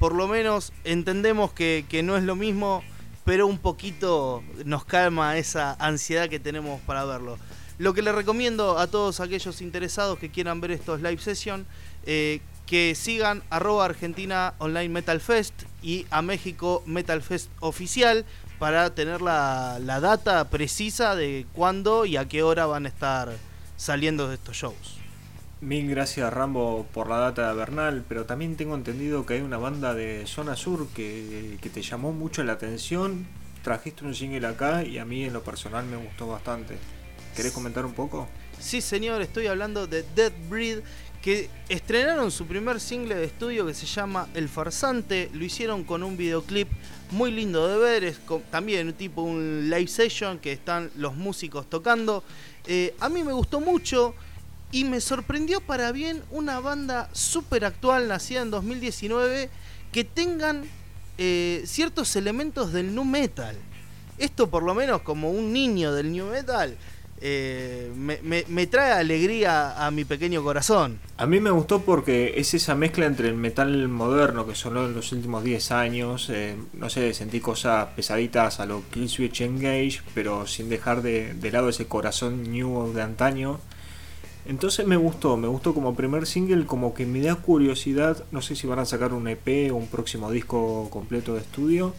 por 0.00 0.14
lo 0.14 0.26
menos 0.26 0.72
entendemos 0.84 1.52
que, 1.52 1.84
no 2.02 2.16
es 2.16 2.24
lo 2.24 2.34
mismo, 2.34 2.82
pero 3.24 3.46
un 3.46 3.58
poquito 3.58 4.42
nos 4.64 4.84
calma 4.84 5.38
esa 5.38 5.74
ansiedad 5.78 6.28
que 6.28 6.40
tenemos 6.40 6.80
para 6.80 7.04
verlo. 7.04 7.38
Lo 7.78 7.94
que 7.94 8.02
le 8.02 8.10
recomiendo 8.10 8.78
a 8.78 8.88
todos 8.88 9.20
aquellos 9.20 9.60
interesados 9.62 10.18
que 10.18 10.30
quieran 10.30 10.60
ver 10.60 10.72
estos 10.72 11.00
live 11.00 11.18
sessions, 11.18 11.66
eh, 12.04 12.40
que 12.70 12.94
sigan 12.94 13.42
arroba 13.50 13.84
Argentina 13.84 14.54
Online 14.58 14.90
Metal 14.90 15.20
Fest 15.20 15.64
y 15.82 16.06
a 16.10 16.22
México 16.22 16.84
Metal 16.86 17.20
Fest 17.20 17.50
Oficial 17.58 18.24
para 18.60 18.94
tener 18.94 19.22
la, 19.22 19.80
la 19.80 19.98
data 19.98 20.48
precisa 20.50 21.16
de 21.16 21.46
cuándo 21.52 22.06
y 22.06 22.16
a 22.16 22.28
qué 22.28 22.44
hora 22.44 22.66
van 22.66 22.86
a 22.86 22.88
estar 22.88 23.32
saliendo 23.76 24.28
de 24.28 24.36
estos 24.36 24.56
shows. 24.56 25.00
Mil 25.60 25.90
gracias 25.90 26.32
Rambo 26.32 26.86
por 26.94 27.08
la 27.08 27.18
data 27.18 27.48
de 27.48 27.54
Bernal, 27.54 28.04
pero 28.08 28.24
también 28.24 28.54
tengo 28.56 28.76
entendido 28.76 29.26
que 29.26 29.34
hay 29.34 29.40
una 29.40 29.58
banda 29.58 29.92
de 29.92 30.28
zona 30.28 30.54
sur 30.54 30.86
que, 30.90 31.58
te 31.60 31.82
llamó 31.82 32.12
mucho 32.12 32.44
la 32.44 32.52
atención. 32.52 33.26
Trajiste 33.64 34.04
un 34.04 34.14
single 34.14 34.46
acá 34.46 34.84
y 34.84 34.98
a 34.98 35.04
mí 35.04 35.24
en 35.24 35.32
lo 35.32 35.42
personal 35.42 35.86
me 35.86 35.96
gustó 35.96 36.28
bastante. 36.28 36.78
¿Querés 37.34 37.50
comentar 37.50 37.84
un 37.84 37.94
poco? 37.94 38.28
Sí 38.60 38.80
señor, 38.80 39.22
estoy 39.22 39.48
hablando 39.48 39.88
de 39.88 40.04
Dead 40.14 40.32
Breed 40.48 40.80
que 41.22 41.50
estrenaron 41.68 42.30
su 42.30 42.46
primer 42.46 42.80
single 42.80 43.14
de 43.14 43.24
estudio 43.24 43.66
que 43.66 43.74
se 43.74 43.86
llama 43.86 44.28
El 44.34 44.48
Farsante, 44.48 45.30
lo 45.34 45.44
hicieron 45.44 45.84
con 45.84 46.02
un 46.02 46.16
videoclip 46.16 46.68
muy 47.10 47.30
lindo 47.30 47.68
de 47.68 47.76
ver, 47.76 48.04
es 48.04 48.20
también 48.50 48.86
un 48.86 48.94
tipo 48.94 49.22
un 49.22 49.68
live 49.68 49.88
session 49.88 50.38
que 50.38 50.52
están 50.52 50.90
los 50.96 51.14
músicos 51.16 51.68
tocando. 51.68 52.24
Eh, 52.66 52.94
a 53.00 53.08
mí 53.08 53.22
me 53.22 53.32
gustó 53.32 53.60
mucho, 53.60 54.14
y 54.72 54.84
me 54.84 55.00
sorprendió 55.00 55.60
para 55.60 55.90
bien 55.92 56.22
una 56.30 56.60
banda 56.60 57.08
súper 57.12 57.64
actual, 57.64 58.08
nacida 58.08 58.42
en 58.42 58.50
2019, 58.50 59.50
que 59.90 60.04
tengan 60.04 60.64
eh, 61.18 61.62
ciertos 61.66 62.14
elementos 62.14 62.72
del 62.72 62.94
nu 62.94 63.04
metal. 63.04 63.56
Esto 64.18 64.48
por 64.48 64.62
lo 64.62 64.74
menos 64.74 65.02
como 65.02 65.30
un 65.30 65.52
niño 65.52 65.92
del 65.92 66.12
new 66.12 66.26
metal. 66.26 66.76
Eh, 67.22 67.92
me, 67.94 68.66
trae 68.66 68.92
alegría 68.92 69.86
a 69.86 69.90
mi 69.90 70.04
pequeño 70.04 70.42
corazón. 70.42 70.98
A 71.18 71.26
mí 71.26 71.38
me 71.38 71.50
gustó 71.50 71.82
porque 71.82 72.34
es 72.36 72.54
esa 72.54 72.74
mezcla 72.74 73.04
entre 73.04 73.28
el 73.28 73.34
metal 73.34 73.88
moderno 73.88 74.46
que 74.46 74.54
sonó 74.54 74.86
en 74.86 74.94
los 74.94 75.12
últimos 75.12 75.44
10 75.44 75.70
años. 75.72 76.30
Eh, 76.30 76.56
no 76.72 76.88
sé, 76.88 77.12
sentí 77.12 77.40
cosas 77.40 77.88
pesaditas 77.94 78.58
a 78.60 78.64
lo 78.64 78.82
Killswitch 78.90 79.42
Engage, 79.42 80.00
pero 80.14 80.46
sin 80.46 80.70
dejar 80.70 81.02
de, 81.02 81.36
lado 81.52 81.68
ese 81.68 81.86
corazón 81.86 82.50
new 82.50 82.92
de 82.94 83.02
antaño. 83.02 83.60
Entonces 84.46 84.86
me 84.86 84.96
gustó, 84.96 85.36
me 85.36 85.46
gustó 85.46 85.74
como 85.74 85.94
primer 85.94 86.26
single, 86.26 86.64
como 86.64 86.94
que 86.94 87.04
me 87.04 87.20
da 87.20 87.34
curiosidad, 87.34 88.24
no 88.32 88.40
sé 88.40 88.56
si 88.56 88.66
van 88.66 88.78
a 88.78 88.86
sacar 88.86 89.12
un 89.12 89.28
EP 89.28 89.70
o 89.70 89.76
un 89.76 89.86
próximo 89.86 90.30
disco 90.30 90.88
completo 90.90 91.34
de 91.34 91.40
estudio, 91.40 91.94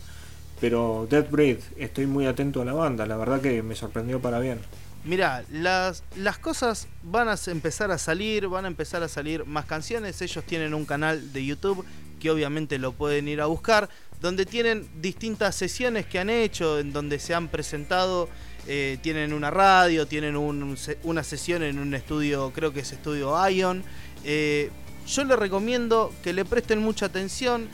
pero 0.60 1.08
Dead 1.08 1.30
Breed, 1.30 1.60
estoy 1.78 2.08
muy 2.08 2.26
atento 2.26 2.64
a 2.64 2.66
la 2.66 2.74
banda, 2.74 3.06
la 3.06 3.16
verdad 3.16 3.42
que 3.42 3.62
me 3.62 3.76
sorprendió 3.76 4.20
para 4.20 4.40
bien. 4.40 4.60
Mira, 5.04 5.44
las, 5.52 6.04
las 6.16 6.38
cosas 6.38 6.88
van 7.04 7.28
a 7.28 7.36
empezar 7.48 7.92
a 7.92 7.98
salir, 7.98 8.48
van 8.48 8.66
a 8.66 8.68
empezar 8.68 9.02
a 9.02 9.08
salir 9.08 9.46
más 9.46 9.66
canciones, 9.66 10.22
ellos 10.22 10.44
tienen 10.46 10.74
un 10.74 10.86
canal 10.86 11.34
de 11.34 11.44
YouTube 11.44 11.84
que 12.20 12.30
obviamente 12.30 12.78
lo 12.78 12.94
pueden 12.94 13.28
ir 13.28 13.42
a 13.42 13.48
buscar, 13.48 13.90
donde 14.22 14.46
tienen 14.46 14.88
distintas 15.02 15.56
sesiones 15.56 16.06
que 16.06 16.20
han 16.20 16.30
hecho, 16.30 16.78
en 16.78 16.94
donde 16.94 17.18
se 17.18 17.34
han 17.34 17.48
presentado 17.48 18.30
eh, 18.68 19.00
tienen 19.02 19.34
una 19.34 19.50
radio, 19.50 20.06
tienen 20.06 20.36
una 20.38 21.24
sesión 21.24 21.64
en 21.64 21.80
un 21.80 21.96
estudio, 21.96 22.52
creo 22.54 22.72
que 22.72 22.82
es 22.82 22.92
estudio 22.92 23.50
Ion. 23.50 23.84
Eh, 24.24 24.70
yo 25.08 25.24
les 25.24 25.40
recomiendo 25.40 26.14
que 26.24 26.32
le 26.32 26.46
presten 26.46 26.80
mucha 26.80 27.08
atención. 27.08 27.70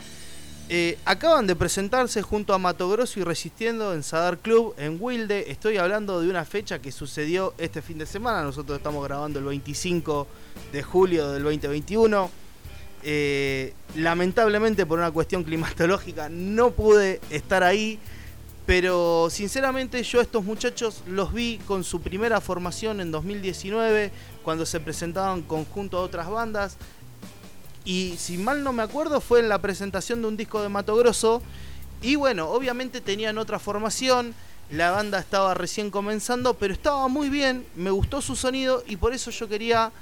Eh, 0.70 0.98
acaban 1.06 1.48
de 1.48 1.56
presentarse 1.56 2.22
junto 2.22 2.54
a 2.54 2.58
Mato 2.58 2.90
Grosso 2.90 3.22
y 3.22 3.24
Resistiendo 3.24 3.94
en 3.94 4.04
Sadar 4.04 4.40
Club 4.40 4.76
en 4.78 4.98
Wilde. 5.00 5.50
Estoy 5.50 5.78
hablando 5.78 6.20
de 6.20 6.30
una 6.30 6.44
fecha 6.44 6.80
que 6.80 6.92
sucedió 6.92 7.54
este 7.58 7.82
fin 7.82 7.98
de 7.98 8.06
semana. 8.06 8.44
Nosotros 8.44 8.78
estamos 8.78 9.02
grabando 9.06 9.40
el 9.40 9.46
25 9.46 10.28
de 10.74 10.84
julio 10.84 11.32
del 11.32 11.44
2021. 11.44 12.30
lamentablemente 13.96 14.86
por 14.86 15.00
una 15.00 15.12
cuestión 15.12 15.46
climatológica 15.46 16.28
no 16.28 16.72
pude 16.72 17.22
estar 17.30 17.64
ahí. 17.64 17.98
Pero 18.66 19.30
sinceramente 19.30 20.04
yo 20.04 20.20
a 20.20 20.24
estos 20.24 20.44
muchachos 20.44 21.02
los 21.08 21.32
vi 21.32 21.58
con 21.66 21.86
su 21.86 22.02
primera 22.02 22.42
formación 22.42 23.00
en 23.00 23.12
2019, 23.12 24.12
cuando 24.44 24.66
se 24.66 24.82
presentaban 24.82 25.44
conjunto 25.44 25.98
a 25.98 26.02
otras 26.02 26.30
bandas. 26.30 26.76
Y 27.88 28.16
si 28.18 28.38
mal 28.38 28.66
no 28.66 28.74
me 28.74 28.84
acuerdo 28.84 29.22
fue 29.22 29.40
en 29.40 29.48
la 29.48 29.62
presentación 29.62 30.22
de 30.22 30.28
un 30.28 30.36
disco 30.36 30.62
de 30.62 30.68
Mato 30.68 30.94
Grosso. 30.98 31.42
Y 32.02 32.18
bueno, 32.18 32.50
obviamente 32.50 33.00
tenían 33.00 33.38
otra 33.38 33.60
formación, 33.60 34.36
la 34.70 34.92
banda 34.92 35.20
estaba 35.20 35.54
recién 35.54 35.90
comenzando, 35.90 36.56
pero 36.56 36.74
estaba 36.74 37.08
muy 37.08 37.30
bien, 37.30 37.66
me 37.78 37.90
gustó 37.90 38.22
su 38.22 38.36
sonido 38.36 38.84
y 38.88 38.98
por 38.98 39.14
eso 39.14 39.32
yo 39.32 39.48
quería 39.48 39.94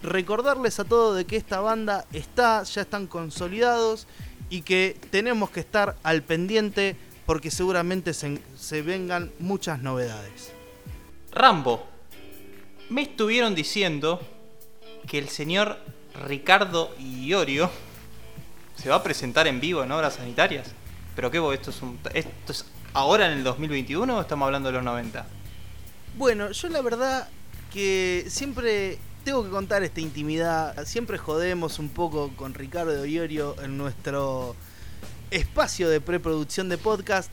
recordarles 0.00 0.78
a 0.78 0.84
todos 0.84 1.16
de 1.16 1.24
que 1.24 1.36
esta 1.36 1.58
banda 1.58 2.04
está, 2.12 2.62
ya 2.62 2.82
están 2.82 3.08
consolidados 3.08 4.06
y 4.48 4.62
que 4.62 4.96
tenemos 5.10 5.50
que 5.50 5.58
estar 5.58 5.96
al 6.04 6.22
pendiente 6.22 6.96
porque 7.26 7.50
seguramente 7.50 8.14
se, 8.14 8.82
vengan 8.82 9.32
muchas 9.40 9.82
novedades. 9.82 10.52
Rambo, 11.32 11.84
me 12.90 13.02
estuvieron 13.02 13.56
diciendo 13.56 14.20
que 15.08 15.18
el 15.18 15.28
señor 15.28 15.78
Ricardo 16.26 16.94
Iorio 16.98 17.70
se 18.76 18.88
va 18.88 18.96
a 18.96 19.02
presentar 19.02 19.46
en 19.46 19.60
vivo 19.60 19.82
en 19.82 19.92
obras 19.92 20.14
sanitarias. 20.14 20.68
¿Pero 21.16 21.30
qué? 21.30 21.38
¿Esto 21.54 21.70
es, 21.70 21.80
¿Esto 22.14 22.52
es 22.52 22.64
ahora 22.92 23.26
en 23.26 23.38
el 23.38 23.44
2021 23.44 24.16
o 24.16 24.20
estamos 24.20 24.46
hablando 24.46 24.68
de 24.68 24.74
los 24.74 24.84
90? 24.84 25.26
Bueno, 26.16 26.50
yo 26.50 26.68
la 26.68 26.82
verdad 26.82 27.28
que 27.72 28.24
siempre 28.28 28.98
tengo 29.24 29.42
que 29.44 29.50
contar 29.50 29.82
esta 29.82 30.00
intimidad. 30.00 30.84
Siempre 30.86 31.18
jodemos 31.18 31.78
un 31.78 31.88
poco 31.88 32.30
con 32.36 32.54
Ricardo 32.54 33.04
Iorio 33.04 33.56
en 33.62 33.78
nuestro 33.78 34.54
espacio 35.30 35.88
de 35.88 36.00
preproducción 36.00 36.68
de 36.68 36.78
podcast. 36.78 37.30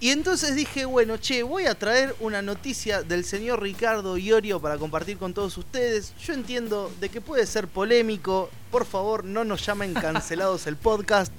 Y 0.00 0.10
entonces 0.10 0.54
dije, 0.54 0.84
bueno, 0.84 1.16
che, 1.16 1.42
voy 1.42 1.66
a 1.66 1.74
traer 1.74 2.14
una 2.20 2.40
noticia 2.40 3.02
del 3.02 3.24
señor 3.24 3.60
Ricardo 3.60 4.16
Iorio 4.16 4.60
para 4.60 4.78
compartir 4.78 5.18
con 5.18 5.34
todos 5.34 5.58
ustedes. 5.58 6.14
Yo 6.24 6.34
entiendo 6.34 6.92
de 7.00 7.08
que 7.08 7.20
puede 7.20 7.44
ser 7.46 7.66
polémico, 7.66 8.48
por 8.70 8.86
favor 8.86 9.24
no 9.24 9.42
nos 9.42 9.66
llamen 9.66 9.94
cancelados 9.94 10.68
el 10.68 10.76
podcast, 10.76 11.32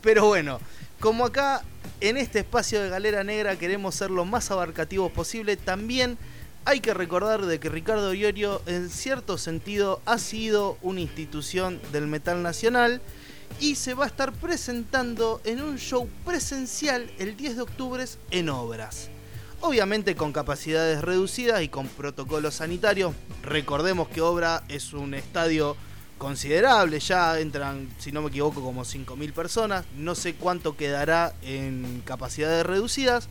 pero 0.00 0.26
bueno, 0.26 0.58
como 1.00 1.26
acá 1.26 1.62
en 2.00 2.16
este 2.16 2.38
espacio 2.38 2.82
de 2.82 2.88
Galera 2.88 3.24
Negra 3.24 3.56
queremos 3.56 3.94
ser 3.94 4.10
lo 4.10 4.24
más 4.24 4.50
abarcativos 4.50 5.12
posible, 5.12 5.58
también 5.58 6.16
hay 6.64 6.80
que 6.80 6.94
recordar 6.94 7.44
de 7.44 7.60
que 7.60 7.68
Ricardo 7.68 8.14
Iorio 8.14 8.62
en 8.64 8.88
cierto 8.88 9.36
sentido 9.36 10.00
ha 10.06 10.16
sido 10.16 10.78
una 10.80 11.00
institución 11.00 11.78
del 11.92 12.06
metal 12.06 12.42
nacional 12.42 13.02
y 13.60 13.74
se 13.74 13.94
va 13.94 14.04
a 14.04 14.08
estar 14.08 14.32
presentando 14.32 15.40
en 15.44 15.60
un 15.62 15.78
show 15.78 16.08
presencial 16.24 17.10
el 17.18 17.36
10 17.36 17.56
de 17.56 17.62
octubre 17.62 18.04
en 18.30 18.48
Obras. 18.48 19.10
Obviamente 19.60 20.14
con 20.14 20.32
capacidades 20.32 21.02
reducidas 21.02 21.62
y 21.62 21.68
con 21.68 21.88
protocolos 21.88 22.54
sanitarios. 22.54 23.14
Recordemos 23.42 24.08
que 24.08 24.20
Obra 24.20 24.62
es 24.68 24.92
un 24.92 25.14
estadio 25.14 25.76
considerable, 26.18 27.00
ya 27.00 27.38
entran, 27.38 27.88
si 27.98 28.12
no 28.12 28.22
me 28.22 28.28
equivoco, 28.28 28.62
como 28.62 28.84
5.000 28.84 29.32
personas, 29.32 29.84
no 29.96 30.14
sé 30.14 30.34
cuánto 30.34 30.76
quedará 30.76 31.32
en 31.42 32.02
capacidades 32.04 32.66
reducidas, 32.66 33.28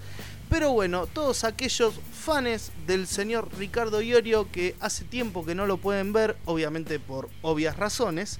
pero 0.49 0.72
bueno, 0.72 1.07
todos 1.07 1.43
aquellos 1.43 1.95
fans 2.13 2.72
del 2.88 3.05
señor 3.05 3.49
Ricardo 3.57 4.01
Iorio 4.01 4.49
que 4.49 4.76
hace 4.80 5.03
tiempo 5.03 5.45
que 5.45 5.55
no 5.55 5.65
lo 5.65 5.78
pueden 5.78 6.13
ver, 6.13 6.38
obviamente 6.45 6.99
por 6.99 7.30
obvias 7.41 7.76
razones, 7.76 8.39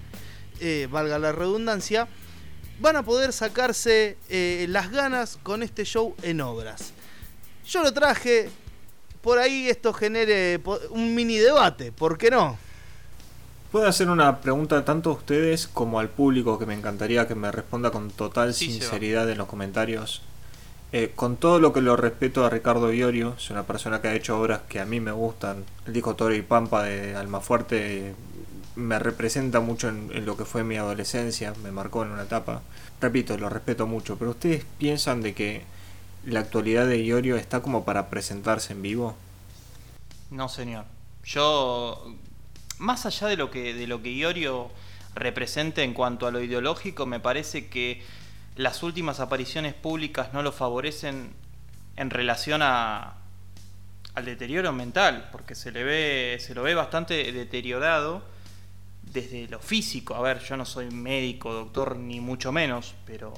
eh, 0.60 0.88
valga 0.90 1.20
la 1.20 1.32
redundancia, 1.32 2.08
van 2.80 2.96
a 2.96 3.04
poder 3.04 3.34
sacarse 3.34 4.18
eh, 4.30 4.66
las 4.70 4.92
ganas 4.92 5.38
con 5.44 5.64
este 5.64 5.84
show 5.84 6.16
en 6.22 6.42
obras. 6.42 6.94
Yo 7.66 7.84
lo 7.84 7.94
traje, 7.94 8.50
por 9.22 9.40
ahí 9.40 9.70
esto 9.70 9.94
genere 9.94 10.62
un 10.90 11.16
mini 11.16 11.38
debate, 11.38 11.92
¿por 11.92 12.18
qué 12.18 12.32
no? 12.32 12.58
Puedo 13.72 13.88
hacer 13.88 14.10
una 14.10 14.40
pregunta 14.40 14.86
tanto 14.86 15.10
a 15.10 15.14
ustedes 15.14 15.68
como 15.68 16.00
al 16.00 16.08
público 16.08 16.58
que 16.58 16.66
me 16.66 16.74
encantaría 16.74 17.28
que 17.28 17.36
me 17.36 17.52
responda 17.52 17.92
con 17.92 18.10
total 18.12 18.54
sinceridad 18.54 19.30
en 19.30 19.38
los 19.38 19.48
comentarios. 19.48 20.22
Eh, 20.94 21.12
con 21.14 21.36
todo 21.36 21.60
lo 21.60 21.74
que 21.74 21.82
lo 21.82 21.98
respeto 21.98 22.46
a 22.46 22.50
Ricardo 22.50 22.94
Iorio, 22.94 23.36
es 23.38 23.50
una 23.50 23.64
persona 23.64 24.00
que 24.00 24.08
ha 24.08 24.16
hecho 24.16 24.40
obras 24.40 24.62
que 24.70 24.80
a 24.80 24.86
mí 24.86 25.02
me 25.02 25.12
gustan. 25.12 25.66
El 25.86 25.92
disco 25.92 26.16
Toro 26.16 26.34
y 26.34 26.42
Pampa 26.42 26.84
de 26.84 27.14
Almafuerte 27.14 28.16
me 28.78 29.00
representa 29.00 29.60
mucho 29.60 29.90
en, 29.90 30.26
lo 30.26 30.38
que 30.38 30.46
fue 30.46 30.64
mi 30.64 30.78
adolescencia, 30.78 31.54
me 31.64 31.72
marcó 31.72 32.04
en 32.04 32.12
una 32.12 32.24
etapa. 32.24 32.62
Repito, 33.02 33.38
lo 33.38 33.50
respeto 33.50 33.88
mucho, 33.88 34.18
pero 34.18 34.32
¿ustedes 34.32 34.66
piensan 34.78 35.22
de 35.22 35.34
que 35.34 35.64
la 36.26 36.42
actualidad 36.42 36.86
de 36.86 37.04
Iorio 37.04 37.38
está 37.38 37.62
como 37.62 37.86
para 37.86 38.10
presentarse 38.10 38.74
en 38.74 38.84
vivo? 38.84 39.18
No, 40.30 40.48
señor. 40.48 40.86
Yo, 41.24 42.16
más 42.78 43.06
allá 43.08 43.28
de 43.28 43.36
lo 43.36 43.50
que, 43.50 43.74
de 43.74 43.88
lo 43.88 44.02
que 44.04 44.12
Iorio 44.12 44.70
represente 45.16 45.84
en 45.84 45.94
cuanto 45.94 46.28
a 46.28 46.32
lo 46.32 46.42
ideológico, 46.42 47.08
me 47.08 47.20
parece 47.20 47.70
que 47.70 48.04
las 48.56 48.84
últimas 48.84 49.20
apariciones 49.20 49.74
públicas 49.74 50.34
no 50.34 50.44
lo 50.44 50.52
favorecen 50.52 51.34
en 51.96 52.10
relación 52.12 52.62
a, 52.62 53.16
al 54.14 54.26
deterioro 54.26 54.72
mental, 54.72 55.30
porque 55.32 55.56
se 55.56 55.72
le 55.72 55.84
ve, 55.84 56.38
se 56.40 56.54
lo 56.54 56.62
ve 56.62 56.76
bastante 56.76 57.32
deteriorado 57.32 58.37
desde 59.14 59.48
lo 59.48 59.60
físico. 59.60 60.16
A 60.16 60.22
ver, 60.22 60.40
yo 60.40 60.58
no 60.58 60.66
soy 60.66 60.90
médico, 60.92 61.54
doctor, 61.54 61.96
ni 61.98 62.20
mucho 62.20 62.52
menos, 62.52 62.96
pero 63.06 63.34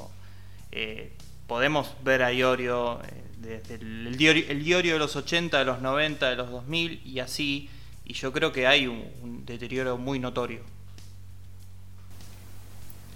eh, 0.72 1.12
podemos 1.48 1.94
ver 2.04 2.24
a 2.24 2.32
Iorio 2.32 3.02
eh, 3.04 3.24
desde 3.38 3.76
el, 3.76 4.16
diorio, 4.18 4.46
el 4.50 4.64
de 4.64 5.00
los 5.00 5.16
80, 5.16 5.60
de 5.60 5.66
los 5.66 5.82
90, 5.82 6.30
de 6.30 6.36
los 6.36 6.52
2000 6.52 7.02
y 7.06 7.20
así, 7.20 7.70
y 8.06 8.14
yo 8.14 8.32
creo 8.32 8.52
que 8.52 8.68
hay 8.68 8.88
un 8.88 9.44
deterioro 9.46 9.98
muy 9.98 10.20
notorio. 10.20 10.62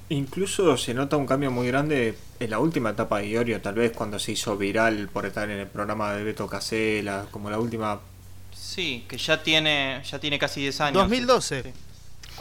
Incluso 0.09 0.77
se 0.77 0.93
nota 0.93 1.17
un 1.17 1.25
cambio 1.25 1.49
muy 1.49 1.67
grande 1.67 2.15
en 2.39 2.49
la 2.49 2.59
última 2.59 2.91
etapa 2.91 3.19
de 3.19 3.29
Iorio, 3.29 3.61
tal 3.61 3.75
vez 3.75 3.93
cuando 3.93 4.19
se 4.19 4.33
hizo 4.33 4.57
viral 4.57 5.09
por 5.11 5.25
estar 5.25 5.49
en 5.49 5.59
el 5.59 5.67
programa 5.67 6.13
de 6.13 6.23
Beto 6.23 6.47
Casela, 6.47 7.25
como 7.31 7.49
la 7.49 7.57
última... 7.57 7.99
Sí, 8.53 9.05
que 9.07 9.17
ya 9.17 9.41
tiene, 9.41 10.01
ya 10.03 10.19
tiene 10.19 10.37
casi 10.37 10.61
10 10.61 10.81
años. 10.81 11.01
2012. 11.03 11.73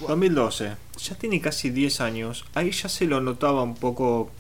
2012. 0.09 0.77
Ya 0.99 1.15
tiene 1.17 1.41
casi 1.41 1.71
10 1.71 2.01
años. 2.01 2.45
Ahí 2.55 2.71
ya 2.71 2.89
se 2.89 3.07
lo 3.07 3.21
notaba 3.21 3.63
un 3.63 3.75
poco 3.75 4.31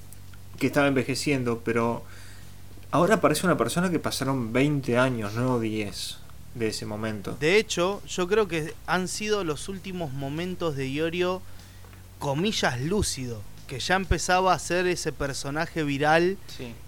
que 0.58 0.66
estaba 0.68 0.88
envejeciendo, 0.88 1.62
pero 1.64 2.04
ahora 2.90 3.20
parece 3.20 3.46
una 3.46 3.56
persona 3.56 3.90
que 3.90 3.98
pasaron 3.98 4.52
20 4.52 4.98
años, 4.98 5.34
no 5.34 5.58
10 5.58 6.18
de 6.54 6.68
ese 6.68 6.86
momento. 6.86 7.36
De 7.40 7.56
hecho, 7.56 8.02
yo 8.06 8.28
creo 8.28 8.48
que 8.48 8.74
han 8.86 9.08
sido 9.08 9.44
los 9.44 9.68
últimos 9.68 10.12
momentos 10.12 10.76
de 10.76 10.88
Iorio 10.88 11.42
comillas 12.18 12.80
lúcido, 12.80 13.42
que 13.66 13.80
ya 13.80 13.96
empezaba 13.96 14.52
a 14.52 14.58
ser 14.58 14.86
ese 14.86 15.12
personaje 15.12 15.82
viral, 15.82 16.36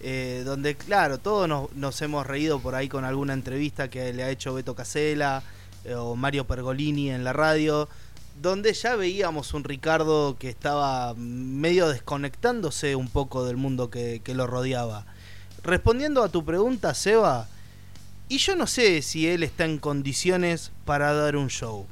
eh, 0.00 0.42
donde 0.44 0.76
claro, 0.76 1.18
todos 1.18 1.48
nos, 1.74 2.02
hemos 2.02 2.26
reído 2.26 2.60
por 2.60 2.74
ahí 2.74 2.88
con 2.88 3.04
alguna 3.04 3.32
entrevista 3.32 3.88
que 3.88 4.12
le 4.12 4.22
ha 4.22 4.30
hecho 4.30 4.54
Beto 4.54 4.74
Casella 4.74 5.42
eh, 5.84 5.94
o 5.94 6.14
Mario 6.14 6.46
Pergolini 6.46 7.10
en 7.10 7.24
la 7.24 7.32
radio, 7.32 7.88
donde 8.40 8.72
ya 8.72 8.96
veíamos 8.96 9.54
un 9.54 9.64
Ricardo 9.64 10.36
que 10.38 10.48
estaba 10.48 11.14
medio 11.14 11.88
desconectándose 11.88 12.96
un 12.96 13.08
poco 13.08 13.44
del 13.44 13.56
mundo 13.56 13.90
que, 13.90 14.20
que 14.22 14.34
lo 14.34 14.46
rodeaba. 14.46 15.06
Respondiendo 15.62 16.22
a 16.22 16.28
tu 16.28 16.44
pregunta, 16.44 16.94
Seba, 16.94 17.48
y 18.28 18.38
yo 18.38 18.56
no 18.56 18.66
sé 18.66 19.02
si 19.02 19.28
él 19.28 19.42
está 19.42 19.64
en 19.64 19.78
condiciones 19.78 20.72
para 20.84 21.12
dar 21.12 21.36
un 21.36 21.48
show. 21.48 21.86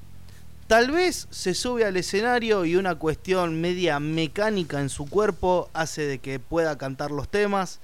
Tal 0.66 0.90
vez 0.90 1.28
se 1.30 1.55
sube 1.55 1.84
al 1.84 1.97
escenario 1.97 2.64
y 2.64 2.76
una 2.76 2.95
cuestión 2.95 3.61
media 3.61 4.01
mecánica 4.01 4.80
en 4.80 4.88
su 4.88 5.07
cuerpo 5.07 5.68
hace 5.74 6.07
de 6.07 6.18
que 6.18 6.38
pueda 6.38 6.78
cantar 6.78 7.11
los 7.11 7.28
temas 7.28 7.80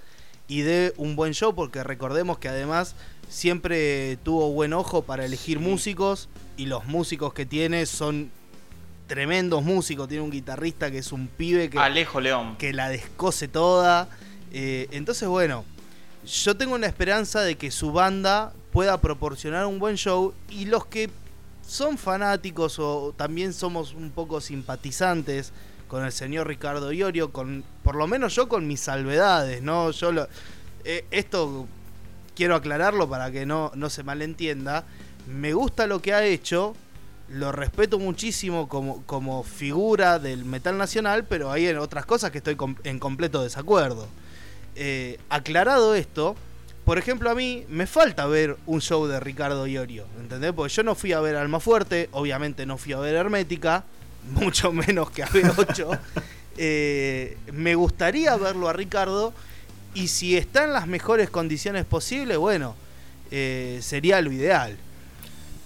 y 0.49 0.63
dé 0.63 0.95
un 0.97 1.15
buen 1.15 1.35
show, 1.35 1.55
porque 1.55 1.85
recordemos 1.85 2.39
que 2.39 2.49
además 2.49 2.95
siempre 3.29 4.17
tuvo 4.23 4.51
buen 4.53 4.73
ojo 4.73 5.03
para 5.03 5.27
elegir 5.27 5.61
músicos 5.61 6.31
y 6.57 6.67
los 6.67 6.87
músicos 6.87 7.35
que 7.35 7.45
tiene 7.45 7.85
son 7.85 8.31
tremendos 9.09 9.65
músicos. 9.65 10.07
Tiene 10.07 10.23
un 10.23 10.31
guitarrista 10.31 10.93
que 10.93 10.99
es 10.99 11.11
un 11.11 11.27
pibe 11.27 11.69
que, 11.69 11.79
Alejo 11.79 12.21
León. 12.21 12.57
que 12.59 12.73
la 12.73 12.89
descose 12.89 13.49
toda. 13.49 14.09
Eh, 14.53 14.87
entonces, 14.93 15.29
bueno, 15.29 15.65
yo 16.25 16.57
tengo 16.57 16.77
una 16.77 16.87
esperanza 16.87 17.41
de 17.41 17.57
que 17.57 17.73
su 17.73 17.91
banda 17.91 18.53
pueda 18.73 19.01
proporcionar 19.01 19.67
un 19.67 19.81
buen 19.81 19.97
show 19.97 20.33
y 20.51 20.67
los 20.67 20.87
que 20.87 21.11
son 21.67 21.99
fanáticos 21.99 22.79
o 22.79 23.13
también 23.17 23.53
somos 23.53 23.93
un 23.95 24.11
poco 24.11 24.41
simpatizantes 24.41 25.53
con 25.89 26.05
el 26.05 26.13
señor 26.13 26.47
Ricardo 26.47 26.93
Iorio, 26.93 27.33
con, 27.33 27.65
por 27.83 27.97
lo 27.97 28.07
menos 28.07 28.35
yo 28.35 28.49
con 28.49 28.67
mis 28.67 28.81
salvedades, 28.81 29.63
¿no? 29.63 29.91
Yo 29.91 30.13
lo, 30.13 30.29
eh, 30.85 31.05
esto 31.11 31.67
quiero 32.37 32.55
aclararlo 32.55 33.09
para 33.09 33.31
que 33.31 33.47
no, 33.47 33.73
no 33.75 33.91
se 33.91 34.03
malentienda. 34.03 34.85
Me 35.27 35.53
gusta 35.53 35.87
lo 35.87 36.01
que 36.01 36.15
ha 36.15 36.25
hecho, 36.25 36.75
lo 37.31 37.53
respeto 37.53 37.99
muchísimo 37.99 38.68
como, 38.68 39.03
como 39.05 39.43
figura 39.43 40.18
del 40.18 40.45
metal 40.45 40.79
nacional, 40.79 41.24
pero 41.24 41.51
hay 41.51 41.68
otras 41.68 42.07
cosas 42.07 42.31
que 42.31 42.39
estoy 42.39 42.57
en 42.85 42.99
completo 42.99 43.43
desacuerdo. 43.43 44.09
Eh, 44.76 45.18
aclarado 45.29 45.95
esto, 45.95 46.37
por 46.85 46.99
ejemplo, 46.99 47.31
a 47.31 47.35
mí 47.35 47.66
me 47.68 47.87
falta 47.87 48.26
ver 48.26 48.57
un 48.66 48.81
show 48.81 49.07
de 49.07 49.20
Ricardo 49.20 49.66
Iorio, 49.66 50.07
¿entendés? 50.20 50.53
Porque 50.53 50.72
yo 50.72 50.83
no 50.83 50.95
fui 50.95 51.12
a 51.12 51.20
ver 51.20 51.37
Alma 51.37 51.61
Fuerte, 51.61 52.09
obviamente 52.12 52.64
no 52.64 52.79
fui 52.79 52.93
a 52.95 52.99
ver 52.99 53.14
Hermética, 53.14 53.85
mucho 54.31 54.72
menos 54.72 55.11
que 55.11 55.22
a 55.22 55.29
B8. 55.29 55.99
Eh, 56.61 57.37
me 57.53 57.76
gustaría 57.76 58.37
verlo 58.37 58.68
a 58.68 58.72
Ricardo 58.72 59.33
y 59.95 60.09
si 60.09 60.37
está 60.37 60.64
en 60.64 60.72
las 60.72 60.89
mejores 60.89 61.31
condiciones 61.31 61.85
posibles, 61.85 62.37
bueno, 62.37 62.74
eh, 63.31 63.79
sería 63.81 64.20
lo 64.20 64.33
ideal. 64.33 64.76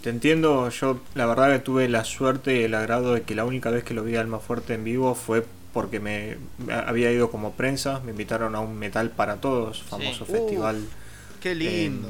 Te 0.02 0.10
entiendo, 0.10 0.68
yo 0.68 1.00
la 1.14 1.26
verdad 1.26 1.52
que 1.52 1.58
tuve 1.60 1.88
la 1.88 2.04
suerte 2.04 2.60
y 2.60 2.64
el 2.64 2.74
agrado 2.74 3.14
de 3.14 3.22
que 3.22 3.36
la 3.36 3.44
única 3.44 3.70
vez 3.70 3.84
que 3.84 3.94
lo 3.94 4.02
vi 4.02 4.16
a 4.16 4.20
Alma 4.20 4.40
Fuerte 4.40 4.74
en 4.74 4.82
vivo 4.82 5.14
fue 5.14 5.44
porque 5.72 6.00
me, 6.00 6.36
había 6.70 7.12
ido 7.12 7.30
como 7.30 7.52
prensa, 7.52 8.00
me 8.00 8.10
invitaron 8.10 8.56
a 8.56 8.60
un 8.60 8.76
Metal 8.78 9.10
para 9.10 9.36
Todos, 9.36 9.82
famoso 9.82 10.26
festival. 10.26 10.76
Uh. 10.76 11.40
Qué 11.40 11.54
lindo. 11.54 12.08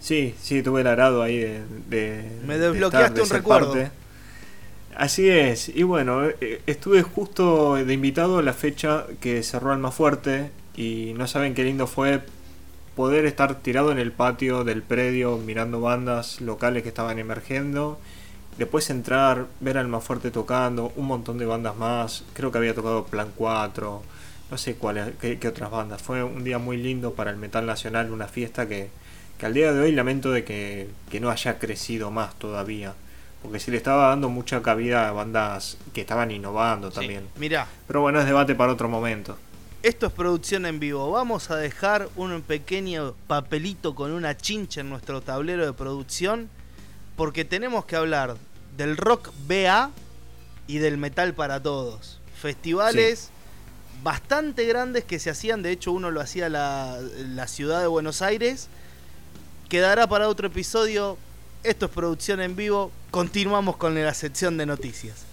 sí, 0.00 0.34
sí, 0.40 0.62
tuve 0.62 0.80
el 0.80 0.86
arado 0.86 1.22
ahí 1.22 1.62
de. 1.88 2.30
Me 2.46 2.58
desbloqueaste 2.58 3.20
un 3.20 3.30
recuerdo. 3.30 3.74
Así 4.96 5.28
es, 5.28 5.68
y 5.68 5.84
bueno, 5.84 6.24
eh, 6.24 6.62
estuve 6.66 7.02
justo 7.02 7.76
de 7.76 7.92
invitado 7.92 8.38
a 8.38 8.42
la 8.42 8.52
fecha 8.52 9.06
que 9.20 9.42
cerró 9.42 9.72
Alma 9.72 9.92
Fuerte 9.92 10.50
y 10.74 11.12
no 11.16 11.28
saben 11.28 11.54
qué 11.54 11.64
lindo 11.64 11.86
fue 11.86 12.22
poder 12.98 13.26
estar 13.26 13.54
tirado 13.54 13.92
en 13.92 14.00
el 14.00 14.10
patio 14.10 14.64
del 14.64 14.82
predio 14.82 15.36
mirando 15.38 15.80
bandas 15.80 16.40
locales 16.40 16.82
que 16.82 16.88
estaban 16.88 17.20
emergiendo. 17.20 17.96
Después 18.58 18.90
entrar, 18.90 19.46
ver 19.60 19.78
Alma 19.78 20.00
Fuerte 20.00 20.32
tocando, 20.32 20.92
un 20.96 21.06
montón 21.06 21.38
de 21.38 21.46
bandas 21.46 21.76
más. 21.76 22.24
Creo 22.32 22.50
que 22.50 22.58
había 22.58 22.74
tocado 22.74 23.04
Plan 23.04 23.30
4, 23.36 24.02
no 24.50 24.58
sé 24.58 24.74
cuál, 24.74 25.14
qué, 25.20 25.38
otras 25.46 25.70
bandas. 25.70 26.02
Fue 26.02 26.24
un 26.24 26.42
día 26.42 26.58
muy 26.58 26.76
lindo 26.76 27.12
para 27.14 27.30
el 27.30 27.36
metal 27.36 27.66
nacional, 27.66 28.10
una 28.10 28.26
fiesta 28.26 28.66
que, 28.66 28.90
que 29.38 29.46
al 29.46 29.54
día 29.54 29.72
de 29.72 29.78
hoy 29.78 29.92
lamento 29.92 30.32
de 30.32 30.42
que, 30.42 30.88
no 31.20 31.30
haya 31.30 31.60
crecido 31.60 32.10
más 32.10 32.34
todavía. 32.34 32.94
Porque 33.44 33.60
se 33.60 33.70
le 33.70 33.76
estaba 33.76 34.08
dando 34.08 34.28
mucha 34.28 34.60
cabida 34.60 35.08
a 35.08 35.12
bandas 35.12 35.78
que 35.92 36.00
estaban 36.00 36.32
innovando 36.32 36.90
también. 36.90 37.28
Mira. 37.36 37.68
Pero 37.86 38.00
bueno, 38.00 38.18
es 38.18 38.26
debate 38.26 38.56
para 38.56 38.72
otro 38.72 38.88
momento. 38.88 39.38
Esto 39.82 40.06
es 40.06 40.12
producción 40.12 40.66
en 40.66 40.80
vivo. 40.80 41.10
Vamos 41.12 41.50
a 41.50 41.56
dejar 41.56 42.08
un 42.16 42.42
pequeño 42.42 43.14
papelito 43.28 43.94
con 43.94 44.10
una 44.10 44.36
chincha 44.36 44.80
en 44.80 44.90
nuestro 44.90 45.20
tablero 45.20 45.64
de 45.64 45.72
producción. 45.72 46.50
Porque 47.16 47.44
tenemos 47.44 47.84
que 47.84 47.96
hablar 47.96 48.36
del 48.76 48.96
rock 48.96 49.30
BA 49.46 49.90
y 50.66 50.78
del 50.78 50.98
metal 50.98 51.34
para 51.34 51.62
todos. 51.62 52.18
Festivales 52.40 53.30
bastante 54.02 54.64
grandes 54.64 55.04
que 55.04 55.18
se 55.18 55.30
hacían, 55.30 55.62
de 55.62 55.72
hecho 55.72 55.92
uno 55.92 56.10
lo 56.10 56.20
hacía 56.20 56.48
la, 56.48 56.98
la 57.00 57.48
ciudad 57.48 57.80
de 57.80 57.86
Buenos 57.86 58.22
Aires. 58.22 58.68
Quedará 59.68 60.06
para 60.06 60.28
otro 60.28 60.46
episodio. 60.48 61.18
Esto 61.62 61.86
es 61.86 61.92
producción 61.92 62.40
en 62.40 62.56
vivo. 62.56 62.90
Continuamos 63.10 63.76
con 63.76 63.94
la 63.94 64.14
sección 64.14 64.56
de 64.56 64.66
noticias. 64.66 65.27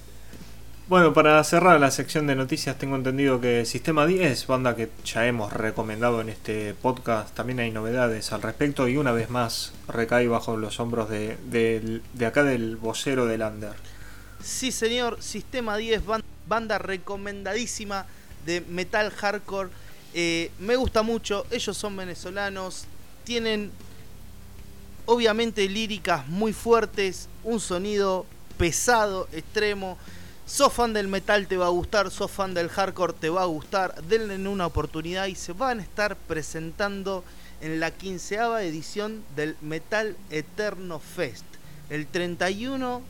Bueno, 0.88 1.14
para 1.14 1.44
cerrar 1.44 1.80
la 1.80 1.90
sección 1.90 2.28
de 2.28 2.36
noticias, 2.36 2.78
tengo 2.78 2.96
entendido 2.96 3.42
que 3.42 3.66
Sistema 3.66 4.06
10, 4.06 4.46
banda 4.46 4.76
que 4.76 4.92
ya 5.04 5.26
hemos 5.26 5.52
recomendado 5.52 6.22
en 6.22 6.30
este 6.30 6.76
podcast, 6.76 7.34
también 7.34 7.60
hay 7.60 7.72
novedades 7.72 8.32
al 8.32 8.44
respecto 8.44 8.88
y 8.88 8.98
una 8.98 9.12
vez 9.12 9.32
más 9.32 9.74
recae 9.88 10.28
bajo 10.28 10.58
los 10.58 10.80
hombros 10.80 11.10
de, 11.10 11.38
de 12.14 12.26
acá 12.28 12.44
del 12.44 12.76
vocero 12.76 13.26
del 13.26 13.42
Under. 13.42 13.74
Sí, 14.44 14.72
señor, 14.72 15.24
Sistema 15.24 15.76
10, 15.76 16.04
banda 16.48 16.78
recomendadísima 16.78 18.06
de 18.46 18.62
metal 18.62 19.10
hardcore. 19.10 19.70
Eh, 20.14 20.52
me 20.60 20.76
gusta 20.76 21.02
mucho, 21.02 21.48
ellos 21.50 21.76
son 21.76 21.98
venezolanos, 21.98 22.86
tienen 23.24 23.72
obviamente 25.08 25.68
líricas 25.68 26.28
muy 26.28 26.54
fuertes, 26.54 27.28
un 27.44 27.60
sonido 27.60 28.28
pesado, 28.60 29.28
extremo. 29.34 29.98
Sos 30.48 30.72
fan 30.72 30.93
del 30.93 31.08
metal, 31.08 31.48
te 31.48 31.58
va 31.58 31.66
a 31.66 31.70
gustar. 31.70 32.12
Sos 32.12 32.30
fan 32.30 32.54
del 32.54 32.70
hardcore, 32.70 33.14
te 33.14 33.30
va 33.30 33.41
a 33.41 33.46
gustar. 33.46 34.04
Denle 34.04 34.48
una 34.48 34.68
oportunidad 34.68 35.26
y 35.26 35.34
se 35.34 35.54
van 35.54 35.80
a 35.80 35.82
estar 35.84 36.16
presentando 36.16 37.24
en 37.62 37.80
la 37.80 37.89
quinceava 37.89 38.64
edición 38.64 39.24
del 39.36 39.56
Metal 39.62 40.16
Eterno 40.30 41.00
Fest. 41.00 41.46
El 41.89 42.06
31 42.06 43.02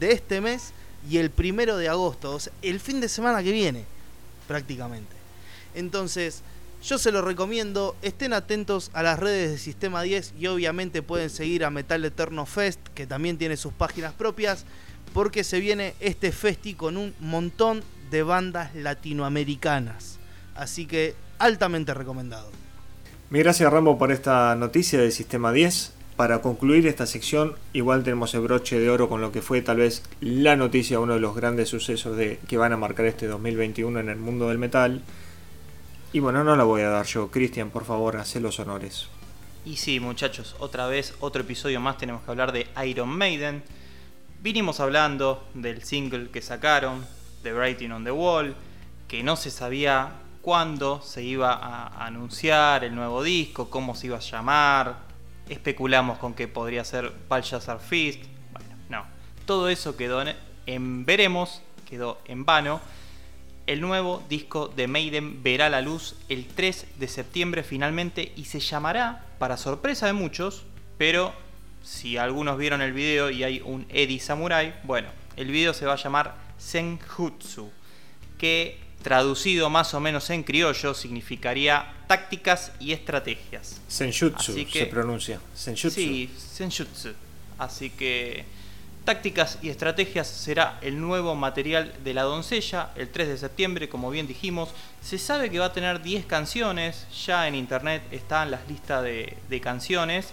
de 0.00 0.12
este 0.12 0.40
mes 0.40 0.72
y 1.08 1.18
el 1.18 1.30
primero 1.30 1.76
de 1.76 1.88
agosto. 1.88 2.32
O 2.32 2.40
sea, 2.40 2.52
el 2.62 2.80
fin 2.80 3.00
de 3.00 3.08
semana 3.08 3.44
que 3.44 3.52
viene, 3.52 3.84
prácticamente. 4.48 5.14
Entonces, 5.76 6.42
yo 6.82 6.98
se 6.98 7.12
lo 7.12 7.22
recomiendo. 7.22 7.94
Estén 8.02 8.32
atentos 8.32 8.90
a 8.92 9.04
las 9.04 9.20
redes 9.20 9.52
de 9.52 9.58
Sistema 9.58 10.02
10 10.02 10.34
y 10.36 10.48
obviamente 10.48 11.00
pueden 11.00 11.30
seguir 11.30 11.64
a 11.64 11.70
Metal 11.70 12.04
Eterno 12.04 12.44
Fest, 12.44 12.80
que 12.92 13.06
también 13.06 13.38
tiene 13.38 13.56
sus 13.56 13.72
páginas 13.72 14.14
propias 14.14 14.64
porque 15.12 15.44
se 15.44 15.60
viene 15.60 15.94
este 16.00 16.32
festi 16.32 16.74
con 16.74 16.96
un 16.96 17.14
montón 17.20 17.82
de 18.10 18.22
bandas 18.22 18.74
latinoamericanas. 18.74 20.18
Así 20.54 20.86
que 20.86 21.14
altamente 21.38 21.94
recomendado. 21.94 22.50
Mi 23.30 23.38
gracias 23.38 23.72
Rambo 23.72 23.98
por 23.98 24.12
esta 24.12 24.54
noticia 24.54 25.00
del 25.00 25.12
Sistema 25.12 25.52
10. 25.52 25.94
Para 26.16 26.42
concluir 26.42 26.86
esta 26.86 27.06
sección, 27.06 27.54
igual 27.72 28.04
tenemos 28.04 28.34
el 28.34 28.42
broche 28.42 28.78
de 28.78 28.90
oro 28.90 29.08
con 29.08 29.22
lo 29.22 29.32
que 29.32 29.40
fue 29.40 29.62
tal 29.62 29.78
vez 29.78 30.02
la 30.20 30.56
noticia, 30.56 31.00
uno 31.00 31.14
de 31.14 31.20
los 31.20 31.34
grandes 31.34 31.70
sucesos 31.70 32.16
de, 32.16 32.38
que 32.46 32.58
van 32.58 32.74
a 32.74 32.76
marcar 32.76 33.06
este 33.06 33.26
2021 33.26 33.98
en 33.98 34.10
el 34.10 34.18
mundo 34.18 34.48
del 34.48 34.58
metal. 34.58 35.02
Y 36.12 36.20
bueno, 36.20 36.44
no 36.44 36.54
la 36.54 36.64
voy 36.64 36.82
a 36.82 36.90
dar 36.90 37.06
yo. 37.06 37.30
Cristian, 37.30 37.70
por 37.70 37.86
favor, 37.86 38.18
haz 38.18 38.36
los 38.36 38.60
honores. 38.60 39.08
Y 39.64 39.76
sí, 39.76 40.00
muchachos, 40.00 40.54
otra 40.58 40.86
vez, 40.86 41.14
otro 41.20 41.40
episodio 41.40 41.80
más 41.80 41.96
tenemos 41.96 42.22
que 42.22 42.30
hablar 42.30 42.52
de 42.52 42.66
Iron 42.84 43.08
Maiden 43.08 43.62
Vinimos 44.42 44.80
hablando 44.80 45.46
del 45.54 45.84
single 45.84 46.30
que 46.30 46.42
sacaron, 46.42 47.06
The 47.44 47.54
Writing 47.54 47.92
on 47.92 48.02
the 48.02 48.10
Wall, 48.10 48.56
que 49.06 49.22
no 49.22 49.36
se 49.36 49.52
sabía 49.52 50.14
cuándo 50.40 51.00
se 51.00 51.22
iba 51.22 51.52
a 51.52 52.04
anunciar 52.04 52.82
el 52.82 52.92
nuevo 52.92 53.22
disco, 53.22 53.70
cómo 53.70 53.94
se 53.94 54.08
iba 54.08 54.16
a 54.16 54.20
llamar, 54.20 54.96
especulamos 55.48 56.18
con 56.18 56.34
que 56.34 56.48
podría 56.48 56.84
ser 56.84 57.12
Balshazar 57.28 57.78
Fist, 57.78 58.24
bueno, 58.50 58.74
no, 58.88 59.04
todo 59.46 59.68
eso 59.68 59.96
quedó 59.96 60.24
en, 60.66 61.04
veremos, 61.04 61.62
quedó 61.88 62.18
en 62.24 62.44
vano. 62.44 62.80
El 63.68 63.80
nuevo 63.80 64.24
disco 64.28 64.66
de 64.66 64.88
Maiden 64.88 65.44
verá 65.44 65.70
la 65.70 65.82
luz 65.82 66.16
el 66.28 66.48
3 66.48 66.98
de 66.98 67.06
septiembre 67.06 67.62
finalmente 67.62 68.32
y 68.34 68.46
se 68.46 68.58
llamará, 68.58 69.24
para 69.38 69.56
sorpresa 69.56 70.06
de 70.06 70.14
muchos, 70.14 70.64
pero 70.98 71.32
si 71.82 72.16
algunos 72.16 72.58
vieron 72.58 72.80
el 72.80 72.92
video 72.92 73.30
y 73.30 73.44
hay 73.44 73.60
un 73.60 73.86
Eddie 73.88 74.20
Samurai, 74.20 74.74
bueno, 74.84 75.08
el 75.36 75.50
video 75.50 75.74
se 75.74 75.86
va 75.86 75.94
a 75.94 75.96
llamar 75.96 76.34
Senjutsu, 76.58 77.70
que 78.38 78.78
traducido 79.02 79.68
más 79.68 79.94
o 79.94 80.00
menos 80.00 80.30
en 80.30 80.44
criollo 80.44 80.94
significaría 80.94 81.92
tácticas 82.06 82.72
y 82.78 82.92
estrategias. 82.92 83.80
Senjutsu 83.88 84.54
se 84.70 84.86
pronuncia. 84.86 85.40
Senjutsu. 85.54 85.90
Sí, 85.90 86.30
Senjutsu. 86.36 87.12
Así 87.58 87.90
que 87.90 88.44
tácticas 89.04 89.58
y 89.60 89.68
estrategias 89.68 90.28
será 90.28 90.78
el 90.82 91.00
nuevo 91.00 91.34
material 91.34 91.92
de 92.04 92.14
la 92.14 92.22
doncella 92.22 92.90
el 92.94 93.10
3 93.10 93.28
de 93.28 93.38
septiembre, 93.38 93.88
como 93.88 94.10
bien 94.10 94.28
dijimos. 94.28 94.70
Se 95.02 95.18
sabe 95.18 95.50
que 95.50 95.58
va 95.58 95.66
a 95.66 95.72
tener 95.72 96.00
10 96.00 96.26
canciones, 96.26 97.06
ya 97.26 97.48
en 97.48 97.56
internet 97.56 98.02
están 98.12 98.52
las 98.52 98.68
listas 98.68 99.02
de, 99.02 99.36
de 99.48 99.60
canciones 99.60 100.32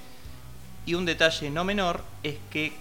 y 0.90 0.96
un 0.96 1.06
detalle 1.06 1.52
no 1.52 1.64
menor 1.64 2.04
es 2.24 2.38
que 2.50 2.74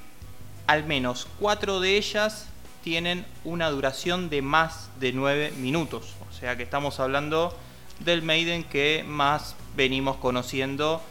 al 0.66 0.84
menos 0.84 1.28
cuatro 1.38 1.78
de 1.78 1.98
ellas 1.98 2.46
tienen 2.82 3.26
una 3.44 3.68
duración 3.68 4.30
de 4.30 4.40
más 4.40 4.88
de 4.98 5.12
nueve 5.12 5.52
minutos. 5.58 6.14
O 6.30 6.32
sea 6.32 6.56
que 6.56 6.62
estamos 6.62 7.00
hablando 7.00 7.54
del 8.00 8.22
Maiden 8.22 8.64
que 8.64 9.04
más 9.06 9.56
venimos 9.76 10.16
conociendo 10.16 11.02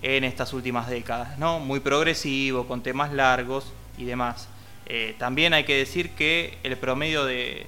en 0.00 0.22
estas 0.22 0.52
últimas 0.52 0.88
décadas, 0.88 1.40
¿no? 1.40 1.58
Muy 1.58 1.80
progresivo, 1.80 2.68
con 2.68 2.84
temas 2.84 3.12
largos 3.12 3.72
y 3.98 4.04
demás. 4.04 4.46
Eh, 4.86 5.16
también 5.18 5.54
hay 5.54 5.64
que 5.64 5.76
decir 5.76 6.10
que 6.10 6.56
el 6.62 6.76
promedio 6.76 7.24
de, 7.24 7.66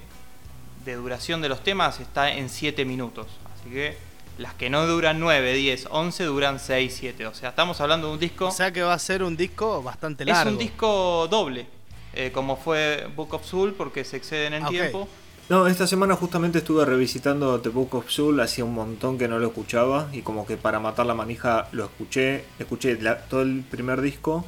de 0.85 0.95
duración 0.95 1.41
de 1.41 1.49
los 1.49 1.61
temas 1.61 1.99
está 1.99 2.31
en 2.31 2.47
7 2.47 2.85
minutos. 2.85 3.27
Así 3.53 3.69
que 3.69 4.06
las 4.37 4.53
que 4.53 4.69
no 4.69 4.85
duran 4.87 5.19
9, 5.19 5.53
10, 5.53 5.87
11 5.89 6.23
duran 6.25 6.59
6, 6.59 6.95
7. 6.99 7.27
O 7.27 7.33
sea, 7.33 7.49
estamos 7.49 7.81
hablando 7.81 8.07
de 8.07 8.13
un 8.13 8.19
disco. 8.19 8.47
O 8.47 8.51
sea 8.51 8.71
que 8.71 8.81
va 8.81 8.93
a 8.93 8.99
ser 8.99 9.23
un 9.23 9.35
disco 9.35 9.81
bastante 9.81 10.25
largo. 10.25 10.49
Es 10.49 10.53
un 10.53 10.59
disco 10.59 11.27
doble, 11.29 11.67
eh, 12.13 12.31
como 12.33 12.57
fue 12.57 13.07
Book 13.15 13.33
of 13.33 13.45
Soul, 13.45 13.73
porque 13.73 14.03
se 14.03 14.17
exceden 14.17 14.53
en 14.53 14.65
tiempo. 14.67 15.07
No, 15.49 15.65
esta 15.67 15.87
semana 15.87 16.15
justamente 16.15 16.57
estuve 16.57 16.83
revisitando 16.83 17.61
The 17.61 17.69
Book 17.69 17.95
of 17.95 18.09
Soul, 18.09 18.41
hacía 18.41 18.65
un 18.65 18.73
montón 18.73 19.17
que 19.17 19.29
no 19.29 19.39
lo 19.39 19.47
escuchaba 19.47 20.09
y 20.11 20.21
como 20.21 20.45
que 20.45 20.57
para 20.57 20.81
matar 20.81 21.05
la 21.05 21.13
manija 21.13 21.69
lo 21.71 21.85
escuché, 21.85 22.43
escuché 22.59 22.97
todo 23.29 23.43
el 23.43 23.63
primer 23.63 24.01
disco 24.01 24.43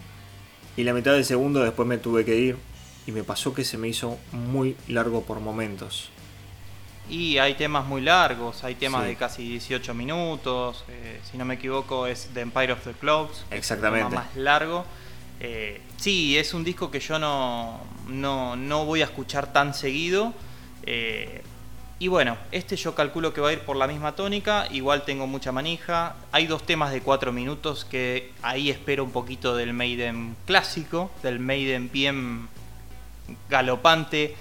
y 0.76 0.84
la 0.84 0.92
mitad 0.94 1.14
del 1.14 1.24
segundo 1.24 1.62
después 1.62 1.88
me 1.88 2.00
tuve 2.00 2.26
que 2.26 2.36
ir 2.36 2.58
y 3.08 3.14
me 3.14 3.24
pasó 3.24 3.54
que 3.54 3.64
se 3.64 3.78
me 3.78 3.88
hizo 3.88 4.18
muy 4.34 4.76
largo 4.90 5.24
por 5.24 5.40
momentos. 5.40 6.10
Y 7.10 7.40
hay 7.40 7.56
temas 7.56 7.86
muy 7.88 8.02
largos, 8.02 8.64
hay 8.64 8.76
temas 8.76 9.04
de 9.04 9.16
casi 9.16 9.44
18 9.44 9.96
minutos, 9.96 10.84
eh, 10.90 11.20
si 11.30 11.38
no 11.38 11.46
me 11.46 11.56
equivoco 11.56 12.06
es 12.06 12.30
The 12.36 12.42
Empire 12.42 12.74
of 12.74 12.84
the 12.84 12.94
Clouds, 12.94 13.46
Exactamente. 13.50 14.16
más 14.16 14.36
largo. 14.36 14.86
Eh, 15.40 15.82
sí, 15.98 16.38
es 16.38 16.54
un 16.54 16.64
disco 16.64 16.92
que 16.92 17.00
yo 17.00 17.18
no, 17.18 17.80
no, 18.08 18.86
voy 18.86 19.02
a 19.02 19.06
escuchar 19.06 19.52
tan 19.52 19.74
seguido. 19.74 20.34
Eh, 20.86 21.42
y 21.98 22.08
bueno, 22.10 22.38
este 22.52 22.76
yo 22.76 22.94
calculo 22.94 23.34
que 23.34 23.42
va 23.42 23.50
a 23.50 23.54
ir 23.54 23.62
por 23.62 23.76
la 23.76 23.88
misma 23.88 24.16
tónica, 24.16 24.68
igual 24.70 25.04
tengo 25.04 25.26
mucha 25.26 25.52
manija. 25.52 26.16
Hay 26.32 26.46
dos 26.46 26.64
temas 26.64 26.92
de 26.92 27.02
4 27.02 27.32
minutos 27.32 27.86
que 27.86 28.34
ahí 28.44 28.70
espero 28.70 29.04
un 29.04 29.12
poquito 29.12 29.56
del 29.56 29.74
Maiden 29.74 30.36
clásico, 30.46 31.10
del 31.24 31.40
Maiden 31.40 31.90
bien 31.92 32.48
galopante 33.50 34.36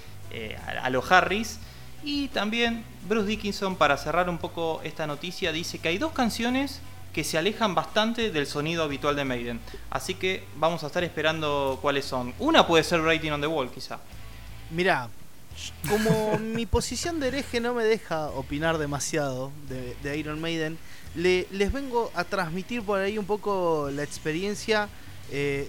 a, 0.76 0.84
a 0.84 0.90
los 0.90 1.10
Harris. 1.10 1.60
Y 2.04 2.28
también 2.28 2.84
Bruce 3.08 3.26
Dickinson, 3.26 3.76
para 3.76 3.96
cerrar 3.96 4.28
un 4.28 4.38
poco 4.38 4.80
esta 4.84 5.06
noticia, 5.06 5.52
dice 5.52 5.78
que 5.78 5.88
hay 5.88 5.98
dos 5.98 6.12
canciones 6.12 6.80
que 7.12 7.24
se 7.24 7.38
alejan 7.38 7.74
bastante 7.74 8.30
del 8.30 8.46
sonido 8.46 8.84
habitual 8.84 9.16
de 9.16 9.24
Maiden. 9.24 9.60
Así 9.90 10.14
que 10.14 10.44
vamos 10.56 10.84
a 10.84 10.88
estar 10.88 11.02
esperando 11.02 11.78
cuáles 11.82 12.04
son. 12.04 12.34
Una 12.38 12.66
puede 12.66 12.84
ser 12.84 13.02
Rating 13.02 13.32
on 13.32 13.40
the 13.40 13.46
Wall, 13.46 13.70
quizá. 13.70 13.98
Mirá, 14.70 15.08
como 15.88 16.38
mi 16.40 16.66
posición 16.66 17.18
de 17.20 17.28
hereje 17.28 17.60
no 17.60 17.74
me 17.74 17.84
deja 17.84 18.28
opinar 18.28 18.78
demasiado 18.78 19.50
de, 19.68 20.16
Iron 20.16 20.40
Maiden, 20.40 20.78
les 21.14 21.72
vengo 21.72 22.12
a 22.14 22.24
transmitir 22.24 22.82
por 22.82 23.00
ahí 23.00 23.18
un 23.18 23.26
poco 23.26 23.90
la 23.92 24.02
experiencia 24.02 24.88
eh, 25.32 25.68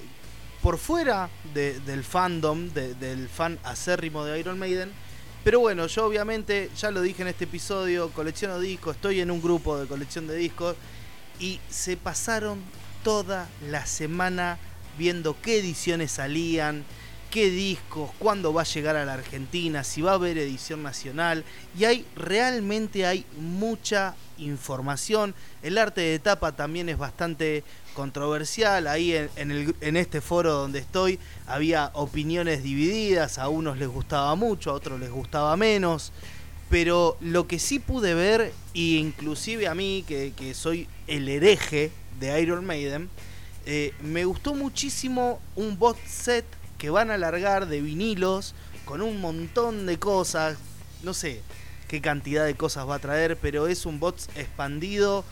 por 0.61 0.77
fuera 0.77 1.29
del 1.53 2.03
fandom, 2.03 2.69
del 2.69 3.29
fan 3.29 3.57
acérrimo 3.63 4.25
de 4.25 4.39
Iron 4.39 4.59
Maiden 4.59 4.91
pero 5.43 5.59
bueno, 5.59 5.87
yo 5.87 6.05
obviamente, 6.05 6.69
ya 6.77 6.91
lo 6.91 7.01
dije 7.01 7.21
en 7.21 7.29
este 7.29 7.45
episodio, 7.45 8.09
colecciono 8.09 8.59
discos, 8.59 8.95
estoy 8.95 9.21
en 9.21 9.31
un 9.31 9.41
grupo 9.41 9.77
de 9.77 9.87
colección 9.87 10.27
de 10.27 10.35
discos 10.35 10.75
y 11.39 11.59
se 11.69 11.95
pasaron 11.95 12.59
toda 13.03 13.47
la 13.69 13.85
semana 13.85 14.59
viendo 14.97 15.35
qué 15.41 15.59
ediciones 15.59 16.11
salían, 16.11 16.83
qué 17.29 17.49
discos, 17.49 18.11
cuándo 18.19 18.53
va 18.53 18.61
a 18.61 18.65
llegar 18.65 18.95
a 18.95 19.05
la 19.05 19.13
Argentina, 19.13 19.83
si 19.83 20.01
va 20.01 20.11
a 20.11 20.15
haber 20.15 20.37
edición 20.37 20.83
nacional. 20.83 21.43
Y 21.77 21.85
hay, 21.85 22.05
realmente 22.15 23.05
hay 23.05 23.25
mucha 23.37 24.15
información. 24.37 25.35
El 25.61 25.77
arte 25.77 26.01
de 26.01 26.19
tapa 26.19 26.55
también 26.55 26.89
es 26.89 26.97
bastante 26.97 27.63
controversial. 27.93 28.87
Ahí 28.87 29.13
en, 29.35 29.97
este 29.97 30.21
foro 30.21 30.53
donde 30.53 30.79
estoy 30.79 31.19
había 31.47 31.91
opiniones 31.93 32.63
divididas. 32.63 33.37
A 33.37 33.49
unos 33.49 33.77
les 33.77 33.89
gustaba 33.89 34.33
mucho, 34.35 34.71
a 34.71 34.73
otros 34.73 34.99
les 34.99 35.11
gustaba 35.11 35.55
menos. 35.55 36.11
Pero 36.69 37.17
lo 37.19 37.47
que 37.47 37.59
sí 37.59 37.79
pude 37.79 38.13
ver, 38.13 38.53
e 38.73 38.79
inclusive 38.79 39.67
a 39.67 39.75
mí, 39.75 40.03
que, 40.07 40.53
soy 40.53 40.87
el 41.07 41.27
hereje 41.27 41.91
de 42.19 42.41
Iron 42.41 42.65
Maiden, 42.65 43.09
eh, 43.65 43.93
me 44.01 44.25
gustó 44.25 44.53
muchísimo 44.53 45.39
un 45.55 45.77
bot 45.77 45.97
set 46.05 46.45
que 46.79 46.89
van 46.89 47.11
a 47.11 47.15
alargar 47.15 47.67
de 47.67 47.81
vinilos 47.81 48.55
con 48.85 49.03
un 49.03 49.21
montón 49.21 49.85
de 49.85 49.99
cosas. 49.99 50.57
No 51.03 51.13
sé 51.13 51.43
qué 51.87 52.01
cantidad 52.01 52.45
de 52.45 52.55
cosas 52.55 52.89
va 52.89 52.95
a 52.95 52.99
traer, 52.99 53.37
pero 53.37 53.67
es 53.67 53.85
un 53.85 53.99
box 53.99 54.29
expandido 54.35 55.23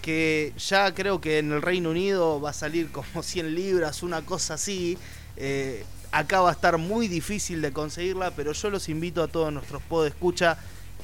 que 0.00 0.52
ya 0.56 0.94
creo 0.94 1.20
que 1.20 1.38
en 1.38 1.52
el 1.52 1.60
Reino 1.60 1.90
Unido 1.90 2.40
va 2.40 2.50
a 2.50 2.54
salir 2.54 2.90
como 2.90 3.22
100 3.22 3.54
libras, 3.54 4.02
una 4.02 4.22
cosa 4.22 4.54
así. 4.54 4.96
Eh, 5.36 5.84
acá 6.12 6.40
va 6.40 6.50
a 6.50 6.52
estar 6.52 6.78
muy 6.78 7.08
difícil 7.08 7.60
de 7.60 7.72
conseguirla, 7.72 8.30
pero 8.30 8.52
yo 8.52 8.70
los 8.70 8.88
invito 8.88 9.22
a 9.22 9.28
todos 9.28 9.52
nuestros 9.52 9.82
pod 9.82 10.06
escucha 10.06 10.56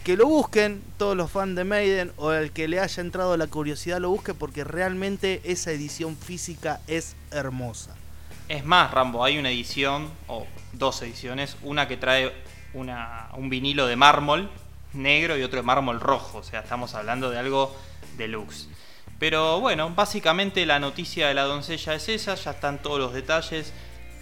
que 0.05 0.17
lo 0.17 0.27
busquen, 0.27 0.81
todos 0.97 1.17
los 1.17 1.31
fans 1.31 1.57
de 1.57 1.65
Maiden 1.65 2.13
o 2.17 2.33
el 2.33 2.53
que 2.53 2.69
le 2.69 2.79
haya 2.81 3.03
entrado 3.03 3.37
la 3.37 3.49
curiosidad 3.49 3.99
lo 3.99 4.11
busque 4.11 4.33
porque 4.33 4.65
realmente 4.65 5.41
esa 5.45 5.73
edición 5.73 6.17
física 6.17 6.81
es 6.87 7.17
hermosa. 7.31 7.98
Es 8.49 8.65
más, 8.65 8.91
Rambo, 8.91 9.25
hay 9.25 9.37
una 9.37 9.51
edición, 9.51 10.11
o 10.27 10.47
dos 10.73 11.03
ediciones, 11.03 11.59
una 11.63 11.87
que 11.87 11.99
trae 11.99 12.33
un 12.73 13.51
vinilo 13.51 13.87
de 13.87 13.97
mármol 13.97 14.51
negro 14.95 15.37
y 15.37 15.43
otro 15.43 15.59
de 15.59 15.63
mármol 15.63 16.01
rojo, 16.01 16.39
o 16.39 16.43
sea, 16.43 16.61
estamos 16.61 16.95
hablando 16.95 17.31
de 17.31 17.39
algo 17.39 17.77
deluxe. 18.17 18.69
Pero 19.19 19.61
bueno, 19.61 19.91
básicamente 19.91 20.65
la 20.65 20.79
noticia 20.79 21.29
de 21.29 21.35
la 21.35 21.43
doncella 21.43 21.95
es 21.95 22.09
esa, 22.09 22.37
ya 22.37 22.53
están 22.53 22.81
todos 22.81 22.99
los 22.99 23.13
detalles. 23.13 23.73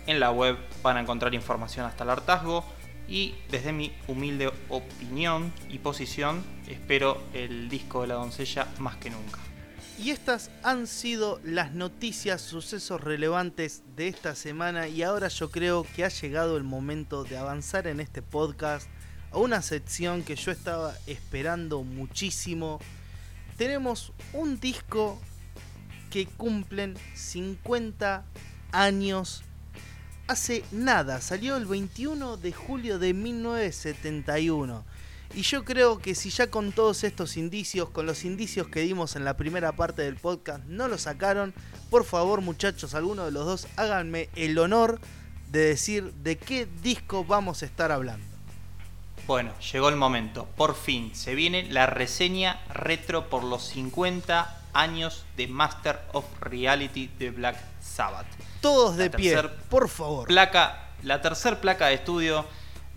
En 0.06 0.18
la 0.20 0.30
web 0.30 0.56
van 0.82 0.96
a 0.96 1.00
encontrar 1.00 1.34
información 1.34 1.86
hasta 1.86 2.04
el 2.04 2.10
hartazgo. 2.10 2.64
Y 3.08 3.34
desde 3.50 3.72
mi 3.72 3.92
humilde 4.08 4.50
opinión 4.68 5.52
y 5.68 5.78
posición, 5.78 6.42
espero 6.66 7.22
el 7.32 7.68
disco 7.68 8.02
de 8.02 8.08
la 8.08 8.14
doncella 8.14 8.66
más 8.78 8.96
que 8.96 9.10
nunca. 9.10 9.45
Y 9.98 10.10
estas 10.10 10.50
han 10.62 10.86
sido 10.86 11.40
las 11.42 11.72
noticias, 11.72 12.42
sucesos 12.42 13.00
relevantes 13.00 13.82
de 13.96 14.08
esta 14.08 14.34
semana 14.34 14.88
y 14.88 15.02
ahora 15.02 15.28
yo 15.28 15.50
creo 15.50 15.86
que 15.94 16.04
ha 16.04 16.08
llegado 16.08 16.56
el 16.56 16.64
momento 16.64 17.24
de 17.24 17.38
avanzar 17.38 17.86
en 17.86 18.00
este 18.00 18.20
podcast 18.20 18.88
a 19.32 19.38
una 19.38 19.62
sección 19.62 20.22
que 20.22 20.36
yo 20.36 20.50
estaba 20.52 20.94
esperando 21.06 21.82
muchísimo 21.82 22.78
tenemos 23.56 24.12
un 24.34 24.60
disco 24.60 25.18
que 26.10 26.26
cumplen 26.26 26.94
50 27.14 28.24
años. 28.72 29.42
Hace 30.26 30.64
nada, 30.72 31.20
salió 31.20 31.56
el 31.56 31.66
21 31.66 32.36
de 32.36 32.52
julio 32.52 32.98
de 32.98 33.14
1971. 33.14 34.84
Y 35.36 35.42
yo 35.42 35.66
creo 35.66 35.98
que 35.98 36.14
si 36.14 36.30
ya 36.30 36.46
con 36.46 36.72
todos 36.72 37.04
estos 37.04 37.36
indicios, 37.36 37.90
con 37.90 38.06
los 38.06 38.24
indicios 38.24 38.68
que 38.68 38.80
dimos 38.80 39.16
en 39.16 39.24
la 39.26 39.36
primera 39.36 39.72
parte 39.72 40.00
del 40.00 40.16
podcast, 40.16 40.64
no 40.64 40.88
lo 40.88 40.96
sacaron, 40.96 41.52
por 41.90 42.06
favor 42.06 42.40
muchachos, 42.40 42.94
alguno 42.94 43.26
de 43.26 43.32
los 43.32 43.44
dos, 43.44 43.68
háganme 43.76 44.30
el 44.34 44.56
honor 44.58 44.98
de 45.50 45.60
decir 45.60 46.14
de 46.14 46.38
qué 46.38 46.66
disco 46.82 47.22
vamos 47.22 47.62
a 47.62 47.66
estar 47.66 47.92
hablando. 47.92 48.24
Bueno, 49.26 49.52
llegó 49.58 49.90
el 49.90 49.96
momento. 49.96 50.48
Por 50.56 50.74
fin 50.74 51.14
se 51.14 51.34
viene 51.34 51.64
la 51.70 51.84
reseña 51.84 52.64
retro 52.72 53.28
por 53.28 53.44
los 53.44 53.62
50 53.66 54.62
años 54.72 55.26
de 55.36 55.48
Master 55.48 56.00
of 56.14 56.24
Reality 56.40 57.08
de 57.18 57.30
Black 57.30 57.58
Sabbath. 57.82 58.26
Todos 58.62 58.96
de 58.96 59.10
pie, 59.10 59.42
por 59.68 59.90
favor. 59.90 60.28
Placa, 60.28 60.92
la 61.02 61.20
tercera 61.20 61.60
placa 61.60 61.88
de 61.88 61.94
estudio 61.96 62.46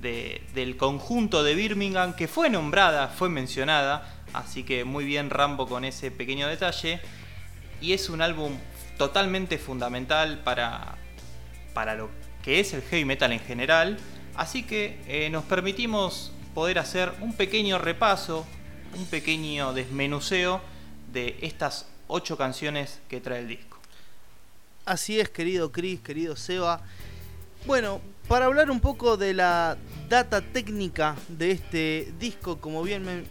del 0.01 0.77
conjunto 0.77 1.43
de 1.43 1.55
Birmingham 1.55 2.15
que 2.15 2.27
fue 2.27 2.49
nombrada, 2.49 3.07
fue 3.07 3.29
mencionada. 3.29 4.15
Así 4.33 4.63
que 4.63 4.83
muy 4.85 5.05
bien 5.05 5.29
Rambo 5.29 5.67
con 5.67 5.83
ese 5.85 6.11
pequeño 6.11 6.47
detalle. 6.47 6.99
Y 7.81 7.93
es 7.93 8.09
un 8.09 8.21
álbum 8.21 8.53
totalmente 8.97 9.57
fundamental 9.57 10.39
para, 10.43 10.95
para 11.73 11.95
lo 11.95 12.09
que 12.43 12.59
es 12.59 12.73
el 12.73 12.81
heavy 12.83 13.05
metal 13.05 13.31
en 13.31 13.39
general 13.39 13.97
Así 14.39 14.63
que 14.63 14.97
eh, 15.05 15.29
nos 15.29 15.43
permitimos 15.43 16.31
poder 16.53 16.79
hacer 16.79 17.11
un 17.19 17.33
pequeño 17.33 17.77
repaso, 17.77 18.47
un 18.95 19.05
pequeño 19.07 19.73
desmenuceo 19.73 20.61
de 21.11 21.37
estas 21.41 21.87
ocho 22.07 22.37
canciones 22.37 23.01
que 23.09 23.19
trae 23.19 23.39
el 23.39 23.49
disco. 23.49 23.77
Así 24.85 25.19
es, 25.19 25.27
querido 25.27 25.73
Chris, 25.73 25.99
querido 25.99 26.37
Seba. 26.37 26.79
Bueno, 27.65 27.99
para 28.29 28.45
hablar 28.45 28.69
un 28.69 28.79
poco 28.79 29.17
de 29.17 29.33
la 29.33 29.75
data 30.07 30.41
técnica 30.41 31.15
de 31.29 31.49
este 31.49 32.13
disco, 32.19 32.61
como 32.61 32.83
bien, 32.83 33.25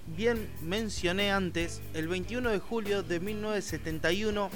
mencioné 0.60 1.30
antes, 1.30 1.80
el 1.94 2.08
21 2.08 2.50
de 2.50 2.58
julio 2.58 3.04
de 3.04 3.20
1971 3.20 4.50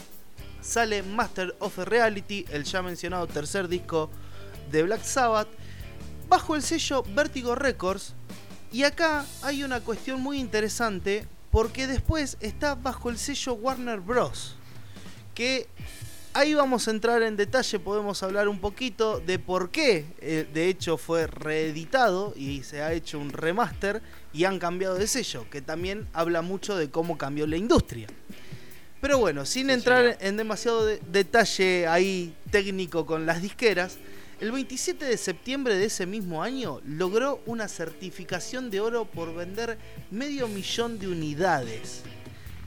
sale 0.61 1.05
Master 1.05 1.55
of 1.61 1.79
Reality, 1.79 2.45
el 2.51 2.65
ya 2.65 2.83
mencionado 2.83 3.29
tercer 3.29 3.69
disco 3.69 4.11
de 4.73 4.83
Black 4.83 5.05
Sabbath, 5.05 5.47
bajo 6.29 6.57
el 6.57 6.63
sello 6.63 7.05
Vertigo 7.15 7.55
Records. 7.55 8.15
Y 8.73 8.83
acá 8.83 9.25
hay 9.43 9.63
una 9.63 9.79
cuestión 9.79 10.21
muy 10.21 10.41
interesante 10.41 11.25
porque 11.53 11.87
después 11.87 12.37
está 12.41 12.75
bajo 12.75 13.11
el 13.11 13.19
sello 13.19 13.55
Warner 13.55 14.01
Bros. 14.01 14.57
Que 15.37 15.69
ahí 16.35 16.55
vamos 16.55 16.89
a 16.89 16.91
entrar 16.91 17.23
en 17.23 17.37
detalle, 17.37 17.79
podemos 17.79 18.23
hablar 18.23 18.49
un 18.49 18.59
poquito 18.59 19.21
de 19.21 19.39
por 19.39 19.71
qué 19.71 20.07
eh, 20.21 20.47
de 20.53 20.69
hecho 20.69 20.97
fue 20.97 21.27
reeditado 21.27 22.33
y 22.37 22.63
se 22.63 22.83
ha 22.83 22.93
hecho 22.93 23.19
un 23.19 23.31
remaster 23.31 24.03
y 24.33 24.45
han 24.45 24.59
cambiado 24.59 24.95
de 24.95 25.07
sello, 25.07 25.47
que 25.51 25.61
también 25.61 26.09
habla 26.13 26.43
mucho 26.43 26.77
de 26.77 26.91
cómo 26.91 27.19
cambió 27.19 27.47
la 27.47 27.57
industria. 27.57 28.07
Pero 29.01 29.19
bueno, 29.19 29.45
sin 29.45 29.69
entrar 29.71 30.17
en 30.21 30.37
demasiado 30.37 30.87
detalle 30.87 31.89
ahí 31.89 32.35
técnico 32.51 33.05
con 33.05 33.27
las 33.27 33.43
disqueras, 33.43 33.99
el 34.41 34.53
27 34.53 35.05
de 35.05 35.17
septiembre 35.17 35.77
de 35.77 35.87
ese 35.87 36.07
mismo 36.07 36.43
año 36.43 36.81
logró 36.87 37.41
una 37.47 37.69
certificación 37.69 38.71
de 38.71 38.81
oro 38.81 39.05
por 39.05 39.35
vender 39.35 39.77
medio 40.11 40.49
millón 40.49 40.99
de 40.99 41.09
unidades. 41.09 42.03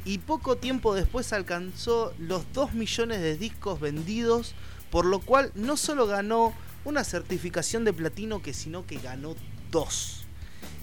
Y 0.05 0.19
poco 0.19 0.55
tiempo 0.55 0.93
después 0.93 1.33
alcanzó 1.33 2.13
los 2.19 2.43
2 2.53 2.73
millones 2.73 3.21
de 3.21 3.37
discos 3.37 3.79
vendidos, 3.79 4.53
por 4.91 5.05
lo 5.05 5.19
cual 5.19 5.51
no 5.55 5.77
solo 5.77 6.05
ganó 6.05 6.53
una 6.85 7.03
certificación 7.03 7.83
de 7.83 7.91
platino, 7.91 8.41
que 8.41 8.53
sino 8.53 8.85
que 8.85 8.97
ganó 8.97 9.35
dos. 9.71 10.21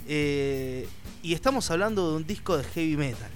Eh, 0.08 0.88
y 1.22 1.34
estamos 1.34 1.70
hablando 1.70 2.10
de 2.10 2.16
un 2.16 2.26
disco 2.26 2.56
de 2.58 2.64
heavy 2.64 2.96
metal. 2.96 3.30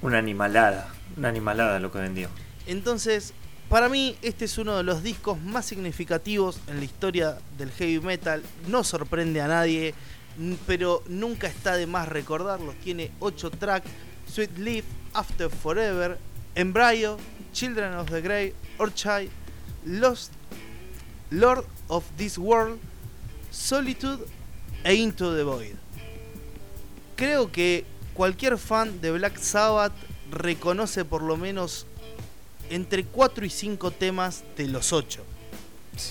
Una 0.00 0.18
animalada, 0.18 0.88
una 1.16 1.28
animalada 1.28 1.80
lo 1.80 1.90
que 1.90 1.98
vendió. 1.98 2.28
Entonces, 2.66 3.34
para 3.68 3.88
mí 3.88 4.16
este 4.22 4.44
es 4.44 4.58
uno 4.58 4.76
de 4.76 4.84
los 4.84 5.02
discos 5.02 5.40
más 5.40 5.66
significativos 5.66 6.60
en 6.68 6.78
la 6.78 6.84
historia 6.84 7.38
del 7.58 7.70
heavy 7.72 7.98
metal. 7.98 8.42
No 8.68 8.84
sorprende 8.84 9.40
a 9.40 9.48
nadie, 9.48 9.94
pero 10.66 11.02
nunca 11.08 11.48
está 11.48 11.76
de 11.76 11.86
más 11.86 12.08
recordarlo. 12.08 12.74
Tiene 12.84 13.10
8 13.18 13.50
tracks, 13.50 13.90
Sweet 14.34 14.58
Leaf, 14.58 14.84
After 15.12 15.48
Forever, 15.48 16.18
Embryo, 16.56 17.18
Children 17.52 17.94
of 17.94 18.10
the 18.10 18.20
Grey, 18.20 18.52
Orchid, 18.78 19.30
Lost, 19.86 20.32
Lord 21.30 21.64
of 21.88 22.04
This 22.16 22.36
World, 22.36 22.80
Solitude 23.52 24.26
e 24.84 24.94
Into 24.94 25.32
the 25.36 25.44
Void. 25.44 25.76
Creo 27.14 27.52
que 27.52 27.84
cualquier 28.14 28.58
fan 28.58 29.00
de 29.00 29.12
Black 29.12 29.38
Sabbath 29.38 29.92
reconoce 30.32 31.04
por 31.04 31.22
lo 31.22 31.36
menos 31.36 31.86
entre 32.70 33.04
4 33.04 33.46
y 33.46 33.50
5 33.50 33.92
temas 33.92 34.42
de 34.56 34.66
los 34.66 34.92
8. 34.92 35.22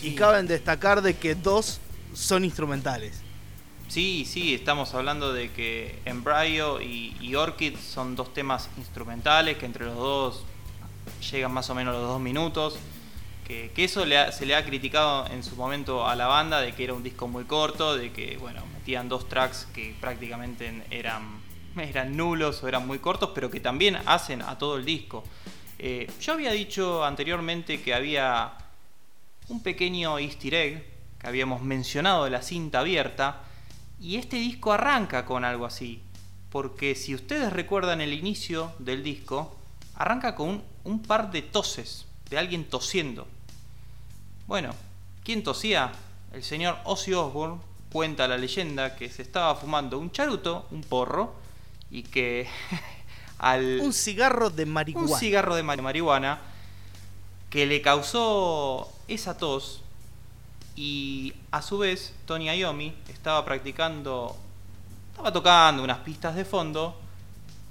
Y 0.01 0.15
caben 0.15 0.47
destacar 0.47 1.01
de 1.01 1.13
que 1.13 1.35
dos 1.35 1.81
son 2.13 2.45
instrumentales. 2.45 3.22
Sí, 3.93 4.25
sí, 4.25 4.55
estamos 4.55 4.91
hablando 4.95 5.33
de 5.33 5.51
que 5.51 5.99
Embryo 6.05 6.81
y, 6.81 7.15
y, 7.21 7.35
Orchid 7.35 7.77
son 7.77 8.15
dos 8.15 8.33
temas 8.33 8.67
instrumentales 8.75 9.59
que 9.59 9.67
entre 9.67 9.85
los 9.85 9.95
dos 9.95 10.43
llegan 11.31 11.51
más 11.51 11.69
o 11.69 11.75
menos 11.75 11.93
los 11.93 12.01
dos 12.01 12.19
minutos. 12.19 12.79
Que, 13.45 13.71
eso 13.77 14.03
se 14.31 14.45
le 14.47 14.55
ha 14.55 14.65
criticado 14.65 15.27
en 15.27 15.43
su 15.43 15.55
momento 15.55 16.07
a 16.07 16.15
la 16.15 16.25
banda 16.25 16.59
de 16.59 16.71
que 16.71 16.85
era 16.85 16.95
un 16.95 17.03
disco 17.03 17.27
muy 17.27 17.43
corto, 17.43 17.95
de 17.95 18.11
que 18.11 18.37
bueno, 18.37 18.65
metían 18.73 19.07
dos 19.09 19.29
tracks 19.29 19.67
que 19.75 19.95
prácticamente 20.01 20.73
eran, 20.89 21.39
eran 21.77 22.17
nulos 22.17 22.63
o 22.63 22.67
eran 22.67 22.87
muy 22.87 22.97
cortos, 22.97 23.29
pero 23.35 23.51
que 23.51 23.59
también 23.59 23.99
hacen 24.07 24.41
a 24.41 24.57
todo 24.57 24.77
el 24.77 24.85
disco. 24.85 25.23
Eh, 25.77 26.11
yo 26.19 26.33
había 26.33 26.51
dicho 26.51 27.05
anteriormente 27.05 27.79
que 27.79 27.93
había 27.93 28.53
un 29.49 29.61
pequeño 29.61 30.17
easter 30.17 30.55
egg 30.55 30.83
que 31.19 31.27
habíamos 31.27 31.61
mencionado 31.61 32.23
de 32.23 32.31
la 32.31 32.41
cinta 32.41 32.79
abierta 32.79 33.52
y 34.03 34.17
este 34.17 34.35
disco 34.35 34.73
arranca 34.73 35.25
con 35.25 35.45
algo 35.45 35.65
así. 35.65 36.01
Porque 36.51 36.93
si 36.93 37.15
ustedes 37.15 37.53
recuerdan 37.53 38.01
el 38.01 38.13
inicio 38.13 38.73
del 38.77 39.01
disco, 39.01 39.55
arranca 39.95 40.35
con 40.35 40.61
un, 40.83 41.01
par 41.01 41.31
de 41.31 41.41
toses, 41.41 42.05
de 42.29 42.37
alguien 42.37 42.65
tosiendo. 42.65 43.25
Bueno, 44.45 44.75
¿quién 45.23 45.41
tosía? 45.41 45.93
El 46.33 46.43
señor 46.43 46.77
Ozzy 46.83 47.13
Osbourne 47.13 47.61
cuenta 47.91 48.27
la 48.27 48.37
leyenda 48.37 48.95
que 48.97 49.09
se 49.09 49.21
estaba 49.21 49.55
fumando 49.55 49.97
un 49.97 50.11
charuto, 50.11 50.67
un 50.71 50.81
porro, 50.81 51.33
y 51.89 52.03
que 52.03 52.47
Un 53.81 53.91
cigarro 53.91 54.49
de 54.49 54.65
marihuana. 54.65 55.11
Un 55.11 55.19
cigarro 55.19 55.55
de 55.55 55.63
marihuana 55.63 56.39
que 57.49 57.65
le 57.65 57.81
causó 57.81 58.89
esa 59.07 59.37
tos 59.37 59.82
Y 60.75 61.33
a 61.51 61.61
su 61.61 61.77
vez, 61.77 62.13
Tony 62.25 62.49
Iommi 62.49 62.93
estaba 63.09 63.43
practicando, 63.45 64.35
estaba 65.11 65.31
tocando 65.31 65.83
unas 65.83 65.99
pistas 65.99 66.35
de 66.35 66.45
fondo 66.45 66.99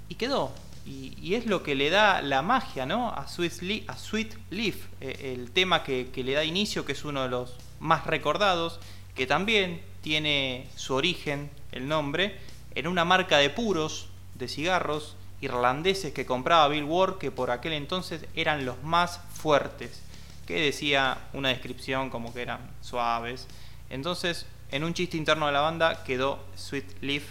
y 0.09 0.15
quedó. 0.15 0.51
Y, 0.85 1.35
es 1.35 1.45
lo 1.45 1.63
que 1.63 1.75
le 1.75 1.89
da 1.89 2.21
la 2.21 2.41
magia 2.41 2.85
¿no? 2.85 3.09
a, 3.09 3.27
Sweet, 3.27 4.37
Leaf, 4.49 4.75
eh, 4.99 5.33
el 5.33 5.51
tema 5.51 5.81
que, 5.83 6.09
que 6.13 6.23
le 6.23 6.33
da 6.33 6.43
inicio, 6.43 6.85
que 6.85 6.91
es 6.91 7.05
uno 7.05 7.23
de 7.23 7.29
los 7.29 7.55
más 7.79 8.05
recordados, 8.05 8.79
que 9.15 9.25
también 9.25 9.81
tiene 10.01 10.67
su 10.75 10.93
origen, 10.93 11.49
el 11.71 11.87
nombre, 11.87 12.37
en 12.75 12.87
una 12.87 13.05
marca 13.05 13.37
de 13.37 13.49
puros 13.49 14.07
de 14.35 14.47
cigarros 14.47 15.15
irlandeses 15.41 16.13
que 16.13 16.25
compraba 16.25 16.67
Bill 16.67 16.83
Ward, 16.83 17.17
que 17.17 17.31
por 17.31 17.51
aquel 17.51 17.73
entonces 17.73 18.25
eran 18.35 18.65
los 18.65 18.81
más 18.83 19.19
fuertes, 19.33 20.01
que 20.45 20.61
decía 20.61 21.17
una 21.33 21.49
descripción 21.49 22.09
como 22.09 22.33
que 22.33 22.41
eran 22.41 22.59
suaves. 22.81 23.47
Entonces, 23.89 24.45
en 24.71 24.83
un 24.83 24.93
chiste 24.93 25.17
interno 25.17 25.47
de 25.47 25.51
la 25.53 25.61
banda 25.61 26.03
quedó 26.03 26.43
Sweet 26.55 27.01
Leaf 27.01 27.23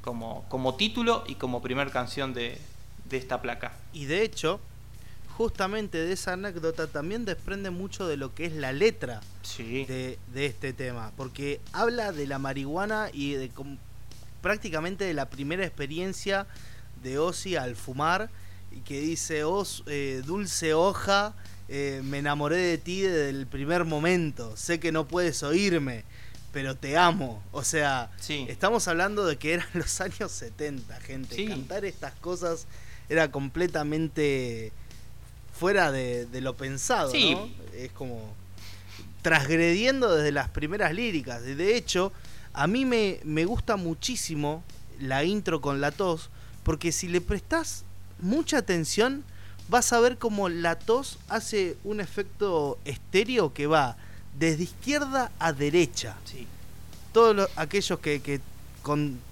como, 0.00 0.44
como 0.48 0.76
título 0.76 1.24
y 1.26 1.34
como 1.34 1.62
primer 1.62 1.90
canción 1.90 2.34
de, 2.34 2.58
de 3.08 3.16
esta 3.16 3.42
placa. 3.42 3.72
Y 3.92 4.06
de 4.06 4.22
hecho, 4.22 4.60
justamente 5.36 5.98
de 5.98 6.12
esa 6.12 6.34
anécdota 6.34 6.86
también 6.86 7.24
desprende 7.24 7.70
mucho 7.70 8.06
de 8.06 8.18
lo 8.18 8.34
que 8.34 8.44
es 8.44 8.52
la 8.52 8.72
letra 8.72 9.20
de, 9.56 10.18
este 10.34 10.72
tema, 10.72 11.12
porque 11.16 11.60
habla 11.72 12.12
de 12.12 12.26
la 12.26 12.38
marihuana 12.38 13.08
y 13.12 13.32
de 13.32 13.50
prácticamente 14.42 15.04
de 15.04 15.14
la 15.14 15.28
primera 15.28 15.64
experiencia 15.64 16.46
de 17.02 17.18
Ozzy 17.18 17.56
al 17.56 17.74
fumar 17.74 18.30
y 18.70 18.80
que 18.80 19.00
dice, 19.00 19.44
Os, 19.44 19.82
eh, 19.86 20.22
dulce 20.24 20.74
hoja, 20.74 21.34
eh, 21.72 22.02
me 22.02 22.18
enamoré 22.18 22.56
de 22.56 22.78
ti 22.78 23.02
desde 23.02 23.30
el 23.30 23.46
primer 23.46 23.84
momento, 23.84 24.56
sé 24.56 24.80
que 24.80 24.90
no 24.90 25.06
puedes 25.06 25.44
oírme, 25.44 26.02
pero 26.52 26.76
te 26.76 26.98
amo. 26.98 27.40
O 27.52 27.62
sea, 27.62 28.10
estamos 28.48 28.88
hablando 28.88 29.24
de 29.24 29.36
que 29.36 29.52
eran 29.54 29.68
los 29.74 30.00
años 30.00 30.32
70, 30.32 31.00
gente. 31.00 31.44
Cantar 31.46 31.84
estas 31.84 32.12
cosas 32.14 32.66
era 33.08 33.30
completamente 33.30 34.72
fuera 35.56 35.92
de, 35.92 36.26
lo 36.40 36.56
pensado, 36.56 37.12
¿no? 37.12 37.48
Es 37.72 37.92
como 37.92 38.34
transgrediendo 39.22 40.12
desde 40.12 40.32
las 40.32 40.48
primeras 40.48 40.92
líricas. 40.92 41.42
De 41.44 41.76
hecho, 41.76 42.12
a 42.52 42.66
mí 42.66 42.84
me, 42.84 43.20
me 43.22 43.44
gusta 43.44 43.76
muchísimo 43.76 44.64
la 44.98 45.22
intro 45.22 45.60
con 45.60 45.80
la 45.80 45.92
tos, 45.92 46.30
porque 46.64 46.90
si 46.90 47.06
le 47.06 47.20
prestas 47.20 47.84
mucha 48.18 48.58
atención, 48.58 49.22
vas 49.70 49.92
a 49.92 50.00
ver 50.00 50.18
cómo 50.18 50.48
la 50.48 50.78
tos 50.78 51.18
hace 51.28 51.76
un 51.84 52.00
efecto 52.00 52.78
estéreo 52.84 53.54
que 53.54 53.68
va 53.68 53.96
desde 54.38 54.64
izquierda 54.64 55.30
a 55.38 55.52
derecha. 55.52 56.16
Sí. 56.24 56.46
Todos 57.12 57.48
aquellos 57.56 58.00
que, 58.00 58.20
que 58.20 58.40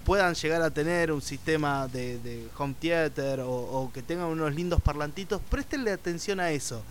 puedan 0.05 0.35
llegar 0.35 0.63
a 0.63 0.71
tener 0.71 1.11
un 1.11 1.23
sistema 1.23 1.89
de, 1.89 2.49
home 2.57 2.75
theater 2.79 3.41
o, 3.45 3.91
que 3.93 4.03
tengan 4.03 4.27
unos 4.27 4.55
lindos 4.55 4.81
parlantitos, 4.81 5.41
préstenle 5.51 5.91
atención 5.91 6.39
a 6.39 6.51
eso. 6.51 6.83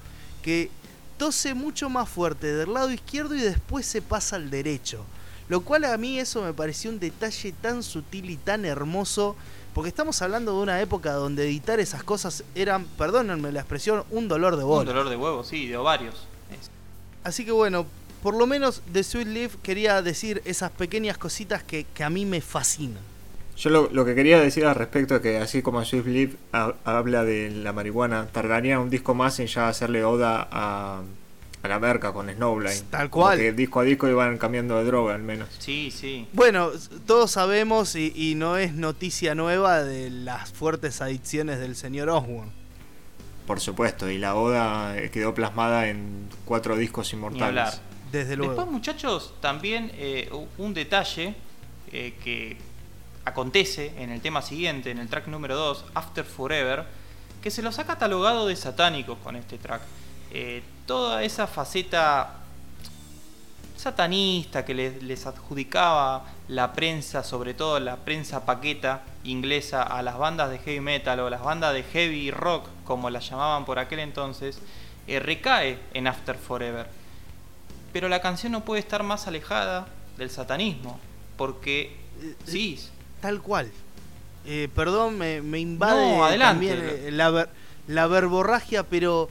Que 0.41 0.69
tose 1.17 1.53
mucho 1.53 1.89
más 1.89 2.09
fuerte 2.09 2.53
del 2.53 2.73
lado 2.73 2.91
izquierdo 2.91 3.35
y 3.35 3.41
después 3.41 3.85
se 3.85 4.01
pasa 4.01 4.35
al 4.35 4.49
derecho. 4.49 5.05
Lo 5.49 5.61
cual 5.61 5.85
a 5.85 5.97
mí 5.97 6.19
eso 6.19 6.41
me 6.41 6.53
pareció 6.53 6.89
un 6.89 6.99
detalle 6.99 7.53
tan 7.53 7.81
sutil 7.81 8.29
y 8.29 8.35
tan 8.35 8.65
hermoso. 8.65 9.35
Porque 9.77 9.89
estamos 9.89 10.19
hablando 10.23 10.53
de 10.53 10.63
una 10.63 10.81
época 10.81 11.13
donde 11.13 11.43
editar 11.45 11.79
esas 11.79 12.01
cosas 12.01 12.43
eran, 12.55 12.85
perdónenme 12.97 13.51
la 13.51 13.59
expresión, 13.59 14.05
un 14.09 14.27
dolor 14.27 14.57
de 14.57 14.63
huevo. 14.63 14.79
Un 14.79 14.87
dolor 14.87 15.07
de 15.07 15.15
huevo, 15.15 15.43
sí, 15.43 15.67
de 15.67 15.77
ovarios. 15.77 16.25
Así 17.23 17.45
que 17.45 17.51
bueno, 17.51 17.85
por 18.23 18.35
lo 18.35 18.47
menos 18.47 18.81
de 18.91 19.03
Sweet 19.03 19.27
Leaf 19.27 19.55
quería 19.57 20.01
decir 20.01 20.41
esas 20.45 20.71
pequeñas 20.71 21.19
cositas 21.19 21.61
que, 21.61 21.85
a 22.03 22.09
mí 22.09 22.25
me 22.25 22.41
fascinan. 22.41 23.03
Yo 23.55 23.69
lo, 23.69 24.03
que 24.03 24.15
quería 24.15 24.39
decir 24.39 24.65
al 24.65 24.73
respecto 24.73 25.17
es 25.17 25.21
que 25.21 25.37
así 25.37 25.61
como 25.61 25.85
Swift 25.85 26.07
Leaf 26.07 26.33
habla 26.83 27.23
de 27.23 27.51
la 27.51 27.71
marihuana, 27.71 28.25
tardaría 28.31 28.79
un 28.79 28.89
disco 28.89 29.13
más 29.13 29.39
en 29.39 29.45
ya 29.45 29.69
hacerle 29.69 30.03
oda 30.03 30.47
a, 30.49 31.03
la 31.67 31.79
merca 31.79 32.13
con 32.13 32.29
Snowblind. 32.29 32.89
Tal 32.89 33.09
cual. 33.09 33.37
Porque 33.37 33.51
disco 33.53 33.79
a 33.79 33.83
disco 33.83 34.07
iban 34.07 34.37
cambiando 34.37 34.77
de 34.77 34.83
droga 34.83 35.15
al 35.15 35.23
menos. 35.23 35.49
Sí, 35.59 35.91
sí. 35.91 36.27
Bueno, 36.33 36.71
todos 37.05 37.31
sabemos 37.31 37.95
y, 37.95 38.13
y 38.15 38.35
no 38.35 38.57
es 38.57 38.73
noticia 38.73 39.35
nueva 39.35 39.83
de 39.83 40.09
las 40.09 40.51
fuertes 40.51 41.01
adicciones 41.01 41.59
del 41.59 41.75
señor 41.75 42.09
Osborne. 42.09 42.51
Por 43.47 43.61
supuesto, 43.61 44.09
y 44.09 44.17
la 44.17 44.35
oda 44.35 45.09
quedó 45.09 45.33
plasmada 45.33 45.87
en 45.87 46.27
cuatro 46.43 46.75
discos 46.75 47.13
inmortales. 47.13 47.81
Desde 48.11 48.35
luego. 48.35 48.53
Después, 48.53 48.71
muchachos, 48.71 49.33
también 49.39 49.91
eh, 49.95 50.29
un 50.57 50.73
detalle 50.73 51.35
eh, 51.93 52.15
que 52.21 52.57
acontece 53.23 53.93
en 53.97 54.09
el 54.09 54.21
tema 54.21 54.41
siguiente, 54.41 54.91
en 54.91 54.99
el 54.99 55.07
track 55.07 55.27
número 55.27 55.55
2, 55.55 55.85
After 55.93 56.25
Forever, 56.25 56.85
que 57.41 57.49
se 57.49 57.61
los 57.61 57.79
ha 57.79 57.85
catalogado 57.85 58.47
de 58.47 58.55
satánicos 58.55 59.17
con 59.19 59.35
este 59.35 59.57
track. 59.57 59.81
Eh, 60.31 60.63
toda 60.85 61.23
esa 61.23 61.47
faceta 61.47 62.33
satanista 63.75 64.65
que 64.65 64.73
les, 64.73 65.03
les, 65.03 65.25
adjudicaba 65.25 66.25
la 66.47 66.73
prensa, 66.73 67.23
sobre 67.23 67.53
todo 67.53 67.79
la 67.79 67.97
prensa 67.97 68.45
paqueta 68.45 69.03
inglesa, 69.23 69.83
a 69.83 70.01
las 70.01 70.17
bandas 70.17 70.49
de 70.49 70.57
heavy 70.59 70.79
metal 70.79 71.19
o 71.19 71.29
las 71.29 71.43
bandas 71.43 71.73
de 71.73 71.83
heavy 71.83 72.31
rock, 72.31 72.67
como 72.85 73.09
las 73.09 73.29
llamaban 73.29 73.65
por 73.65 73.79
aquel 73.79 73.99
entonces, 73.99 74.59
recae 75.07 75.79
en 75.93 76.07
After 76.07 76.37
Forever 76.37 76.87
pero 77.97 78.09
la 78.09 78.21
canción 78.21 78.51
no 78.51 78.63
puede 78.63 78.79
estar 78.79 79.01
más 79.01 79.25
alejada 79.25 79.87
del 80.19 80.29
satanismo, 80.29 80.99
porque 81.35 81.95
eh, 82.21 82.35
sí. 82.45 82.79
Tal 83.21 83.41
cual. 83.41 83.71
Eh, 84.45 84.69
perdón, 84.75 85.17
me, 85.17 85.59
invade 85.59 86.37
también 86.37 86.79
eh, 86.79 87.09
la, 87.11 87.49
la 87.87 88.05
verborragia, 88.05 88.83
pero 88.83 89.29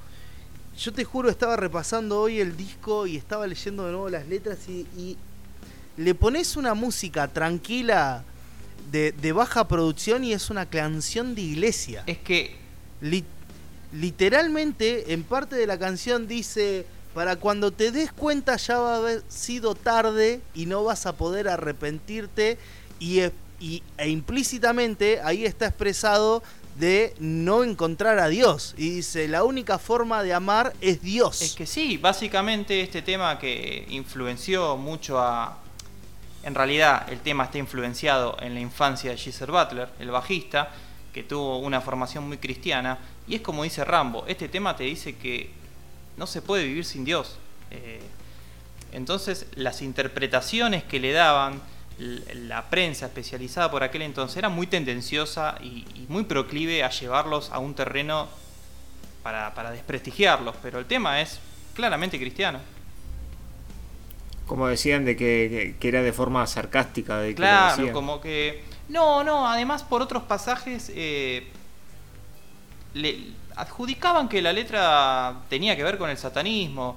yo 0.79 0.93
te 0.93 1.05
juro, 1.05 1.31
estaba 1.31 1.57
repasando 1.57 2.21
hoy 2.21 2.41
el 2.41 2.57
disco 2.57 3.07
y 3.07 3.17
estaba 3.17 3.47
leyendo 3.47 3.87
de 3.87 3.93
nuevo 3.93 4.09
las 4.09 4.27
letras 4.27 4.59
y, 4.69 5.17
le 5.97 6.15
pones 6.15 6.57
una 6.59 6.75
música 6.75 7.27
tranquila 7.29 8.23
de, 8.91 9.33
baja 9.33 9.67
producción 9.67 10.25
y 10.25 10.35
es 10.35 10.51
una 10.51 10.67
canción 10.67 11.35
de 11.35 11.41
iglesia. 11.41 12.03
Es 12.07 12.19
que... 12.19 12.55
literalmente, 13.93 15.15
en 15.15 15.23
parte 15.23 15.57
de 15.57 15.67
la 15.67 15.79
canción 15.79 16.29
dice 16.29 16.85
para 17.15 17.37
cuando 17.37 17.71
te 17.71 17.93
des 17.93 18.13
cuenta 18.13 18.57
ya 18.57 18.79
va 18.79 18.97
a 18.97 18.99
haber 18.99 19.23
sido 19.29 19.75
tarde 19.75 20.43
y 20.53 20.67
no 20.67 20.85
vas 20.85 21.07
a 21.07 21.17
poder 21.17 21.49
arrepentirte 21.49 22.59
y, 23.01 23.21
e, 23.21 23.33
e 23.97 24.09
implícitamente 24.11 25.21
ahí 25.23 25.47
está 25.47 25.67
expresado 25.67 26.43
de 26.79 27.15
no 27.19 27.65
encontrar 27.65 28.19
a 28.19 28.29
Dios. 28.29 28.75
Y 28.77 28.91
dice, 28.91 29.29
la 29.29 29.45
única 29.45 29.79
forma 29.79 30.23
de 30.23 30.35
amar 30.35 30.75
es 30.81 31.03
Dios. 31.03 31.43
Es 31.43 31.55
que 31.55 31.67
sí, 31.67 31.97
básicamente 31.97 32.81
este 32.81 33.03
tema 33.03 33.39
que 33.39 33.87
influenció 33.89 34.77
mucho 34.77 35.19
a... 35.19 35.59
En 36.43 36.55
realidad 36.55 37.11
el 37.11 37.21
tema 37.21 37.45
está 37.45 37.59
influenciado 37.59 38.37
en 38.41 38.55
la 38.55 38.61
infancia 38.61 39.11
de 39.11 39.17
Geezer 39.17 39.51
Butler, 39.51 39.89
el 39.99 40.11
bajista, 40.11 40.71
que 41.13 41.25
tuvo 41.25 41.59
una 41.59 41.81
formación 41.81 42.29
muy 42.29 42.39
cristiana. 42.39 42.99
Y 43.27 43.35
es 43.35 43.41
como 43.41 43.65
dice 43.65 43.85
Rambo, 43.85 44.25
este 44.29 44.49
tema 44.49 44.77
te 44.77 44.85
dice 44.85 45.17
que 45.17 45.51
no 46.17 46.27
se 46.27 46.43
puede 46.43 46.65
vivir 46.65 46.85
sin 46.85 47.05
Dios. 47.05 47.39
Eh, 47.71 48.01
entonces 48.93 49.47
las 49.57 49.83
interpretaciones 49.83 50.85
que 50.85 51.01
le 51.01 51.13
daban 51.13 51.61
la 51.99 52.69
prensa 52.69 53.07
especializada 53.07 53.71
por 53.71 53.83
aquel 53.83 54.03
entonces 54.03 54.37
era 54.37 54.49
muy 54.49 54.67
tendenciosa 54.67 55.57
y, 55.63 55.85
muy 56.09 56.25
proclive 56.25 56.85
a 56.85 56.91
llevarlos 56.91 57.51
a 57.51 57.59
un 57.59 57.75
terreno 57.75 58.29
para, 59.23 59.71
desprestigiarlos, 59.73 60.55
pero 60.63 60.79
el 60.79 60.87
tema 60.87 61.21
es 61.21 61.41
claramente 61.75 62.19
cristiano. 62.19 62.61
Como 64.47 64.69
decían 64.69 65.05
de 65.05 65.17
que, 65.17 65.75
era 65.81 66.03
de 66.03 66.13
forma 66.13 66.47
sarcástica. 66.47 67.19
De 67.19 67.35
claro, 67.35 67.93
como 67.93 68.21
que... 68.21 68.63
No, 68.89 69.25
no, 69.25 69.49
además 69.49 69.83
por 69.83 70.01
otros 70.01 70.23
pasajes 70.23 70.93
eh, 70.95 71.49
le, 72.95 73.33
adjudicaban 73.57 74.29
que 74.29 74.41
la 74.43 74.53
letra 74.53 75.35
tenía 75.49 75.75
que 75.75 75.83
ver 75.83 75.99
con 75.99 76.11
el 76.11 76.19
satanismo, 76.19 76.97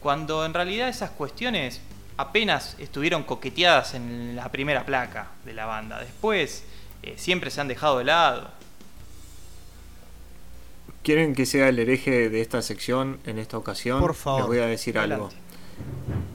cuando 0.00 0.44
en 0.44 0.52
realidad 0.52 0.88
esas 0.88 1.10
cuestiones 1.10 1.80
apenas 2.20 2.76
estuvieron 2.78 3.22
coqueteadas 3.22 3.94
en 3.94 4.36
la 4.36 4.50
primera 4.50 4.84
placa 4.84 5.28
de 5.44 5.54
la 5.54 5.66
banda. 5.66 6.00
Después 6.00 6.64
eh, 7.02 7.14
siempre 7.16 7.50
se 7.50 7.60
han 7.60 7.68
dejado 7.68 7.98
de 7.98 8.04
lado. 8.04 8.50
¿Quieren 11.02 11.34
que 11.34 11.46
sea 11.46 11.68
el 11.68 11.78
hereje 11.78 12.28
de 12.28 12.40
esta 12.40 12.60
sección 12.60 13.18
en 13.24 13.38
esta 13.38 13.56
ocasión? 13.56 14.00
Por 14.00 14.14
favor. 14.14 14.40
Les 14.40 14.48
voy 14.48 14.58
a 14.58 14.66
decir 14.66 14.98
algo. 14.98 15.30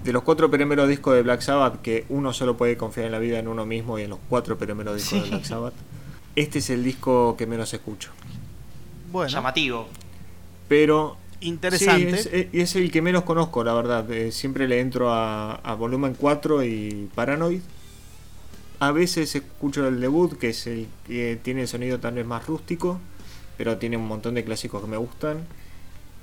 De 0.03 0.11
los 0.11 0.23
cuatro 0.23 0.49
primeros 0.49 0.89
discos 0.89 1.15
de 1.15 1.21
Black 1.21 1.41
Sabbath, 1.41 1.81
que 1.81 2.05
uno 2.09 2.33
solo 2.33 2.57
puede 2.57 2.77
confiar 2.77 3.05
en 3.05 3.11
la 3.11 3.19
vida 3.19 3.37
en 3.37 3.47
uno 3.47 3.65
mismo 3.65 3.99
y 3.99 4.03
en 4.03 4.09
los 4.09 4.19
cuatro 4.27 4.57
primeros 4.57 4.95
discos 4.95 5.23
de 5.23 5.29
Black 5.29 5.43
Sabbath, 5.43 5.75
este 6.35 6.59
es 6.59 6.69
el 6.71 6.83
disco 6.83 7.35
que 7.37 7.45
menos 7.45 7.73
escucho 7.73 8.11
llamativo. 9.23 9.87
Pero 10.67 11.17
interesante. 11.41 12.17
Sí, 12.17 12.47
es, 12.53 12.75
el 12.75 12.91
que 12.91 13.01
menos 13.01 13.23
conozco, 13.23 13.63
la 13.63 13.73
verdad. 13.73 14.09
Eh, 14.11 14.31
siempre 14.31 14.67
le 14.67 14.79
entro 14.79 15.11
a, 15.11 15.75
Volumen 15.77 16.15
4 16.15 16.63
y 16.63 17.09
Paranoid. 17.15 17.61
A 18.79 18.91
veces 18.91 19.35
escucho 19.35 19.87
el 19.87 20.01
debut, 20.01 20.37
que 20.37 20.49
es 20.49 20.67
el 20.67 20.87
que 21.07 21.39
tiene 21.41 21.61
el 21.61 21.67
sonido 21.67 21.99
tal 21.99 22.15
vez 22.15 22.25
más 22.25 22.45
rústico, 22.45 22.99
pero 23.57 23.77
tiene 23.77 23.97
un 23.97 24.07
montón 24.07 24.35
de 24.35 24.43
clásicos 24.43 24.81
que 24.81 24.87
me 24.87 24.97
gustan. 24.97 25.45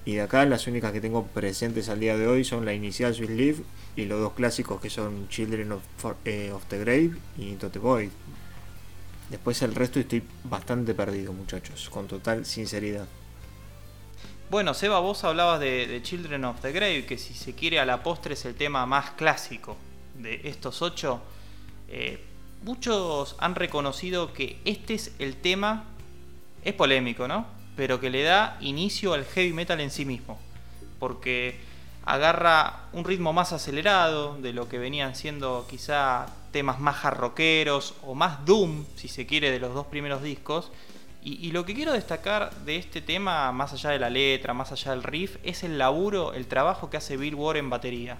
Y 0.04 0.14
de 0.14 0.22
acá 0.22 0.44
las 0.44 0.66
únicas 0.66 0.92
que 0.92 1.00
tengo 1.00 1.26
presentes 1.28 1.88
al 1.88 2.00
día 2.00 2.16
de 2.16 2.26
hoy 2.26 2.44
son 2.44 2.64
la 2.64 2.74
inicial 2.74 3.14
Sweet 3.14 3.30
Live 3.30 3.58
y 3.94 4.06
los 4.06 4.20
dos 4.20 4.32
clásicos 4.32 4.80
que 4.80 4.90
son 4.90 5.28
Children 5.28 5.72
of, 5.72 5.82
eh, 6.24 6.50
of 6.52 6.64
the 6.66 6.78
Grave 6.78 7.12
y 7.38 7.48
Into 7.48 7.70
the 7.70 7.78
Void. 7.78 8.10
Después 9.30 9.62
el 9.62 9.74
resto 9.74 10.00
estoy 10.00 10.22
bastante 10.44 10.92
perdido, 10.92 11.32
muchachos, 11.32 11.88
con 11.88 12.06
total 12.06 12.44
sinceridad. 12.44 13.06
Bueno, 14.52 14.74
Seba, 14.74 14.98
vos 14.98 15.24
hablabas 15.24 15.60
de, 15.60 16.00
Children 16.02 16.44
of 16.44 16.60
the 16.60 16.72
Grave, 16.72 17.06
que 17.06 17.16
si 17.16 17.32
se 17.32 17.54
quiere 17.54 17.80
a 17.80 17.86
la 17.86 18.02
postre 18.02 18.34
es 18.34 18.44
el 18.44 18.54
tema 18.54 18.84
más 18.84 19.12
clásico 19.12 19.78
de 20.18 20.42
estos 20.44 20.82
ocho. 20.82 21.22
Eh, 21.88 22.22
muchos 22.62 23.34
han 23.38 23.54
reconocido 23.54 24.34
que 24.34 24.60
este 24.66 24.92
es 24.92 25.14
el 25.18 25.36
tema, 25.36 25.84
es 26.66 26.74
polémico, 26.74 27.26
¿no? 27.26 27.46
Pero 27.76 27.98
que 27.98 28.10
le 28.10 28.24
da 28.24 28.58
inicio 28.60 29.14
al 29.14 29.24
heavy 29.24 29.54
metal 29.54 29.80
en 29.80 29.90
sí 29.90 30.04
mismo. 30.04 30.38
Porque 30.98 31.58
agarra 32.04 32.88
un 32.92 33.06
ritmo 33.06 33.32
más 33.32 33.54
acelerado 33.54 34.36
de 34.36 34.52
lo 34.52 34.68
que 34.68 34.76
venían 34.76 35.14
siendo 35.14 35.66
quizá 35.66 36.26
temas 36.50 36.78
más 36.78 36.96
jarroqueros 36.96 37.94
o 38.02 38.14
más 38.14 38.44
doom, 38.44 38.84
si 38.96 39.08
se 39.08 39.24
quiere, 39.24 39.50
de 39.50 39.60
los 39.60 39.72
dos 39.72 39.86
primeros 39.86 40.22
discos. 40.22 40.70
Y, 41.24 41.46
y, 41.46 41.52
lo 41.52 41.64
que 41.64 41.74
quiero 41.74 41.92
destacar 41.92 42.52
de 42.64 42.76
este 42.76 43.00
tema, 43.00 43.52
más 43.52 43.72
allá 43.72 43.90
de 43.90 43.98
la 44.00 44.10
letra, 44.10 44.54
más 44.54 44.72
allá 44.72 44.90
del 44.90 45.04
riff, 45.04 45.36
es 45.44 45.62
el 45.62 45.78
laburo, 45.78 46.32
el 46.34 46.46
trabajo 46.46 46.90
que 46.90 46.96
hace 46.96 47.16
Bill 47.16 47.36
Ward 47.36 47.58
en 47.58 47.70
batería. 47.70 48.18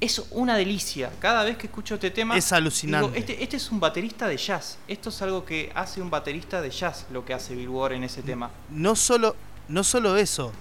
Es 0.00 0.20
una 0.32 0.56
delicia. 0.56 1.12
Cada 1.20 1.44
vez 1.44 1.56
que 1.56 1.68
escucho 1.68 1.94
este 1.94 2.10
tema. 2.10 2.36
Es 2.36 2.52
alucinante. 2.52 3.06
Digo, 3.06 3.16
este, 3.16 3.40
este, 3.40 3.56
es 3.56 3.70
un 3.70 3.78
baterista 3.78 4.26
de 4.26 4.36
jazz. 4.36 4.78
Esto 4.88 5.10
es 5.10 5.22
algo 5.22 5.44
que 5.44 5.70
hace 5.76 6.02
un 6.02 6.10
baterista 6.10 6.60
de 6.60 6.70
jazz, 6.70 7.06
lo 7.12 7.24
que 7.24 7.34
hace 7.34 7.54
Bill 7.54 7.68
Ward 7.68 7.92
en 7.92 8.02
ese 8.02 8.20
tema. 8.20 8.50
No 8.68 8.96
solo, 8.96 9.36
no 9.68 9.84
solo 9.84 10.16
eso. 10.16 10.52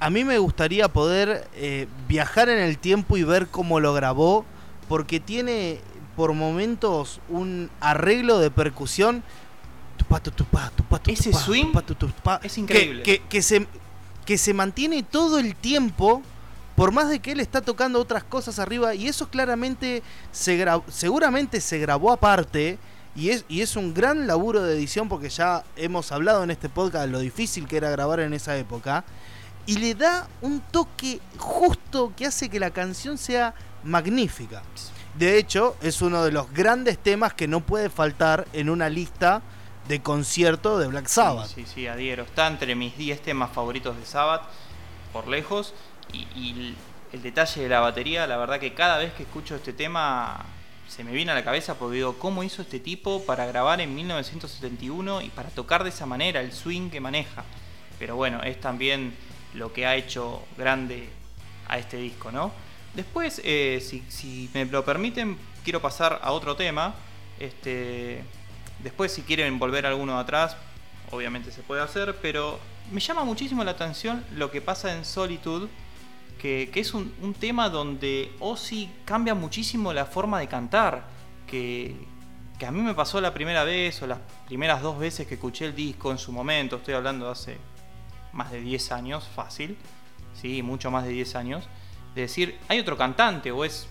A 0.00 0.10
mí 0.10 0.24
me 0.24 0.38
gustaría 0.38 0.88
poder 0.88 1.48
eh, 1.54 1.86
viajar 2.08 2.48
en 2.48 2.58
el 2.58 2.78
tiempo 2.78 3.16
y 3.16 3.22
ver 3.22 3.46
cómo 3.46 3.78
lo 3.78 3.94
grabó. 3.94 4.44
Porque 4.88 5.20
tiene 5.20 5.78
por 6.16 6.32
momentos 6.32 7.20
un 7.28 7.70
arreglo 7.80 8.40
de 8.40 8.50
percusión 8.50 9.22
ese 11.06 11.32
swing 11.32 11.72
es 12.42 12.58
increíble. 12.58 13.02
Que, 13.02 13.18
que, 13.20 13.28
que, 13.28 13.42
se, 13.42 13.66
que 14.24 14.38
se 14.38 14.54
mantiene 14.54 15.02
todo 15.02 15.38
el 15.38 15.54
tiempo, 15.54 16.22
por 16.76 16.92
más 16.92 17.08
de 17.08 17.20
que 17.20 17.32
él 17.32 17.40
está 17.40 17.60
tocando 17.60 18.00
otras 18.00 18.24
cosas 18.24 18.58
arriba, 18.58 18.94
y 18.94 19.08
eso 19.08 19.28
claramente 19.28 20.02
se 20.32 20.64
seguramente 20.88 21.60
se 21.60 21.78
grabó 21.78 22.12
aparte, 22.12 22.78
y 23.16 23.30
es, 23.30 23.44
y 23.48 23.60
es 23.60 23.76
un 23.76 23.94
gran 23.94 24.26
laburo 24.26 24.62
de 24.62 24.74
edición, 24.74 25.08
porque 25.08 25.28
ya 25.28 25.62
hemos 25.76 26.10
hablado 26.10 26.42
en 26.42 26.50
este 26.50 26.68
podcast 26.68 27.06
de 27.06 27.12
lo 27.12 27.20
difícil 27.20 27.66
que 27.68 27.76
era 27.76 27.90
grabar 27.90 28.20
en 28.20 28.34
esa 28.34 28.56
época, 28.56 29.04
y 29.66 29.78
le 29.78 29.94
da 29.94 30.28
un 30.42 30.60
toque 30.60 31.20
justo 31.38 32.12
que 32.16 32.26
hace 32.26 32.48
que 32.48 32.60
la 32.60 32.70
canción 32.70 33.16
sea 33.16 33.54
magnífica. 33.82 34.62
De 35.18 35.38
hecho, 35.38 35.76
es 35.80 36.02
uno 36.02 36.24
de 36.24 36.32
los 36.32 36.52
grandes 36.52 36.98
temas 36.98 37.34
que 37.34 37.46
no 37.46 37.60
puede 37.60 37.88
faltar 37.88 38.46
en 38.52 38.68
una 38.68 38.88
lista 38.88 39.42
de 39.88 40.00
concierto 40.02 40.78
de 40.78 40.86
Black 40.86 41.06
Sabbath. 41.06 41.48
Sí, 41.48 41.64
sí, 41.66 41.86
sí. 41.86 42.08
Está 42.08 42.46
entre 42.46 42.74
mis 42.74 42.96
10 42.96 43.20
temas 43.22 43.50
favoritos 43.50 43.96
de 43.96 44.06
Sabbath, 44.06 44.42
por 45.12 45.28
lejos. 45.28 45.74
Y, 46.12 46.18
y, 46.38 46.76
el 47.12 47.22
detalle 47.22 47.62
de 47.62 47.68
la 47.68 47.78
batería, 47.78 48.26
la 48.26 48.36
verdad 48.36 48.58
que 48.58 48.74
cada 48.74 48.98
vez 48.98 49.12
que 49.12 49.22
escucho 49.22 49.54
este 49.54 49.72
tema 49.72 50.44
se 50.88 51.04
me 51.04 51.12
viene 51.12 51.30
a 51.30 51.34
la 51.36 51.44
cabeza 51.44 51.74
porque 51.78 51.96
digo, 51.96 52.18
¿cómo 52.18 52.42
hizo 52.42 52.62
este 52.62 52.80
tipo 52.80 53.24
para 53.24 53.46
grabar 53.46 53.80
en 53.80 53.94
1971 53.94 55.22
y 55.22 55.28
para 55.28 55.48
tocar 55.50 55.84
de 55.84 55.90
esa 55.90 56.06
manera, 56.06 56.40
el 56.40 56.52
swing 56.52 56.90
que 56.90 57.00
maneja? 57.00 57.44
Pero 58.00 58.16
bueno, 58.16 58.42
es 58.42 58.60
también 58.60 59.14
lo 59.54 59.72
que 59.72 59.86
ha 59.86 59.94
hecho 59.94 60.42
grande 60.58 61.08
a 61.68 61.78
este 61.78 61.96
disco, 61.96 62.32
¿no? 62.32 62.52
Después, 62.94 63.40
eh, 63.44 63.80
si, 63.80 64.04
si 64.08 64.50
me 64.52 64.64
lo 64.64 64.84
permiten, 64.84 65.38
quiero 65.62 65.80
pasar 65.80 66.20
a 66.22 66.32
otro 66.32 66.56
tema. 66.56 66.94
Este, 67.38 68.22
Después, 68.84 69.10
si 69.12 69.22
quieren 69.22 69.58
volver 69.58 69.86
alguno 69.86 70.18
atrás, 70.18 70.58
obviamente 71.10 71.50
se 71.50 71.62
puede 71.62 71.80
hacer, 71.80 72.18
pero 72.20 72.60
me 72.92 73.00
llama 73.00 73.24
muchísimo 73.24 73.64
la 73.64 73.70
atención 73.70 74.22
lo 74.36 74.50
que 74.50 74.60
pasa 74.60 74.94
en 74.94 75.06
Solitude, 75.06 75.68
que, 76.38 76.70
es 76.74 76.92
un, 76.92 77.34
tema 77.40 77.70
donde 77.70 78.30
Ozzy 78.40 78.90
cambia 79.06 79.34
muchísimo 79.34 79.94
la 79.94 80.04
forma 80.04 80.38
de 80.38 80.48
cantar, 80.48 81.06
que, 81.46 81.96
que, 82.58 82.66
a 82.66 82.70
mí 82.70 82.82
me 82.82 82.92
pasó 82.92 83.22
la 83.22 83.32
primera 83.32 83.64
vez 83.64 84.02
o 84.02 84.06
las 84.06 84.18
primeras 84.46 84.82
dos 84.82 84.98
veces 84.98 85.26
que 85.26 85.34
escuché 85.36 85.64
el 85.64 85.74
disco 85.74 86.10
en 86.10 86.18
su 86.18 86.30
momento, 86.30 86.76
estoy 86.76 86.92
hablando 86.92 87.24
de 87.24 87.32
hace 87.32 87.58
más 88.34 88.52
de 88.52 88.60
10 88.60 88.92
años, 88.92 89.26
fácil, 89.34 89.78
sí, 90.38 90.62
mucho 90.62 90.90
más 90.90 91.04
de 91.04 91.10
10 91.10 91.36
años, 91.36 91.64
de 92.14 92.20
decir, 92.20 92.58
hay 92.68 92.80
otro 92.80 92.98
cantante, 92.98 93.50
o 93.50 93.64
es, 93.64 93.88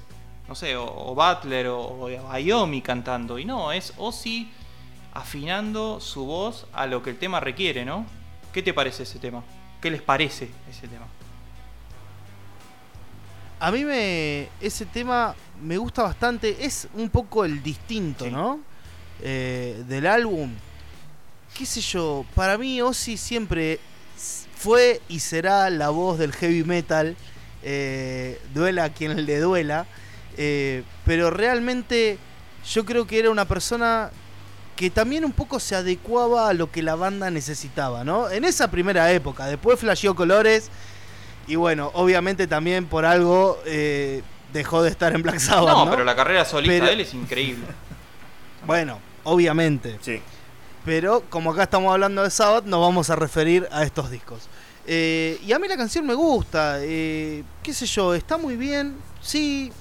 no 0.48 0.54
sé, 0.54 0.76
o, 0.76 0.86
o 0.86 1.16
Butler 1.16 1.66
o, 1.70 1.80
o 1.80 2.32
Ayomi 2.32 2.84
cantando, 2.84 3.40
y 3.40 3.46
no, 3.46 3.72
es 3.72 3.92
Ozzy 3.98 4.52
afinando 5.14 6.00
su 6.00 6.26
voz 6.26 6.66
a 6.74 6.88
lo 6.88 7.04
que 7.04 7.12
el 7.12 7.18
tema 7.18 7.40
requiere, 7.40 7.86
¿no? 7.86 8.06
¿Qué 8.52 8.64
te 8.64 8.74
parece 8.74 9.04
ese 9.04 9.20
tema? 9.20 9.44
¿Qué 9.80 9.92
les 9.92 10.02
parece 10.02 10.50
ese 10.70 10.88
tema? 10.88 11.06
A 13.60 13.72
mí 13.72 13.86
me 13.86 14.50
ese 14.60 14.86
tema 14.86 15.36
me 15.62 15.78
gusta 15.78 16.04
bastante, 16.04 16.66
es 16.66 16.88
un 16.96 17.10
poco 17.10 17.46
el 17.46 17.62
distinto, 17.64 18.26
sí. 18.26 18.32
¿no? 18.32 18.60
Eh, 19.22 19.84
del 19.88 20.08
álbum. 20.08 20.52
Qué 21.58 21.66
sé 21.66 21.80
yo, 21.82 22.26
para 22.36 22.58
mí 22.58 22.82
Ozzy 22.82 23.16
siempre 23.16 23.80
fue 24.56 25.02
y 25.08 25.20
será 25.20 25.70
la 25.70 25.90
voz 25.90 26.18
del 26.18 26.34
heavy 26.34 26.64
metal, 26.64 27.16
eh, 27.62 28.42
duela 28.54 28.86
a 28.86 28.90
quien 28.90 29.26
le 29.26 29.40
duela, 29.40 29.86
eh, 30.38 30.84
pero 31.06 31.30
realmente 31.30 32.18
yo 32.66 32.86
creo 32.86 33.06
que 33.06 33.20
era 33.20 33.30
una 33.30 33.46
persona 33.46 34.12
que 34.76 34.90
también 34.90 35.26
un 35.26 35.32
poco 35.32 35.60
se 35.60 35.76
adecuaba 35.76 36.50
a 36.50 36.54
lo 36.54 36.72
que 36.72 36.82
la 36.82 36.96
banda 36.96 37.30
necesitaba, 37.30 38.04
¿no? 38.04 38.30
En 38.30 38.44
esa 38.44 38.70
primera 38.72 39.12
época, 39.12 39.46
después 39.46 39.80
flasheó 39.80 40.16
colores 40.16 40.70
y 41.48 41.56
bueno, 41.56 41.92
obviamente 41.94 42.48
también 42.48 42.86
por 42.86 43.06
algo 43.06 43.60
eh, 43.66 44.24
dejó 44.52 44.82
de 44.82 44.90
estar 44.90 45.14
en 45.14 45.22
Black 45.22 45.40
Sabbath. 45.40 45.76
No, 45.76 45.86
no, 45.86 45.92
pero 45.92 46.04
la 46.04 46.16
carrera 46.16 46.46
solista 46.46 46.74
pero... 46.74 46.86
de 46.88 46.94
él 46.94 47.00
es 47.02 47.14
increíble. 47.14 47.66
Bueno, 48.66 48.98
obviamente. 49.26 49.98
Sí. 50.00 50.22
Pero 50.86 51.22
como 51.30 51.52
acá 51.52 51.64
estamos 51.64 51.92
hablando 51.92 52.24
de 52.24 52.30
Sabbath, 52.30 52.64
nos 52.64 52.80
vamos 52.80 53.10
a 53.10 53.18
referir 53.18 53.68
a 53.74 53.84
estos 53.84 54.10
discos. 54.10 54.48
Eh, 54.88 55.38
y 55.46 55.52
a 55.52 55.60
mí 55.60 55.68
la 55.68 55.76
canción 55.76 56.06
me 56.06 56.14
gusta, 56.14 56.78
eh, 56.80 57.44
qué 57.62 57.74
sé 57.74 57.86
yo, 57.86 58.14
está 58.14 58.38
muy 58.38 58.56
bien, 58.56 58.96
sí. 59.22 59.74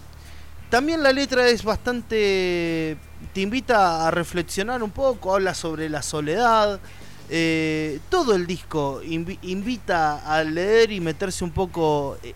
También 0.72 1.02
la 1.02 1.12
letra 1.12 1.48
es 1.48 1.62
bastante 1.62 2.96
te 3.34 3.40
invita 3.42 4.08
a 4.08 4.10
reflexionar 4.10 4.82
un 4.82 4.90
poco, 4.90 5.34
habla 5.34 5.52
sobre 5.52 5.90
la 5.90 6.00
soledad. 6.00 6.80
Eh, 7.28 8.00
todo 8.08 8.34
el 8.34 8.46
disco 8.46 9.02
inv 9.04 9.36
invita 9.42 10.24
a 10.24 10.42
leer 10.42 10.90
y 10.90 10.98
meterse 10.98 11.44
un 11.44 11.50
poco 11.50 12.16
eh, 12.22 12.32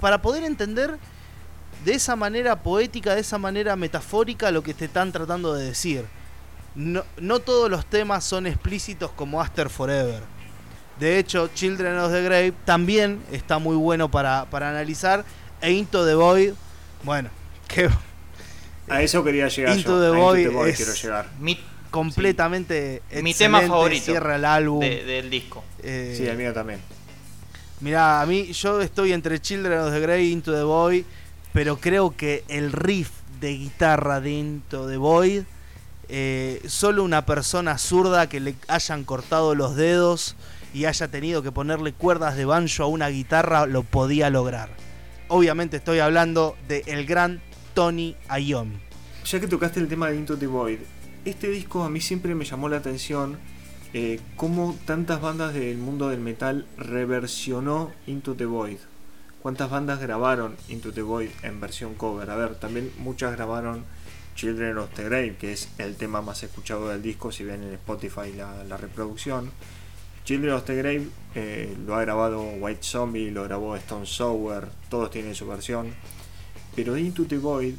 para 0.00 0.22
poder 0.22 0.42
entender 0.42 0.96
de 1.84 1.92
esa 1.92 2.16
manera 2.16 2.62
poética, 2.62 3.14
de 3.14 3.20
esa 3.20 3.36
manera 3.36 3.76
metafórica 3.76 4.50
lo 4.50 4.62
que 4.62 4.72
te 4.72 4.86
están 4.86 5.12
tratando 5.12 5.52
de 5.52 5.66
decir. 5.66 6.06
No, 6.74 7.04
no 7.18 7.40
todos 7.40 7.68
los 7.70 7.84
temas 7.84 8.24
son 8.24 8.46
explícitos 8.46 9.10
como 9.10 9.42
After 9.42 9.68
Forever. 9.68 10.22
De 10.98 11.18
hecho, 11.18 11.50
Children 11.54 11.98
of 11.98 12.10
the 12.10 12.22
Grave 12.22 12.54
también 12.64 13.22
está 13.30 13.58
muy 13.58 13.76
bueno 13.76 14.10
para, 14.10 14.46
para 14.46 14.70
analizar. 14.70 15.26
E 15.60 15.72
Into 15.72 16.06
the 16.06 16.14
Void, 16.14 16.54
bueno, 17.02 17.30
que 17.66 17.88
a 18.88 19.02
eso 19.02 19.22
quería 19.22 19.48
llegar 19.48 19.76
Into 19.76 19.90
yo. 19.90 20.12
The 20.12 20.18
Void 20.18 20.38
Into 20.38 20.50
the 20.50 20.56
Void 20.56 20.68
es 20.68 20.76
quiero 20.76 20.94
llegar. 20.94 21.28
Mi, 21.38 21.58
completamente 21.90 23.02
sí. 23.10 23.22
Mi 23.22 23.34
tema 23.34 23.60
favorito 23.62 24.04
cierra 24.04 24.36
el 24.36 24.44
álbum. 24.44 24.80
De, 24.80 25.04
del 25.04 25.30
disco. 25.30 25.64
Eh, 25.82 26.14
sí, 26.16 26.26
el 26.26 26.36
mío 26.36 26.52
también. 26.52 26.80
Mira, 27.80 28.20
a 28.20 28.26
mí 28.26 28.52
yo 28.52 28.80
estoy 28.80 29.12
entre 29.12 29.40
Children 29.40 29.78
of 29.80 29.92
the 29.92 30.00
Grey 30.00 30.28
y 30.28 30.32
Into 30.32 30.52
the 30.52 30.62
Void, 30.62 31.04
pero 31.52 31.78
creo 31.78 32.16
que 32.16 32.44
el 32.48 32.72
riff 32.72 33.10
de 33.40 33.56
guitarra 33.56 34.20
de 34.20 34.32
Into 34.32 34.88
the 34.88 34.96
Void, 34.96 35.42
eh, 36.08 36.60
solo 36.66 37.04
una 37.04 37.24
persona 37.24 37.78
zurda 37.78 38.28
que 38.28 38.40
le 38.40 38.56
hayan 38.66 39.04
cortado 39.04 39.54
los 39.54 39.76
dedos 39.76 40.34
y 40.74 40.86
haya 40.86 41.08
tenido 41.08 41.42
que 41.42 41.52
ponerle 41.52 41.92
cuerdas 41.92 42.36
de 42.36 42.44
banjo 42.44 42.82
a 42.82 42.86
una 42.86 43.08
guitarra 43.08 43.66
lo 43.66 43.84
podía 43.84 44.28
lograr. 44.30 44.70
Obviamente 45.30 45.76
estoy 45.76 45.98
hablando 45.98 46.56
de 46.68 46.82
el 46.86 47.04
gran 47.04 47.42
Tony 47.74 48.16
Iommi. 48.34 48.78
Ya 49.26 49.38
que 49.38 49.46
tocaste 49.46 49.78
el 49.78 49.86
tema 49.86 50.08
de 50.08 50.16
Into 50.16 50.38
the 50.38 50.46
Void, 50.46 50.78
este 51.26 51.50
disco 51.50 51.84
a 51.84 51.90
mí 51.90 52.00
siempre 52.00 52.34
me 52.34 52.46
llamó 52.46 52.70
la 52.70 52.78
atención 52.78 53.36
eh, 53.92 54.20
cómo 54.36 54.74
tantas 54.86 55.20
bandas 55.20 55.52
del 55.52 55.76
mundo 55.76 56.08
del 56.08 56.20
metal 56.20 56.66
reversionó 56.78 57.92
Into 58.06 58.36
the 58.36 58.46
Void. 58.46 58.78
¿Cuántas 59.42 59.68
bandas 59.68 60.00
grabaron 60.00 60.56
Into 60.70 60.92
the 60.92 61.02
Void 61.02 61.28
en 61.42 61.60
versión 61.60 61.94
cover? 61.94 62.30
A 62.30 62.36
ver, 62.36 62.54
también 62.54 62.90
muchas 62.98 63.32
grabaron 63.36 63.84
Children 64.34 64.78
of 64.78 64.90
the 64.94 65.04
Grave, 65.04 65.36
que 65.36 65.52
es 65.52 65.68
el 65.76 65.96
tema 65.96 66.22
más 66.22 66.42
escuchado 66.42 66.88
del 66.88 67.02
disco, 67.02 67.32
si 67.32 67.44
ven 67.44 67.62
en 67.62 67.74
Spotify 67.74 68.32
la, 68.34 68.64
la 68.64 68.78
reproducción. 68.78 69.50
Children 70.28 70.52
of 70.52 70.64
the 70.64 70.76
Grave 70.76 71.08
eh, 71.34 71.74
lo 71.86 71.94
ha 71.96 72.02
grabado 72.02 72.42
White 72.42 72.82
Zombie, 72.82 73.30
lo 73.30 73.44
grabó 73.44 73.74
Stone 73.76 74.04
Sour, 74.04 74.68
todos 74.90 75.10
tienen 75.10 75.34
su 75.34 75.46
versión. 75.46 75.94
Pero 76.76 76.98
Into 76.98 77.24
the 77.24 77.38
Void, 77.38 77.76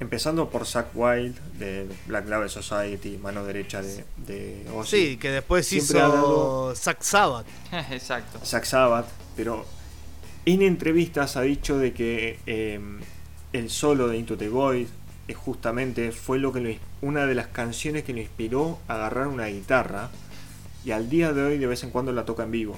empezando 0.00 0.50
por 0.50 0.66
Zack 0.66 0.88
Wild 0.94 1.38
de 1.60 1.86
Black 2.08 2.26
Label 2.28 2.50
Society, 2.50 3.16
mano 3.22 3.44
derecha 3.44 3.80
de, 3.80 4.04
de 4.26 4.66
Ozzy. 4.74 4.96
Sí, 5.10 5.16
que 5.18 5.30
después 5.30 5.72
hizo 5.72 5.96
dado- 5.96 6.74
Zack 6.74 7.02
Sabbath. 7.02 7.46
Exacto. 7.92 8.44
Zack 8.44 8.64
Sabbath, 8.64 9.06
pero 9.36 9.64
en 10.46 10.62
entrevistas 10.62 11.36
ha 11.36 11.42
dicho 11.42 11.78
de 11.78 11.92
que 11.92 12.40
eh, 12.46 12.80
el 13.52 13.70
solo 13.70 14.08
de 14.08 14.18
Into 14.18 14.36
the 14.36 14.48
Void 14.48 14.88
eh, 15.28 15.34
justamente 15.34 16.10
fue 16.10 16.40
lo 16.40 16.52
que 16.52 16.60
lo 16.60 16.74
una 17.02 17.24
de 17.24 17.36
las 17.36 17.46
canciones 17.46 18.02
que 18.02 18.12
lo 18.12 18.20
inspiró 18.20 18.80
a 18.88 18.94
agarrar 18.96 19.28
una 19.28 19.46
guitarra 19.46 20.10
y 20.86 20.92
al 20.92 21.10
día 21.10 21.32
de 21.32 21.42
hoy 21.42 21.58
de 21.58 21.66
vez 21.66 21.82
en 21.82 21.90
cuando 21.90 22.12
la 22.12 22.24
toca 22.24 22.44
en 22.44 22.52
vivo, 22.52 22.76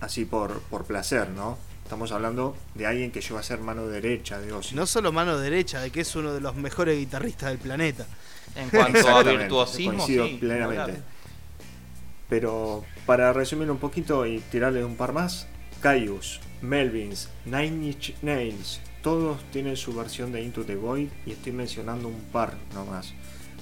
así 0.00 0.24
por, 0.24 0.60
por 0.62 0.84
placer, 0.84 1.30
¿no? 1.30 1.56
Estamos 1.84 2.10
hablando 2.10 2.56
de 2.74 2.84
alguien 2.84 3.12
que 3.12 3.20
llegó 3.20 3.38
a 3.38 3.44
ser 3.44 3.60
mano 3.60 3.86
derecha 3.86 4.40
de 4.40 4.52
Ozzy. 4.52 4.74
No 4.74 4.86
solo 4.86 5.12
mano 5.12 5.38
derecha, 5.38 5.80
de 5.80 5.92
que 5.92 6.00
es 6.00 6.16
uno 6.16 6.34
de 6.34 6.40
los 6.40 6.56
mejores 6.56 6.98
guitarristas 6.98 7.50
del 7.50 7.58
planeta. 7.58 8.06
En 8.56 8.70
cuanto 8.70 9.08
a 9.08 9.22
virtuosismo, 9.36 9.98
coincido 9.98 10.26
sí, 10.26 10.38
plenamente. 10.40 10.84
claro. 10.84 11.00
Pero 12.28 12.84
para 13.06 13.32
resumir 13.32 13.70
un 13.70 13.78
poquito 13.78 14.26
y 14.26 14.40
tirarle 14.40 14.84
un 14.84 14.96
par 14.96 15.12
más, 15.12 15.46
Caius, 15.80 16.40
Melvins, 16.60 17.28
Nine 17.44 17.86
Inch 17.86 18.14
Nails, 18.22 18.80
todos 19.00 19.38
tienen 19.52 19.76
su 19.76 19.94
versión 19.94 20.32
de 20.32 20.42
Into 20.42 20.64
the 20.64 20.74
Void 20.74 21.10
y 21.24 21.30
estoy 21.30 21.52
mencionando 21.52 22.08
un 22.08 22.20
par 22.32 22.54
nomás. 22.74 23.14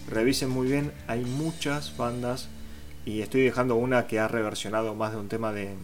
Revisen 0.08 0.48
muy 0.48 0.66
bien, 0.66 0.92
hay 1.08 1.24
muchas 1.24 1.94
bandas 1.98 2.48
y 3.05 3.22
estoy 3.22 3.42
dejando 3.42 3.76
una 3.76 4.07
que 4.07 4.18
ha 4.20 4.28
reversionado 4.28 4.94
más 4.94 5.12
de 5.12 5.18
un 5.18 5.28
tema 5.28 5.53
de, 5.53 5.74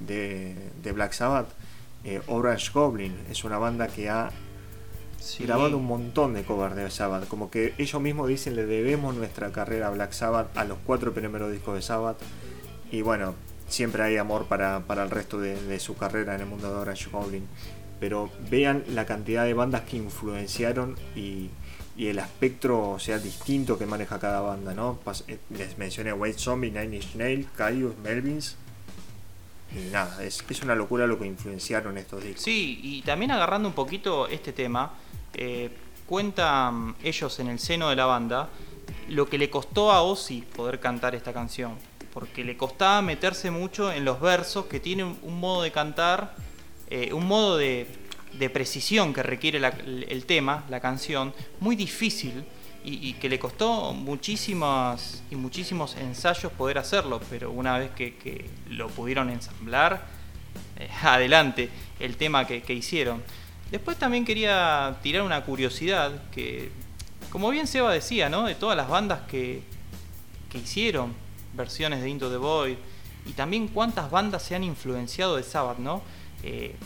de, 0.00 0.54
de 0.82 0.92
Black 0.92 1.12
Sabbath. 1.12 1.48
Eh, 2.04 2.20
Orange 2.26 2.70
Goblin 2.72 3.14
es 3.30 3.44
una 3.44 3.58
banda 3.58 3.88
que 3.88 4.10
ha 4.10 4.30
Sí. 5.18 5.44
grabado 5.44 5.78
un 5.78 5.86
montón 5.86 6.34
de 6.34 6.42
covers 6.42 6.76
de 6.76 6.90
Sabbath. 6.90 7.26
Como 7.28 7.50
que 7.50 7.72
ellos 7.78 8.02
mismos 8.02 8.28
dicen 8.28 8.56
le 8.56 8.66
debemos 8.66 9.14
nuestra 9.14 9.50
carrera 9.52 9.86
a 9.86 9.90
Black 9.90 10.12
Sabbath, 10.12 10.54
a 10.56 10.64
los 10.66 10.76
cuatro 10.84 11.14
primeros 11.14 11.50
discos 11.50 11.76
de 11.76 11.80
Sabbath. 11.82 12.18
Y 12.92 13.00
bueno, 13.00 13.34
siempre 13.66 14.02
hay 14.02 14.18
amor 14.18 14.44
para, 14.48 14.80
para 14.80 15.02
el 15.02 15.10
resto 15.10 15.40
de, 15.40 15.58
de 15.62 15.80
su 15.80 15.96
carrera 15.96 16.34
en 16.34 16.42
el 16.42 16.46
mundo 16.46 16.68
de 16.68 16.76
Orange 16.76 17.08
Goblin. 17.10 17.46
Pero 18.00 18.28
vean 18.50 18.84
la 18.88 19.06
cantidad 19.06 19.44
de 19.44 19.54
bandas 19.54 19.82
que 19.82 19.96
influenciaron 19.96 20.96
y, 21.16 21.48
y 21.96 22.08
el 22.08 22.18
espectro 22.18 22.98
sea, 22.98 23.18
distinto 23.18 23.78
que 23.78 23.86
maneja 23.86 24.18
cada 24.18 24.40
banda. 24.40 24.74
¿no? 24.74 24.98
Eh, 25.28 25.38
les 25.50 25.78
mencioné 25.78 26.12
White 26.12 26.38
Zombie, 26.38 26.70
Nine 26.70 26.96
Inch 26.96 27.14
Nails, 27.14 27.46
Caius, 27.56 27.96
Melvins. 27.98 28.56
Y 29.74 29.90
nada, 29.90 30.22
es, 30.22 30.44
es 30.48 30.62
una 30.62 30.74
locura 30.74 31.06
lo 31.06 31.18
que 31.18 31.26
influenciaron 31.26 31.98
estos 31.98 32.22
discos. 32.22 32.42
Sí, 32.42 32.80
y 32.82 33.02
también 33.02 33.30
agarrando 33.30 33.68
un 33.68 33.74
poquito 33.74 34.28
este 34.28 34.52
tema, 34.52 34.92
eh, 35.34 35.70
cuentan 36.06 36.94
ellos 37.02 37.38
en 37.40 37.48
el 37.48 37.58
seno 37.58 37.90
de 37.90 37.96
la 37.96 38.06
banda 38.06 38.48
lo 39.08 39.28
que 39.28 39.38
le 39.38 39.50
costó 39.50 39.90
a 39.92 40.02
Ozzy 40.02 40.42
poder 40.42 40.80
cantar 40.80 41.14
esta 41.14 41.32
canción. 41.32 41.74
Porque 42.12 42.44
le 42.44 42.56
costaba 42.56 43.02
meterse 43.02 43.50
mucho 43.50 43.92
en 43.92 44.04
los 44.04 44.20
versos, 44.20 44.66
que 44.66 44.78
tiene 44.78 45.02
un, 45.04 45.18
un 45.22 45.40
modo 45.40 45.62
de 45.62 45.72
cantar, 45.72 46.34
eh, 46.88 47.12
un 47.12 47.26
modo 47.26 47.56
de, 47.56 47.88
de 48.38 48.50
precisión 48.50 49.12
que 49.12 49.22
requiere 49.22 49.60
el, 50.08 50.24
tema, 50.26 50.64
la 50.68 50.80
canción, 50.80 51.32
muy 51.60 51.76
difícil 51.76 52.44
y, 52.84 53.14
que 53.14 53.28
le 53.28 53.38
costó 53.38 53.92
muchísimas 53.92 55.22
y 55.30 55.36
muchísimos 55.36 55.96
ensayos 55.96 56.52
poder 56.52 56.78
hacerlo, 56.78 57.20
pero 57.30 57.50
una 57.50 57.78
vez 57.78 57.90
que, 57.92 58.50
lo 58.68 58.88
pudieron 58.88 59.30
ensamblar, 59.30 60.06
eh, 60.78 60.88
adelante 61.02 61.70
el 62.00 62.16
tema 62.16 62.46
que, 62.46 62.62
que 62.62 62.74
hicieron. 62.74 63.22
Después 63.70 63.96
también 63.98 64.24
quería 64.24 64.98
tirar 65.02 65.22
una 65.22 65.42
curiosidad 65.44 66.30
que, 66.30 66.70
como 67.30 67.50
bien 67.50 67.66
Seba 67.66 67.92
decía, 67.92 68.28
¿no? 68.28 68.46
De 68.46 68.54
todas 68.54 68.76
las 68.76 68.88
bandas 68.88 69.20
que, 69.28 69.62
que 70.50 70.58
hicieron 70.58 71.14
versiones 71.54 72.02
de 72.02 72.08
Into 72.08 72.30
the 72.30 72.36
Void 72.36 72.76
y 73.26 73.32
también 73.32 73.68
cuántas 73.68 74.10
bandas 74.10 74.42
se 74.42 74.54
han 74.54 74.64
influenciado 74.64 75.36
de 75.36 75.42
Sabbath, 75.42 75.78
¿no? 75.78 76.02
Eh, 76.42 76.76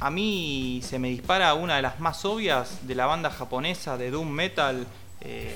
a 0.00 0.10
mí 0.10 0.80
se 0.82 0.98
me 0.98 1.10
dispara 1.10 1.52
una 1.54 1.76
de 1.76 1.82
las 1.82 2.00
más 2.00 2.24
obvias 2.24 2.86
de 2.86 2.94
la 2.94 3.04
banda 3.04 3.30
japonesa 3.30 3.98
de 3.98 4.10
Doom 4.10 4.28
Metal, 4.28 4.86
eh, 5.20 5.54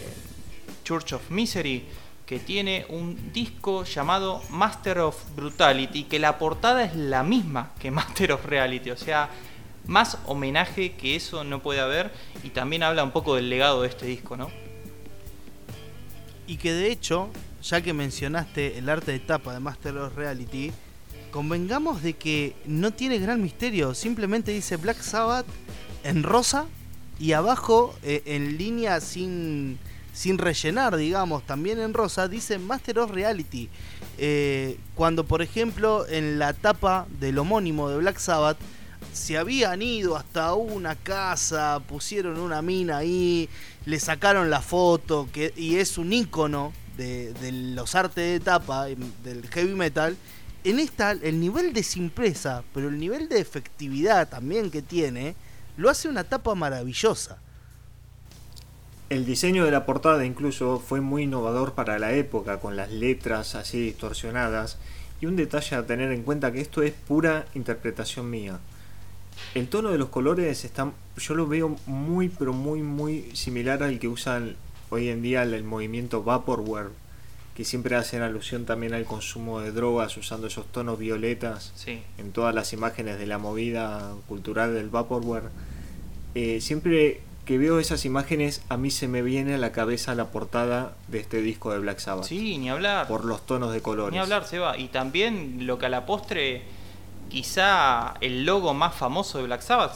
Church 0.84 1.14
of 1.14 1.30
Misery, 1.30 1.86
que 2.26 2.38
tiene 2.38 2.84
un 2.90 3.32
disco 3.32 3.84
llamado 3.84 4.42
Master 4.51 4.99
of 4.99 5.16
Brutality, 5.34 6.05
que 6.05 6.18
la 6.18 6.38
portada 6.38 6.84
es 6.84 6.95
la 6.95 7.22
misma 7.22 7.72
que 7.78 7.90
Master 7.90 8.32
of 8.32 8.45
Reality, 8.45 8.90
o 8.90 8.97
sea, 8.99 9.30
más 9.86 10.18
homenaje 10.26 10.92
que 10.92 11.16
eso 11.16 11.42
no 11.42 11.61
puede 11.61 11.80
haber, 11.80 12.12
y 12.42 12.51
también 12.51 12.82
habla 12.82 13.03
un 13.03 13.12
poco 13.12 13.36
del 13.36 13.49
legado 13.49 13.80
de 13.80 13.88
este 13.88 14.05
disco, 14.07 14.36
¿no? 14.36 14.51
Y 16.47 16.59
que 16.59 16.74
de 16.74 16.92
hecho, 16.92 17.30
ya 17.62 17.80
que 17.80 17.95
mencionaste 17.95 18.76
el 18.76 18.90
arte 18.90 19.12
de 19.12 19.20
tapa 19.20 19.55
de 19.55 19.61
Master 19.61 19.97
of 19.97 20.14
Reality, 20.14 20.70
convengamos 21.35 22.01
de 22.01 22.12
que 22.12 22.55
no 22.64 22.93
tiene 22.93 23.18
gran 23.18 23.43
misterio, 23.43 23.93
simplemente 23.95 24.53
dice 24.53 24.76
Black 24.76 25.03
Sabbath 25.03 25.47
en 26.05 26.22
rosa 26.22 26.66
y 27.18 27.32
abajo 27.32 27.93
eh, 28.05 28.22
en 28.26 28.57
línea 28.57 29.01
sin, 29.01 29.80
sin 30.12 30.39
rellenar, 30.39 30.97
digamos, 30.97 31.45
también 31.45 31.80
en 31.80 31.93
rosa, 31.93 32.28
dice 32.28 32.61
Master 32.61 33.01
of 33.01 33.11
Reality. 33.11 33.68
Eh, 34.16 34.78
cuando 34.95 35.24
por 35.24 35.43
ejemplo 35.43 36.07
en 36.07 36.39
la 36.39 36.53
tapa 36.53 37.09
del 37.18 37.37
homónimo 37.39 37.89
de 37.89 37.97
Black 37.97 38.18
Sabbath 38.18 38.59
se 39.12 39.37
habían 39.37 39.82
ido 39.82 40.16
hasta 40.16 40.55
una 40.55 40.95
casa, 40.95 41.82
pusieron 41.89 42.39
una 42.39 42.62
mina 42.62 42.99
ahí, 42.99 43.49
le 43.87 43.99
sacaron 43.99 44.51
la 44.51 44.61
foto, 44.61 45.28
que, 45.32 45.53
y 45.57 45.78
es 45.78 45.99
un 45.99 46.12
icono 46.12 46.72
de, 46.97 47.32
de 47.32 47.51
los 47.51 47.97
artes 47.97 48.39
de 48.39 48.39
tapa 48.39 48.89
em, 48.89 49.01
del 49.24 49.49
heavy 49.49 49.74
metal. 49.74 50.16
En 50.64 50.78
esta, 50.78 51.12
el 51.12 51.40
nivel 51.40 51.72
de 51.72 51.82
simpleza, 51.82 52.64
pero 52.72 52.88
el 52.88 52.98
nivel 52.98 53.28
de 53.28 53.38
efectividad 53.38 54.28
también 54.28 54.70
que 54.70 54.82
tiene, 54.82 55.36
lo 55.76 55.90
hace 55.90 56.08
una 56.08 56.24
tapa 56.24 56.54
maravillosa. 56.54 57.38
El 59.10 59.26
diseño 59.26 59.66
de 59.66 59.70
la 59.70 59.84
portada 59.84 60.24
incluso 60.24 60.80
fue 60.80 61.02
muy 61.02 61.24
innovador 61.24 61.74
para 61.74 61.98
la 61.98 62.14
época, 62.14 62.60
con 62.60 62.76
las 62.76 62.90
letras 62.90 63.54
así 63.54 63.78
distorsionadas. 63.78 64.78
Y 65.20 65.26
un 65.26 65.36
detalle 65.36 65.76
a 65.76 65.86
tener 65.86 66.10
en 66.10 66.22
cuenta 66.22 66.50
que 66.50 66.60
esto 66.60 66.82
es 66.82 66.92
pura 66.92 67.46
interpretación 67.54 68.30
mía. 68.30 68.58
El 69.54 69.68
tono 69.68 69.90
de 69.90 69.98
los 69.98 70.08
colores 70.08 70.64
está, 70.64 70.90
yo 71.16 71.34
lo 71.34 71.46
veo 71.46 71.76
muy 71.86 72.28
pero 72.28 72.52
muy 72.52 72.82
muy 72.82 73.30
similar 73.34 73.82
al 73.82 73.98
que 73.98 74.08
usan 74.08 74.56
hoy 74.90 75.08
en 75.08 75.22
día 75.22 75.42
el, 75.42 75.64
movimiento 75.64 76.22
Vaporware, 76.22 76.90
que 77.55 77.64
siempre 77.64 77.94
hacen 77.96 78.22
alusión 78.22 78.64
también 78.66 78.94
al 78.94 79.05
consumo 79.05 79.61
de 79.61 79.70
drogas 79.70 80.16
usando 80.16 80.48
esos 80.48 80.66
tonos 80.72 80.98
violetas 80.98 81.72
Sí. 81.76 82.02
en 82.18 82.32
todas 82.32 82.55
las 82.55 82.72
imágenes 82.72 83.18
de 83.18 83.26
la 83.26 83.38
movida 83.38 84.12
cultural 84.28 84.74
del 84.74 84.88
Vaporware. 84.90 85.50
Eh, 86.34 86.61
siempre 86.61 87.20
que 87.44 87.59
veo 87.59 87.78
esas 87.78 88.05
imágenes, 88.07 88.62
a 88.70 88.76
mí 88.76 88.90
se 88.90 89.07
me 89.07 89.22
viene 89.22 89.55
a 89.55 89.59
la 89.59 89.70
cabeza 89.70 90.14
la 90.14 90.30
portada 90.32 90.94
de 91.09 91.20
este 91.20 91.42
disco 91.42 91.72
de 91.72 91.78
Black 91.78 91.98
Sabbath. 91.98 92.24
Sí, 92.24 92.59
ni 92.59 92.70
hablar. 92.70 93.07
Por 93.07 93.24
los 93.24 93.44
tonos 93.46 93.72
de 93.72 93.82
colores. 93.82 94.12
Ni 94.12 94.18
hablar, 94.18 94.46
Seba. 94.46 94.76
Y 94.78 94.88
también 94.88 95.66
lo 95.66 95.78
que 95.78 95.86
a 95.86 95.90
la 95.90 96.07
postre, 96.07 96.62
quizá 97.28 98.14
el 98.20 98.44
logo 98.44 98.74
más 98.74 98.94
famoso 98.94 99.38
de 99.38 99.44
Black 99.44 99.61
Sabbath 99.62 99.94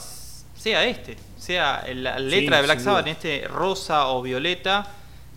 sea 0.55 0.85
este. 0.85 1.17
Sea 1.37 1.85
la 1.93 2.19
letra 2.19 2.57
de 2.57 2.63
Black 2.63 2.79
Sabbath 2.79 3.05
duda. 3.05 3.11
en 3.11 3.15
este 3.15 3.47
rosa 3.47 4.07
o 4.09 4.21
violeta 4.21 4.87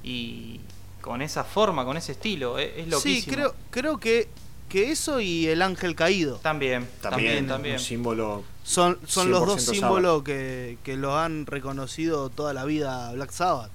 y 0.02 0.60
con 1.02 1.20
esa 1.20 1.44
forma, 1.44 1.84
con 1.84 1.98
ese 1.98 2.12
estilo. 2.12 2.58
Es, 2.58 2.70
es 2.78 2.84
Sí, 2.84 2.90
loquísimo. 2.90 3.34
creo, 3.34 3.54
creo 3.70 3.98
que, 3.98 4.28
que 4.70 4.90
eso 4.90 5.20
y 5.20 5.46
el 5.48 5.60
ángel 5.60 5.94
caído 5.94 6.36
También, 6.36 6.88
También, 7.02 7.46
también, 7.46 7.74
un 7.74 7.80
símbolo. 7.80 8.42
son, 8.64 8.98
son 9.06 9.30
los 9.30 9.44
dos 9.46 9.68
100% 9.68 9.74
símbolos 9.74 10.22
que, 10.22 10.78
que 10.82 10.96
lo 10.96 11.18
han 11.18 11.44
reconocido 11.44 12.30
toda 12.30 12.54
la 12.54 12.64
vida 12.64 13.10
a 13.10 13.12
Black 13.12 13.32
Sabbath. 13.32 13.70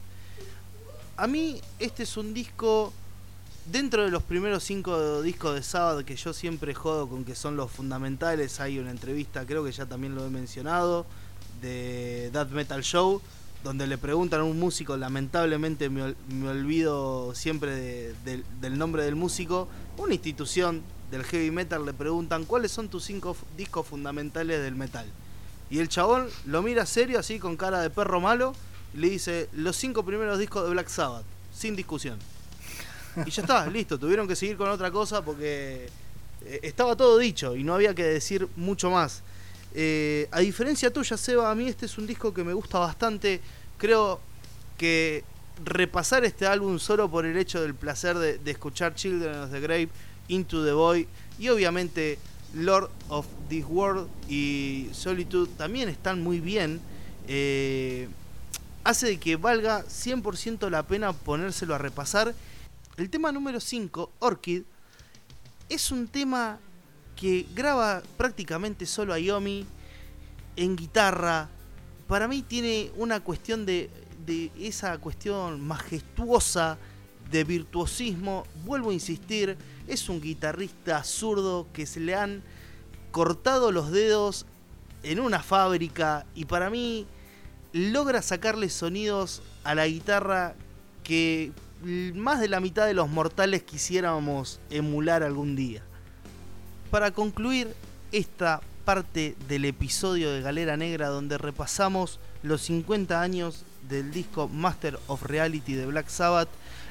A 1.17 1.27
mí 1.27 1.59
este 1.79 2.03
es 2.03 2.15
un 2.17 2.33
disco, 2.33 2.93
dentro 3.71 4.03
de 4.03 4.11
los 4.11 4.23
primeros 4.23 4.63
cinco 4.63 5.21
discos 5.21 5.55
de 5.55 5.63
Sabbath 5.63 6.05
que 6.05 6.15
yo 6.15 6.31
siempre 6.33 6.73
jodo 6.73 7.07
con 7.07 7.25
que 7.25 7.35
son 7.35 7.57
los 7.57 7.71
fundamentales, 7.71 8.59
hay 8.59 8.79
una 8.79 8.91
entrevista, 8.91 9.45
creo 9.45 9.63
que 9.63 9.71
ya 9.71 9.85
también 9.85 10.15
lo 10.15 10.25
he 10.25 10.29
mencionado, 10.29 11.05
de 11.61 12.29
That 12.33 12.49
Metal 12.49 12.83
Show, 12.83 13.19
donde 13.63 13.87
le 13.87 13.97
preguntan 13.97 14.41
a 14.41 14.43
un 14.43 14.59
músico, 14.59 14.97
lamentablemente 14.97 15.89
me, 15.89 16.15
olvido 16.47 17.33
siempre 17.35 18.13
del 18.23 18.77
nombre 18.77 19.03
del 19.03 19.15
músico, 19.15 19.67
una 19.97 20.13
institución 20.13 20.83
del 21.11 21.23
heavy 21.23 21.51
metal 21.51 21.85
le 21.85 21.93
preguntan 21.93 22.45
cuáles 22.45 22.71
son 22.71 22.89
tus 22.89 23.03
cinco 23.03 23.35
discos 23.55 23.87
fundamentales 23.87 24.61
del 24.61 24.75
metal. 24.75 25.05
Y 25.69 25.79
el 25.79 25.89
chabón 25.89 26.27
lo 26.45 26.61
mira 26.61 26.85
serio, 26.85 27.19
así 27.19 27.39
con 27.39 27.57
cara 27.57 27.81
de 27.81 27.89
perro 27.89 28.21
malo, 28.21 28.53
y 28.93 28.97
le 28.97 29.09
dice 29.09 29.49
los 29.53 29.75
cinco 29.75 30.03
primeros 30.03 30.39
discos 30.39 30.63
de 30.63 30.69
Black 30.71 30.87
Sabbath, 30.87 31.25
sin 31.53 31.75
discusión. 31.75 32.17
Y 33.25 33.31
ya 33.31 33.41
está, 33.41 33.67
listo, 33.71 33.97
tuvieron 33.97 34.27
que 34.27 34.35
seguir 34.35 34.57
con 34.57 34.69
otra 34.69 34.91
cosa 34.91 35.23
porque 35.23 35.89
eh, 36.45 36.59
estaba 36.63 36.95
todo 36.95 37.17
dicho 37.17 37.55
y 37.55 37.63
no 37.63 37.73
había 37.73 37.93
que 37.93 38.03
decir 38.03 38.47
mucho 38.55 38.89
más. 38.89 39.23
Eh, 39.73 40.27
a 40.31 40.39
diferencia 40.39 40.91
tuya, 40.91 41.17
Seba, 41.17 41.51
a 41.51 41.55
mí 41.55 41.67
este 41.67 41.85
es 41.85 41.97
un 41.97 42.07
disco 42.07 42.33
que 42.33 42.43
me 42.43 42.53
gusta 42.53 42.79
bastante. 42.79 43.41
Creo 43.77 44.19
que 44.77 45.23
repasar 45.63 46.23
este 46.25 46.45
álbum 46.45 46.79
solo 46.79 47.09
por 47.09 47.25
el 47.25 47.37
hecho 47.37 47.61
del 47.61 47.75
placer 47.75 48.17
de, 48.17 48.51
escuchar 48.51 48.95
Children 48.95 49.35
of 49.35 49.51
the 49.51 49.59
Grave, 49.59 49.89
Into 50.27 50.63
the 50.63 50.71
Void 50.71 51.07
y 51.39 51.49
obviamente 51.49 52.19
Lord 52.53 52.89
of 53.09 53.25
this 53.49 53.65
World 53.67 54.07
y 54.29 54.89
Solitude 54.93 55.49
también 55.57 55.89
están 55.89 56.21
muy 56.21 56.39
bien. 56.39 56.79
Eh, 57.27 58.07
hace 58.83 59.07
de 59.07 59.19
que 59.19 59.35
valga 59.35 59.83
100% 59.83 60.69
la 60.69 60.83
pena 60.83 61.13
ponérselo 61.13 61.75
a 61.75 61.77
repasar. 61.77 62.33
El 62.95 63.09
tema 63.09 63.31
número 63.31 63.59
5, 63.59 64.11
Orchid, 64.19 64.63
es 65.69 65.91
un 65.91 66.07
tema 66.07 66.59
que 67.19 67.45
graba 67.53 68.01
prácticamente 68.15 68.85
solo 68.85 69.13
a 69.13 69.19
Yomi 69.19 69.65
en 70.55 70.75
guitarra. 70.75 71.49
Para 72.07 72.27
mí 72.27 72.41
tiene 72.41 72.91
una 72.95 73.19
cuestión 73.19 73.65
de, 73.65 73.89
de 74.25 74.51
esa 74.59 74.97
cuestión 74.99 75.59
majestuosa 75.59 76.77
de 77.29 77.43
virtuosismo. 77.43 78.45
Vuelvo 78.63 78.91
a 78.91 78.93
insistir, 78.93 79.57
es 79.87 80.07
un 80.07 80.21
guitarrista 80.21 81.03
zurdo 81.03 81.67
que 81.73 81.85
se 81.85 81.99
le 81.99 82.15
han 82.15 82.43
cortado 83.11 83.71
los 83.71 83.91
dedos 83.91 84.45
en 85.03 85.19
una 85.19 85.41
fábrica 85.41 86.25
y 86.35 86.45
para 86.45 86.69
mí 86.69 87.07
logra 87.73 88.21
sacarle 88.21 88.69
sonidos 88.69 89.41
a 89.63 89.75
la 89.75 89.87
guitarra 89.87 90.55
que 91.03 91.51
más 92.15 92.39
de 92.39 92.47
la 92.47 92.59
mitad 92.59 92.85
de 92.85 92.93
los 92.93 93.09
mortales 93.09 93.63
quisiéramos 93.63 94.59
emular 94.69 95.23
algún 95.23 95.55
día. 95.55 95.86
Para 96.91 97.11
concluir 97.11 97.73
esta 98.13 98.61
parte 98.85 99.35
del 99.49 99.65
episodio 99.65 100.31
de 100.31 100.41
Galera 100.41 100.77
Negra 100.77 101.09
donde 101.09 101.37
repasamos 101.37 102.19
los 102.43 102.61
50 102.61 103.21
años 103.21 103.65
del 103.89 104.11
disco 104.11 104.47
Master 104.47 104.97
of 105.07 105.23
Reality 105.23 105.73
de 105.73 105.85
Black 105.85 106.07
Sabbath, 106.07 106.47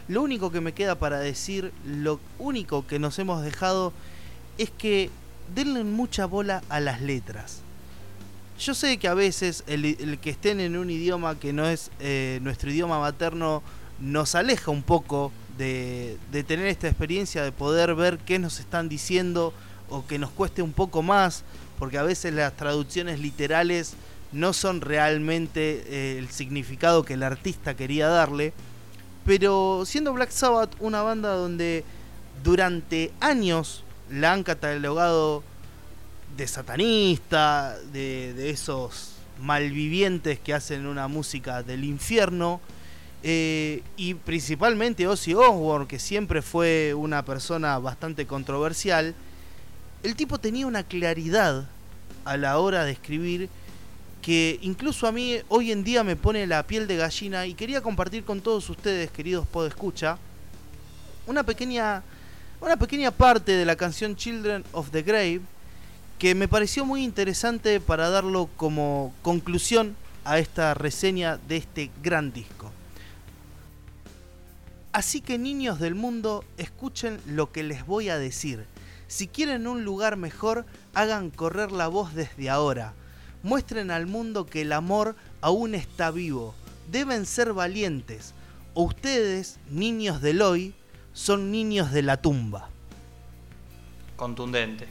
lo 0.09 0.21
único 0.21 0.53
que 0.53 0.61
me 0.61 0.73
queda 0.73 0.97
para 0.97 1.19
decir, 1.19 1.73
lo 1.87 2.21
único 2.39 2.87
que 2.87 2.99
nos 2.99 3.19
hemos 3.19 3.43
dejado 3.43 3.95
es 4.59 4.71
que 4.71 5.09
denle 5.55 5.83
mucha 5.83 6.27
bola 6.27 6.63
a 6.69 6.79
las 6.79 7.01
letras. 7.01 7.63
Yo 8.61 8.75
sé 8.75 8.99
que 8.99 9.09
a 9.09 9.15
veces 9.15 9.65
el, 9.67 10.19
que 10.21 10.29
estén 10.29 10.61
en 10.61 10.77
un 10.77 10.91
idioma 10.91 11.39
que 11.39 11.55
no 11.55 11.67
es 11.67 11.91
eh, 12.01 12.39
nuestro 12.43 12.71
idioma 12.71 13.01
materno 13.01 13.63
nos 13.99 14.35
aleja 14.35 14.71
un 14.71 14.83
poco 14.83 15.33
de, 15.57 16.19
de, 16.33 16.45
tener 16.45 16.67
esta 16.67 16.87
experiencia 16.87 17.43
de 17.43 17.51
poder 17.51 17.95
ver 17.95 18.19
qué 18.19 18.39
nos 18.39 18.61
están 18.61 18.91
diciendo 18.91 19.55
o 19.89 20.07
que 20.07 20.19
nos 20.19 20.31
cueste 20.31 20.63
un 20.63 20.73
poco 20.73 21.03
más, 21.03 21.45
porque 21.79 21.99
a 21.99 22.03
veces 22.03 22.35
las 22.35 22.57
traducciones 22.57 23.21
literales 23.21 23.95
no 24.33 24.53
son 24.53 24.81
realmente 24.81 25.85
eh, 25.87 26.19
el 26.19 26.29
significado 26.31 27.05
que 27.05 27.15
el 27.15 27.23
artista 27.23 27.75
quería 27.75 28.09
darle. 28.09 28.53
Pero 29.25 29.85
siendo 29.87 30.13
Black 30.13 30.31
Sabbath 30.31 30.75
una 30.81 31.03
banda 31.03 31.35
donde 31.35 31.85
durante 32.45 33.13
años 33.21 33.83
la 34.11 34.33
han 34.33 34.43
catalogado 34.43 35.43
de 36.37 36.47
satanista, 36.47 37.77
de, 37.93 38.51
esos 38.51 39.13
malvivientes 39.43 40.39
que 40.39 40.55
hacen 40.55 40.87
una 40.87 41.09
música 41.09 41.63
del 41.63 41.85
infierno, 41.85 42.61
eh, 43.23 43.83
y 43.97 44.15
principalmente 44.15 45.09
Ozzy 45.09 45.35
Osbourne, 45.35 45.89
que 45.89 45.99
siempre 45.99 46.43
fue 46.43 46.95
una 46.95 47.25
persona 47.25 47.79
bastante 47.79 48.27
controversial, 48.27 49.15
el 50.07 50.15
tipo 50.15 50.39
tenía 50.39 50.69
una 50.69 50.85
claridad 50.85 51.67
a 52.25 52.37
la 52.37 52.61
hora 52.61 52.85
de 52.85 52.93
escribir 52.93 53.49
que 54.23 54.57
incluso 54.63 55.09
a 55.09 55.13
mí 55.13 55.39
hoy 55.49 55.73
en 55.73 55.83
día 55.83 56.05
me 56.05 56.15
pone 56.15 56.47
la 56.47 56.63
piel 56.63 56.87
de 56.87 56.97
gallina 56.97 57.45
y 57.45 57.55
quería 57.55 57.81
compartir 57.81 58.23
con 58.23 58.41
todos 58.41 58.71
ustedes, 58.71 59.11
queridos 59.11 59.49
podescucha, 59.49 60.17
una 61.27 61.43
pequeña 61.43 62.05
una 62.61 62.77
pequeña 62.77 63.11
parte 63.11 63.51
de 63.51 63.65
la 63.65 63.75
canción 63.75 64.15
Children 64.15 64.65
of 64.71 64.91
the 64.91 65.03
Grave 65.03 65.41
que 66.21 66.37
me 66.37 66.47
pareció 66.47 66.85
muy 66.85 67.03
interesante 67.03 67.81
para 67.81 68.09
darlo 68.09 68.49
como 68.57 69.13
conclusión 69.23 69.97
a 70.25 70.39
esta 70.39 70.73
reseña 70.75 71.37
de 71.49 71.57
este 71.57 71.91
gran 72.01 72.33
disco. 72.33 72.71
Así 74.93 75.21
que 75.21 75.37
niños 75.37 75.81
del 75.81 75.97
mundo, 75.97 76.45
escuchen 76.59 77.21
lo 77.27 77.51
que 77.51 77.65
les 77.65 77.85
voy 77.85 78.09
a 78.09 78.19
decir. 78.19 78.67
Si 79.09 79.29
quieren 79.29 79.67
un 79.67 79.85
lugar 79.85 80.17
mejor, 80.17 80.67
hagan 80.95 81.31
correr 81.31 81.71
la 81.73 81.89
voz 81.89 82.15
desde 82.15 82.51
ahora. 82.51 82.95
Muestren 83.43 83.91
al 83.91 84.07
mundo 84.07 84.47
que 84.47 84.63
el 84.63 84.73
amor 84.73 85.15
aún 85.41 85.75
está 85.75 86.11
vivo. 86.11 86.55
Deben 86.91 87.27
ser 87.27 87.53
valientes. 87.53 88.35
O 88.75 88.83
ustedes, 88.83 89.59
niños 89.71 90.21
del 90.21 90.43
hoy, 90.43 90.75
son 91.13 91.51
niños 91.51 91.93
de 91.93 92.03
la 92.03 92.17
tumba. 92.17 92.69
Contundente. 94.17 94.89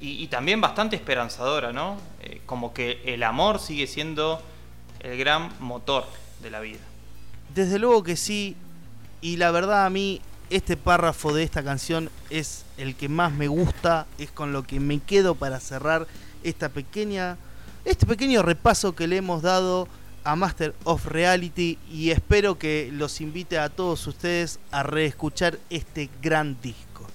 Y, 0.00 0.26
también 0.26 0.60
bastante 0.60 0.96
esperanzadora, 0.96 1.72
¿no? 1.72 1.98
Eh, 2.20 2.42
como 2.44 2.74
que 2.74 3.00
el 3.06 3.22
amor 3.22 3.58
sigue 3.58 3.86
siendo 3.86 4.42
el 5.00 5.16
gran 5.16 5.50
motor 5.60 6.04
de 6.42 6.50
la 6.50 6.60
vida. 6.60 6.80
Desde 7.54 7.78
luego 7.78 8.02
que 8.02 8.16
sí. 8.16 8.56
Y 9.22 9.38
la 9.38 9.50
verdad 9.50 9.86
a 9.86 9.90
mí 9.90 10.20
este 10.50 10.76
párrafo 10.76 11.32
de 11.32 11.42
esta 11.42 11.62
canción 11.62 12.10
es 12.28 12.63
el 12.76 12.94
que 12.94 13.08
más 13.08 13.32
me 13.32 13.48
gusta, 13.48 14.06
es 14.18 14.30
con 14.30 14.52
lo 14.52 14.64
que 14.64 14.80
me 14.80 15.00
quedo 15.00 15.34
para 15.34 15.60
cerrar 15.60 16.06
esta 16.42 16.68
pequeña 16.68 17.36
este 17.84 18.06
pequeño 18.06 18.42
repaso 18.42 18.94
que 18.94 19.06
le 19.06 19.18
hemos 19.18 19.42
dado 19.42 19.88
a 20.24 20.36
Master 20.36 20.74
of 20.84 21.04
Reality 21.04 21.78
y 21.92 22.10
espero 22.10 22.58
que 22.58 22.88
los 22.90 23.20
invite 23.20 23.58
a 23.58 23.68
todos 23.68 24.06
ustedes 24.06 24.58
a 24.70 24.82
reescuchar 24.82 25.58
este 25.68 26.08
gran 26.22 26.58
disco. 26.62 27.06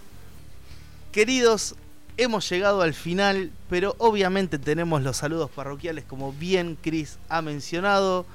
Queridos, 1.12 1.74
hemos 2.18 2.47
llegado 2.47 2.84
al 2.84 2.93
final, 2.93 3.51
pero 3.68 3.95
obviamente 3.97 4.60
tenemos 4.60 5.01
los 5.01 5.18
saludos 5.18 5.49
parroquiales 5.49 6.05
como 6.05 6.34
bien 6.34 6.78
Chris 6.80 7.18
ha 7.30 7.41
mencionado. 7.41 8.28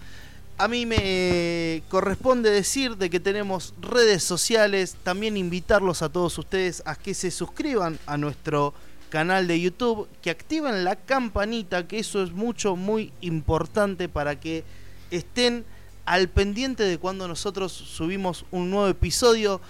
A 0.57 0.69
mí 0.69 0.87
me 0.87 1.83
corresponde 1.89 2.49
decir 2.49 2.97
de 2.97 3.11
que 3.11 3.19
tenemos 3.19 3.75
redes 3.81 4.23
sociales, 4.23 4.97
también 5.03 5.37
invitarlos 5.37 6.01
a 6.01 6.11
todos 6.11 6.39
ustedes 6.39 6.81
a 6.87 6.95
que 6.95 7.13
se 7.13 7.33
suscriban 7.33 7.99
a 8.07 8.17
nuestro 8.17 8.73
canal 9.09 9.49
de 9.49 9.61
YouTube, 9.61 10.09
que 10.23 10.31
activen 10.31 10.85
la 10.85 10.95
campanita, 10.95 11.89
que 11.89 11.99
eso 11.99 12.23
es 12.23 12.31
mucho, 12.31 12.77
muy 12.77 13.13
importante 13.21 14.09
para 14.09 14.39
que 14.39 14.63
estén 15.11 15.65
al 16.05 16.29
pendiente 16.29 16.85
de 16.85 16.99
cuando 16.99 17.27
nosotros 17.27 17.73
subimos 17.73 18.45
un 18.53 18.71
nuevo 18.71 18.87
episodio. 18.87 19.61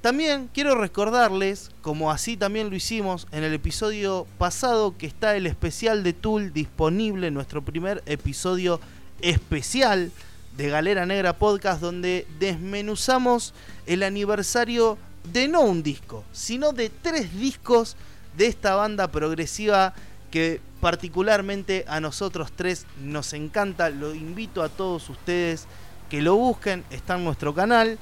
También 0.00 0.48
quiero 0.54 0.76
recordarles, 0.76 1.72
como 1.82 2.12
así 2.12 2.36
también 2.36 2.70
lo 2.70 2.76
hicimos 2.76 3.26
en 3.32 3.42
el 3.42 3.52
episodio 3.52 4.28
pasado, 4.38 4.96
que 4.96 5.06
está 5.06 5.36
el 5.36 5.48
especial 5.48 6.04
de 6.04 6.12
Tool 6.12 6.52
disponible, 6.52 7.32
nuestro 7.32 7.62
primer 7.62 8.00
episodio 8.06 8.80
especial 9.22 10.10
de 10.56 10.68
Galera 10.68 11.06
Negra 11.06 11.34
Podcast, 11.34 11.80
donde 11.80 12.26
desmenuzamos 12.38 13.54
el 13.86 14.02
aniversario 14.02 14.98
de 15.32 15.48
no 15.48 15.62
un 15.62 15.82
disco, 15.82 16.24
sino 16.32 16.72
de 16.72 16.90
tres 16.90 17.32
discos 17.34 17.96
de 18.36 18.46
esta 18.46 18.74
banda 18.74 19.08
progresiva 19.08 19.94
que 20.30 20.60
particularmente 20.80 21.84
a 21.88 22.00
nosotros 22.00 22.52
tres 22.54 22.86
nos 23.02 23.32
encanta. 23.32 23.90
Lo 23.90 24.14
invito 24.14 24.62
a 24.62 24.68
todos 24.68 25.08
ustedes 25.10 25.66
que 26.08 26.22
lo 26.22 26.36
busquen, 26.36 26.84
está 26.90 27.16
en 27.16 27.24
nuestro 27.24 27.54
canal. 27.54 27.98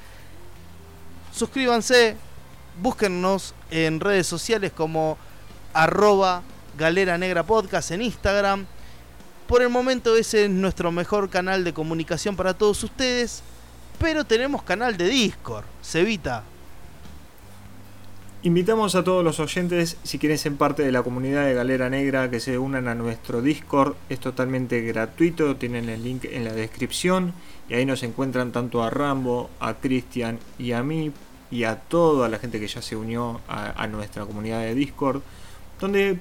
Suscríbanse, 1.32 2.16
búsquennos 2.81 3.55
en 3.70 4.01
redes 4.01 4.27
sociales 4.27 4.73
como 4.73 5.19
arroba 5.74 6.43
Galera 6.77 7.19
Negra 7.19 7.45
Podcast 7.45 7.90
en 7.90 8.03
Instagram. 8.03 8.66
Por 9.49 9.62
el 9.62 9.70
momento 9.70 10.15
ese 10.15 10.45
es 10.45 10.51
nuestro 10.51 10.93
mejor 10.93 11.31
canal 11.31 11.65
de 11.65 11.73
comunicación 11.73 12.37
para 12.37 12.53
todos 12.53 12.85
ustedes. 12.85 13.43
Pero 13.99 14.25
tenemos 14.25 14.62
canal 14.62 14.99
de 14.99 15.09
Discord, 15.09 15.65
Cevita. 15.83 16.45
Invitamos 18.43 18.95
a 18.95 19.03
todos 19.03 19.25
los 19.25 19.41
oyentes, 19.41 19.97
si 20.05 20.19
quieren 20.19 20.37
ser 20.37 20.55
parte 20.55 20.83
de 20.83 20.93
la 20.93 21.03
comunidad 21.03 21.47
de 21.47 21.55
Galera 21.55 21.89
Negra, 21.89 22.31
que 22.31 22.41
se 22.41 22.59
unan 22.59 22.89
a 22.89 22.95
nuestro 22.95 23.41
Discord. 23.41 23.97
Es 24.11 24.20
totalmente 24.20 24.83
gratuito, 24.83 25.57
tienen 25.57 25.89
el 25.89 26.05
link 26.05 26.27
en 26.27 26.45
la 26.45 26.53
descripción. 26.53 27.33
Y 27.70 27.75
ahí 27.75 27.87
nos 27.87 28.03
encuentran 28.03 28.53
tanto 28.53 28.83
a 28.83 28.91
Rambo, 28.91 29.49
a 29.61 29.75
Cristian 29.75 30.39
y 30.59 30.73
a 30.73 30.83
mí, 30.83 31.11
y 31.51 31.65
a 31.65 31.77
toda 31.77 32.29
la 32.29 32.39
gente 32.39 32.61
que 32.61 32.69
ya 32.69 32.83
se 32.83 32.97
unió 32.97 33.41
a, 33.49 33.83
a 33.83 33.87
nuestra 33.87 34.27
comunidad 34.27 34.61
de 34.61 34.75
Discord, 34.75 35.23
donde 35.81 36.19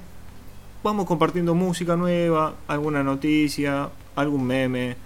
vamos 0.82 1.06
compartiendo 1.06 1.54
música 1.54 1.96
nueva, 1.96 2.54
alguna 2.66 3.02
noticia, 3.02 3.90
algún 4.16 4.46
meme. 4.46 4.96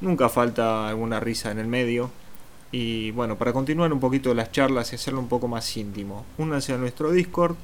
Nunca 0.00 0.28
falta 0.28 0.88
alguna 0.88 1.20
risa 1.20 1.50
en 1.50 1.58
el 1.58 1.66
medio. 1.66 2.10
Y 2.70 3.10
bueno, 3.12 3.36
para 3.36 3.52
continuar 3.52 3.92
un 3.92 4.00
poquito 4.00 4.34
las 4.34 4.52
charlas 4.52 4.92
y 4.92 4.96
hacerlo 4.96 5.20
un 5.20 5.28
poco 5.28 5.48
más 5.48 5.76
íntimo, 5.76 6.26
únanse 6.36 6.74
a 6.74 6.76
nuestro 6.76 7.10
Discord 7.12 7.56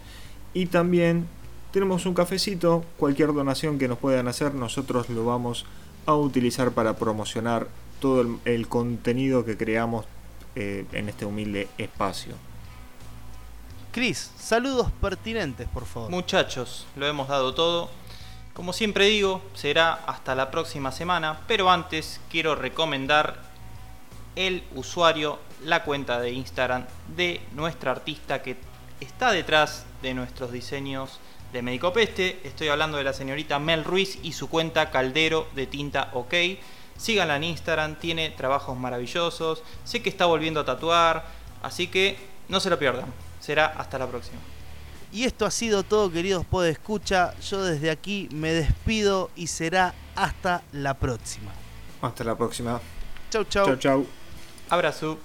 y 0.55 0.67
también 0.67 1.27
tenemos 1.73 2.07
un 2.07 2.15
cafecito, 2.15 2.85
cualquier 2.99 3.35
donación 3.35 3.79
que 3.79 3.89
nos 3.89 3.99
puedan 3.99 4.29
hacer, 4.29 4.55
nosotros 4.55 5.11
lo 5.11 5.27
vamos 5.27 5.67
a 6.07 6.15
utilizar 6.15 6.71
para 6.71 6.97
promocionar 6.97 7.69
todo 8.01 8.25
el, 8.45 8.69
contenido 8.69 9.45
que 9.45 9.57
creamos 9.57 10.07
eh, 10.55 10.87
en 10.93 11.09
este 11.09 11.27
humilde 11.27 11.69
espacio. 11.77 12.35
Chris, 13.95 14.33
saludos 14.37 14.91
pertinentes, 15.01 15.69
por 15.69 15.87
favor. 15.87 16.11
Muchachos, 16.11 16.85
lo 16.97 17.07
hemos 17.07 17.29
dado 17.29 17.55
todo. 17.55 17.89
Como 18.53 18.73
siempre 18.73 19.07
digo, 19.07 19.41
será 19.55 19.93
hasta 19.93 20.35
la 20.35 20.51
próxima 20.51 20.91
semana, 20.91 21.43
pero 21.47 21.71
antes 21.71 22.21
quiero 22.29 22.57
recomendar 22.57 23.41
el 24.35 24.65
usuario, 24.75 25.39
la 25.63 25.85
cuenta 25.85 26.19
de 26.19 26.33
Instagram 26.33 26.87
de 27.15 27.41
nuestra 27.53 27.93
artista 27.93 28.43
que 28.43 28.57
está 28.99 29.31
detrás 29.31 29.87
de 30.03 30.13
nuestros 30.13 30.51
diseños 30.51 31.21
de 31.53 31.63
Médico 31.63 31.93
Peste. 31.93 32.41
Estoy 32.43 32.71
hablando 32.71 32.99
de 32.99 33.05
la 33.05 33.13
señorita 33.13 33.61
Mel 33.61 33.85
Ruiz 33.85 34.19
y 34.25 34.33
su 34.33 34.49
cuenta 34.49 34.91
Caldero 34.91 35.47
de 35.55 35.69
Tinta 35.69 36.11
OK. 36.15 36.35
Síganla 36.97 37.37
en 37.37 37.45
Instagram, 37.45 37.95
tiene 37.95 38.31
trabajos 38.31 38.77
maravillosos. 38.77 39.63
Sé 39.85 40.03
que 40.03 40.11
está 40.11 40.27
volviendo 40.27 40.59
a 40.59 40.65
tatuar, 40.65 41.27
así 41.63 41.87
que 41.87 42.19
no 42.49 42.59
se 42.59 42.71
lo 42.71 42.79
pierdan. 42.81 43.24
Será 43.45 43.67
hasta 43.67 43.99
la 43.99 44.07
próxima. 44.07 44.39
Y 45.13 45.25
esto 45.25 45.45
ha 45.45 45.51
sido 45.51 45.83
todo, 45.83 46.11
queridos 46.11 46.47
Escucha. 46.67 47.39
Yo 47.41 47.63
desde 47.63 47.91
aquí 47.91 48.27
me 48.33 48.53
despido 48.53 49.31
y 49.37 49.49
será 49.49 49.93
hasta 50.17 50.63
la 50.73 50.95
próxima. 50.95 51.53
Hasta 52.01 52.25
la 52.25 52.35
próxima. 52.37 52.81
Chau, 53.31 53.45
chau. 53.45 53.67
Chau, 53.67 53.77
chau. 53.77 54.07
Abrazo. 54.71 55.19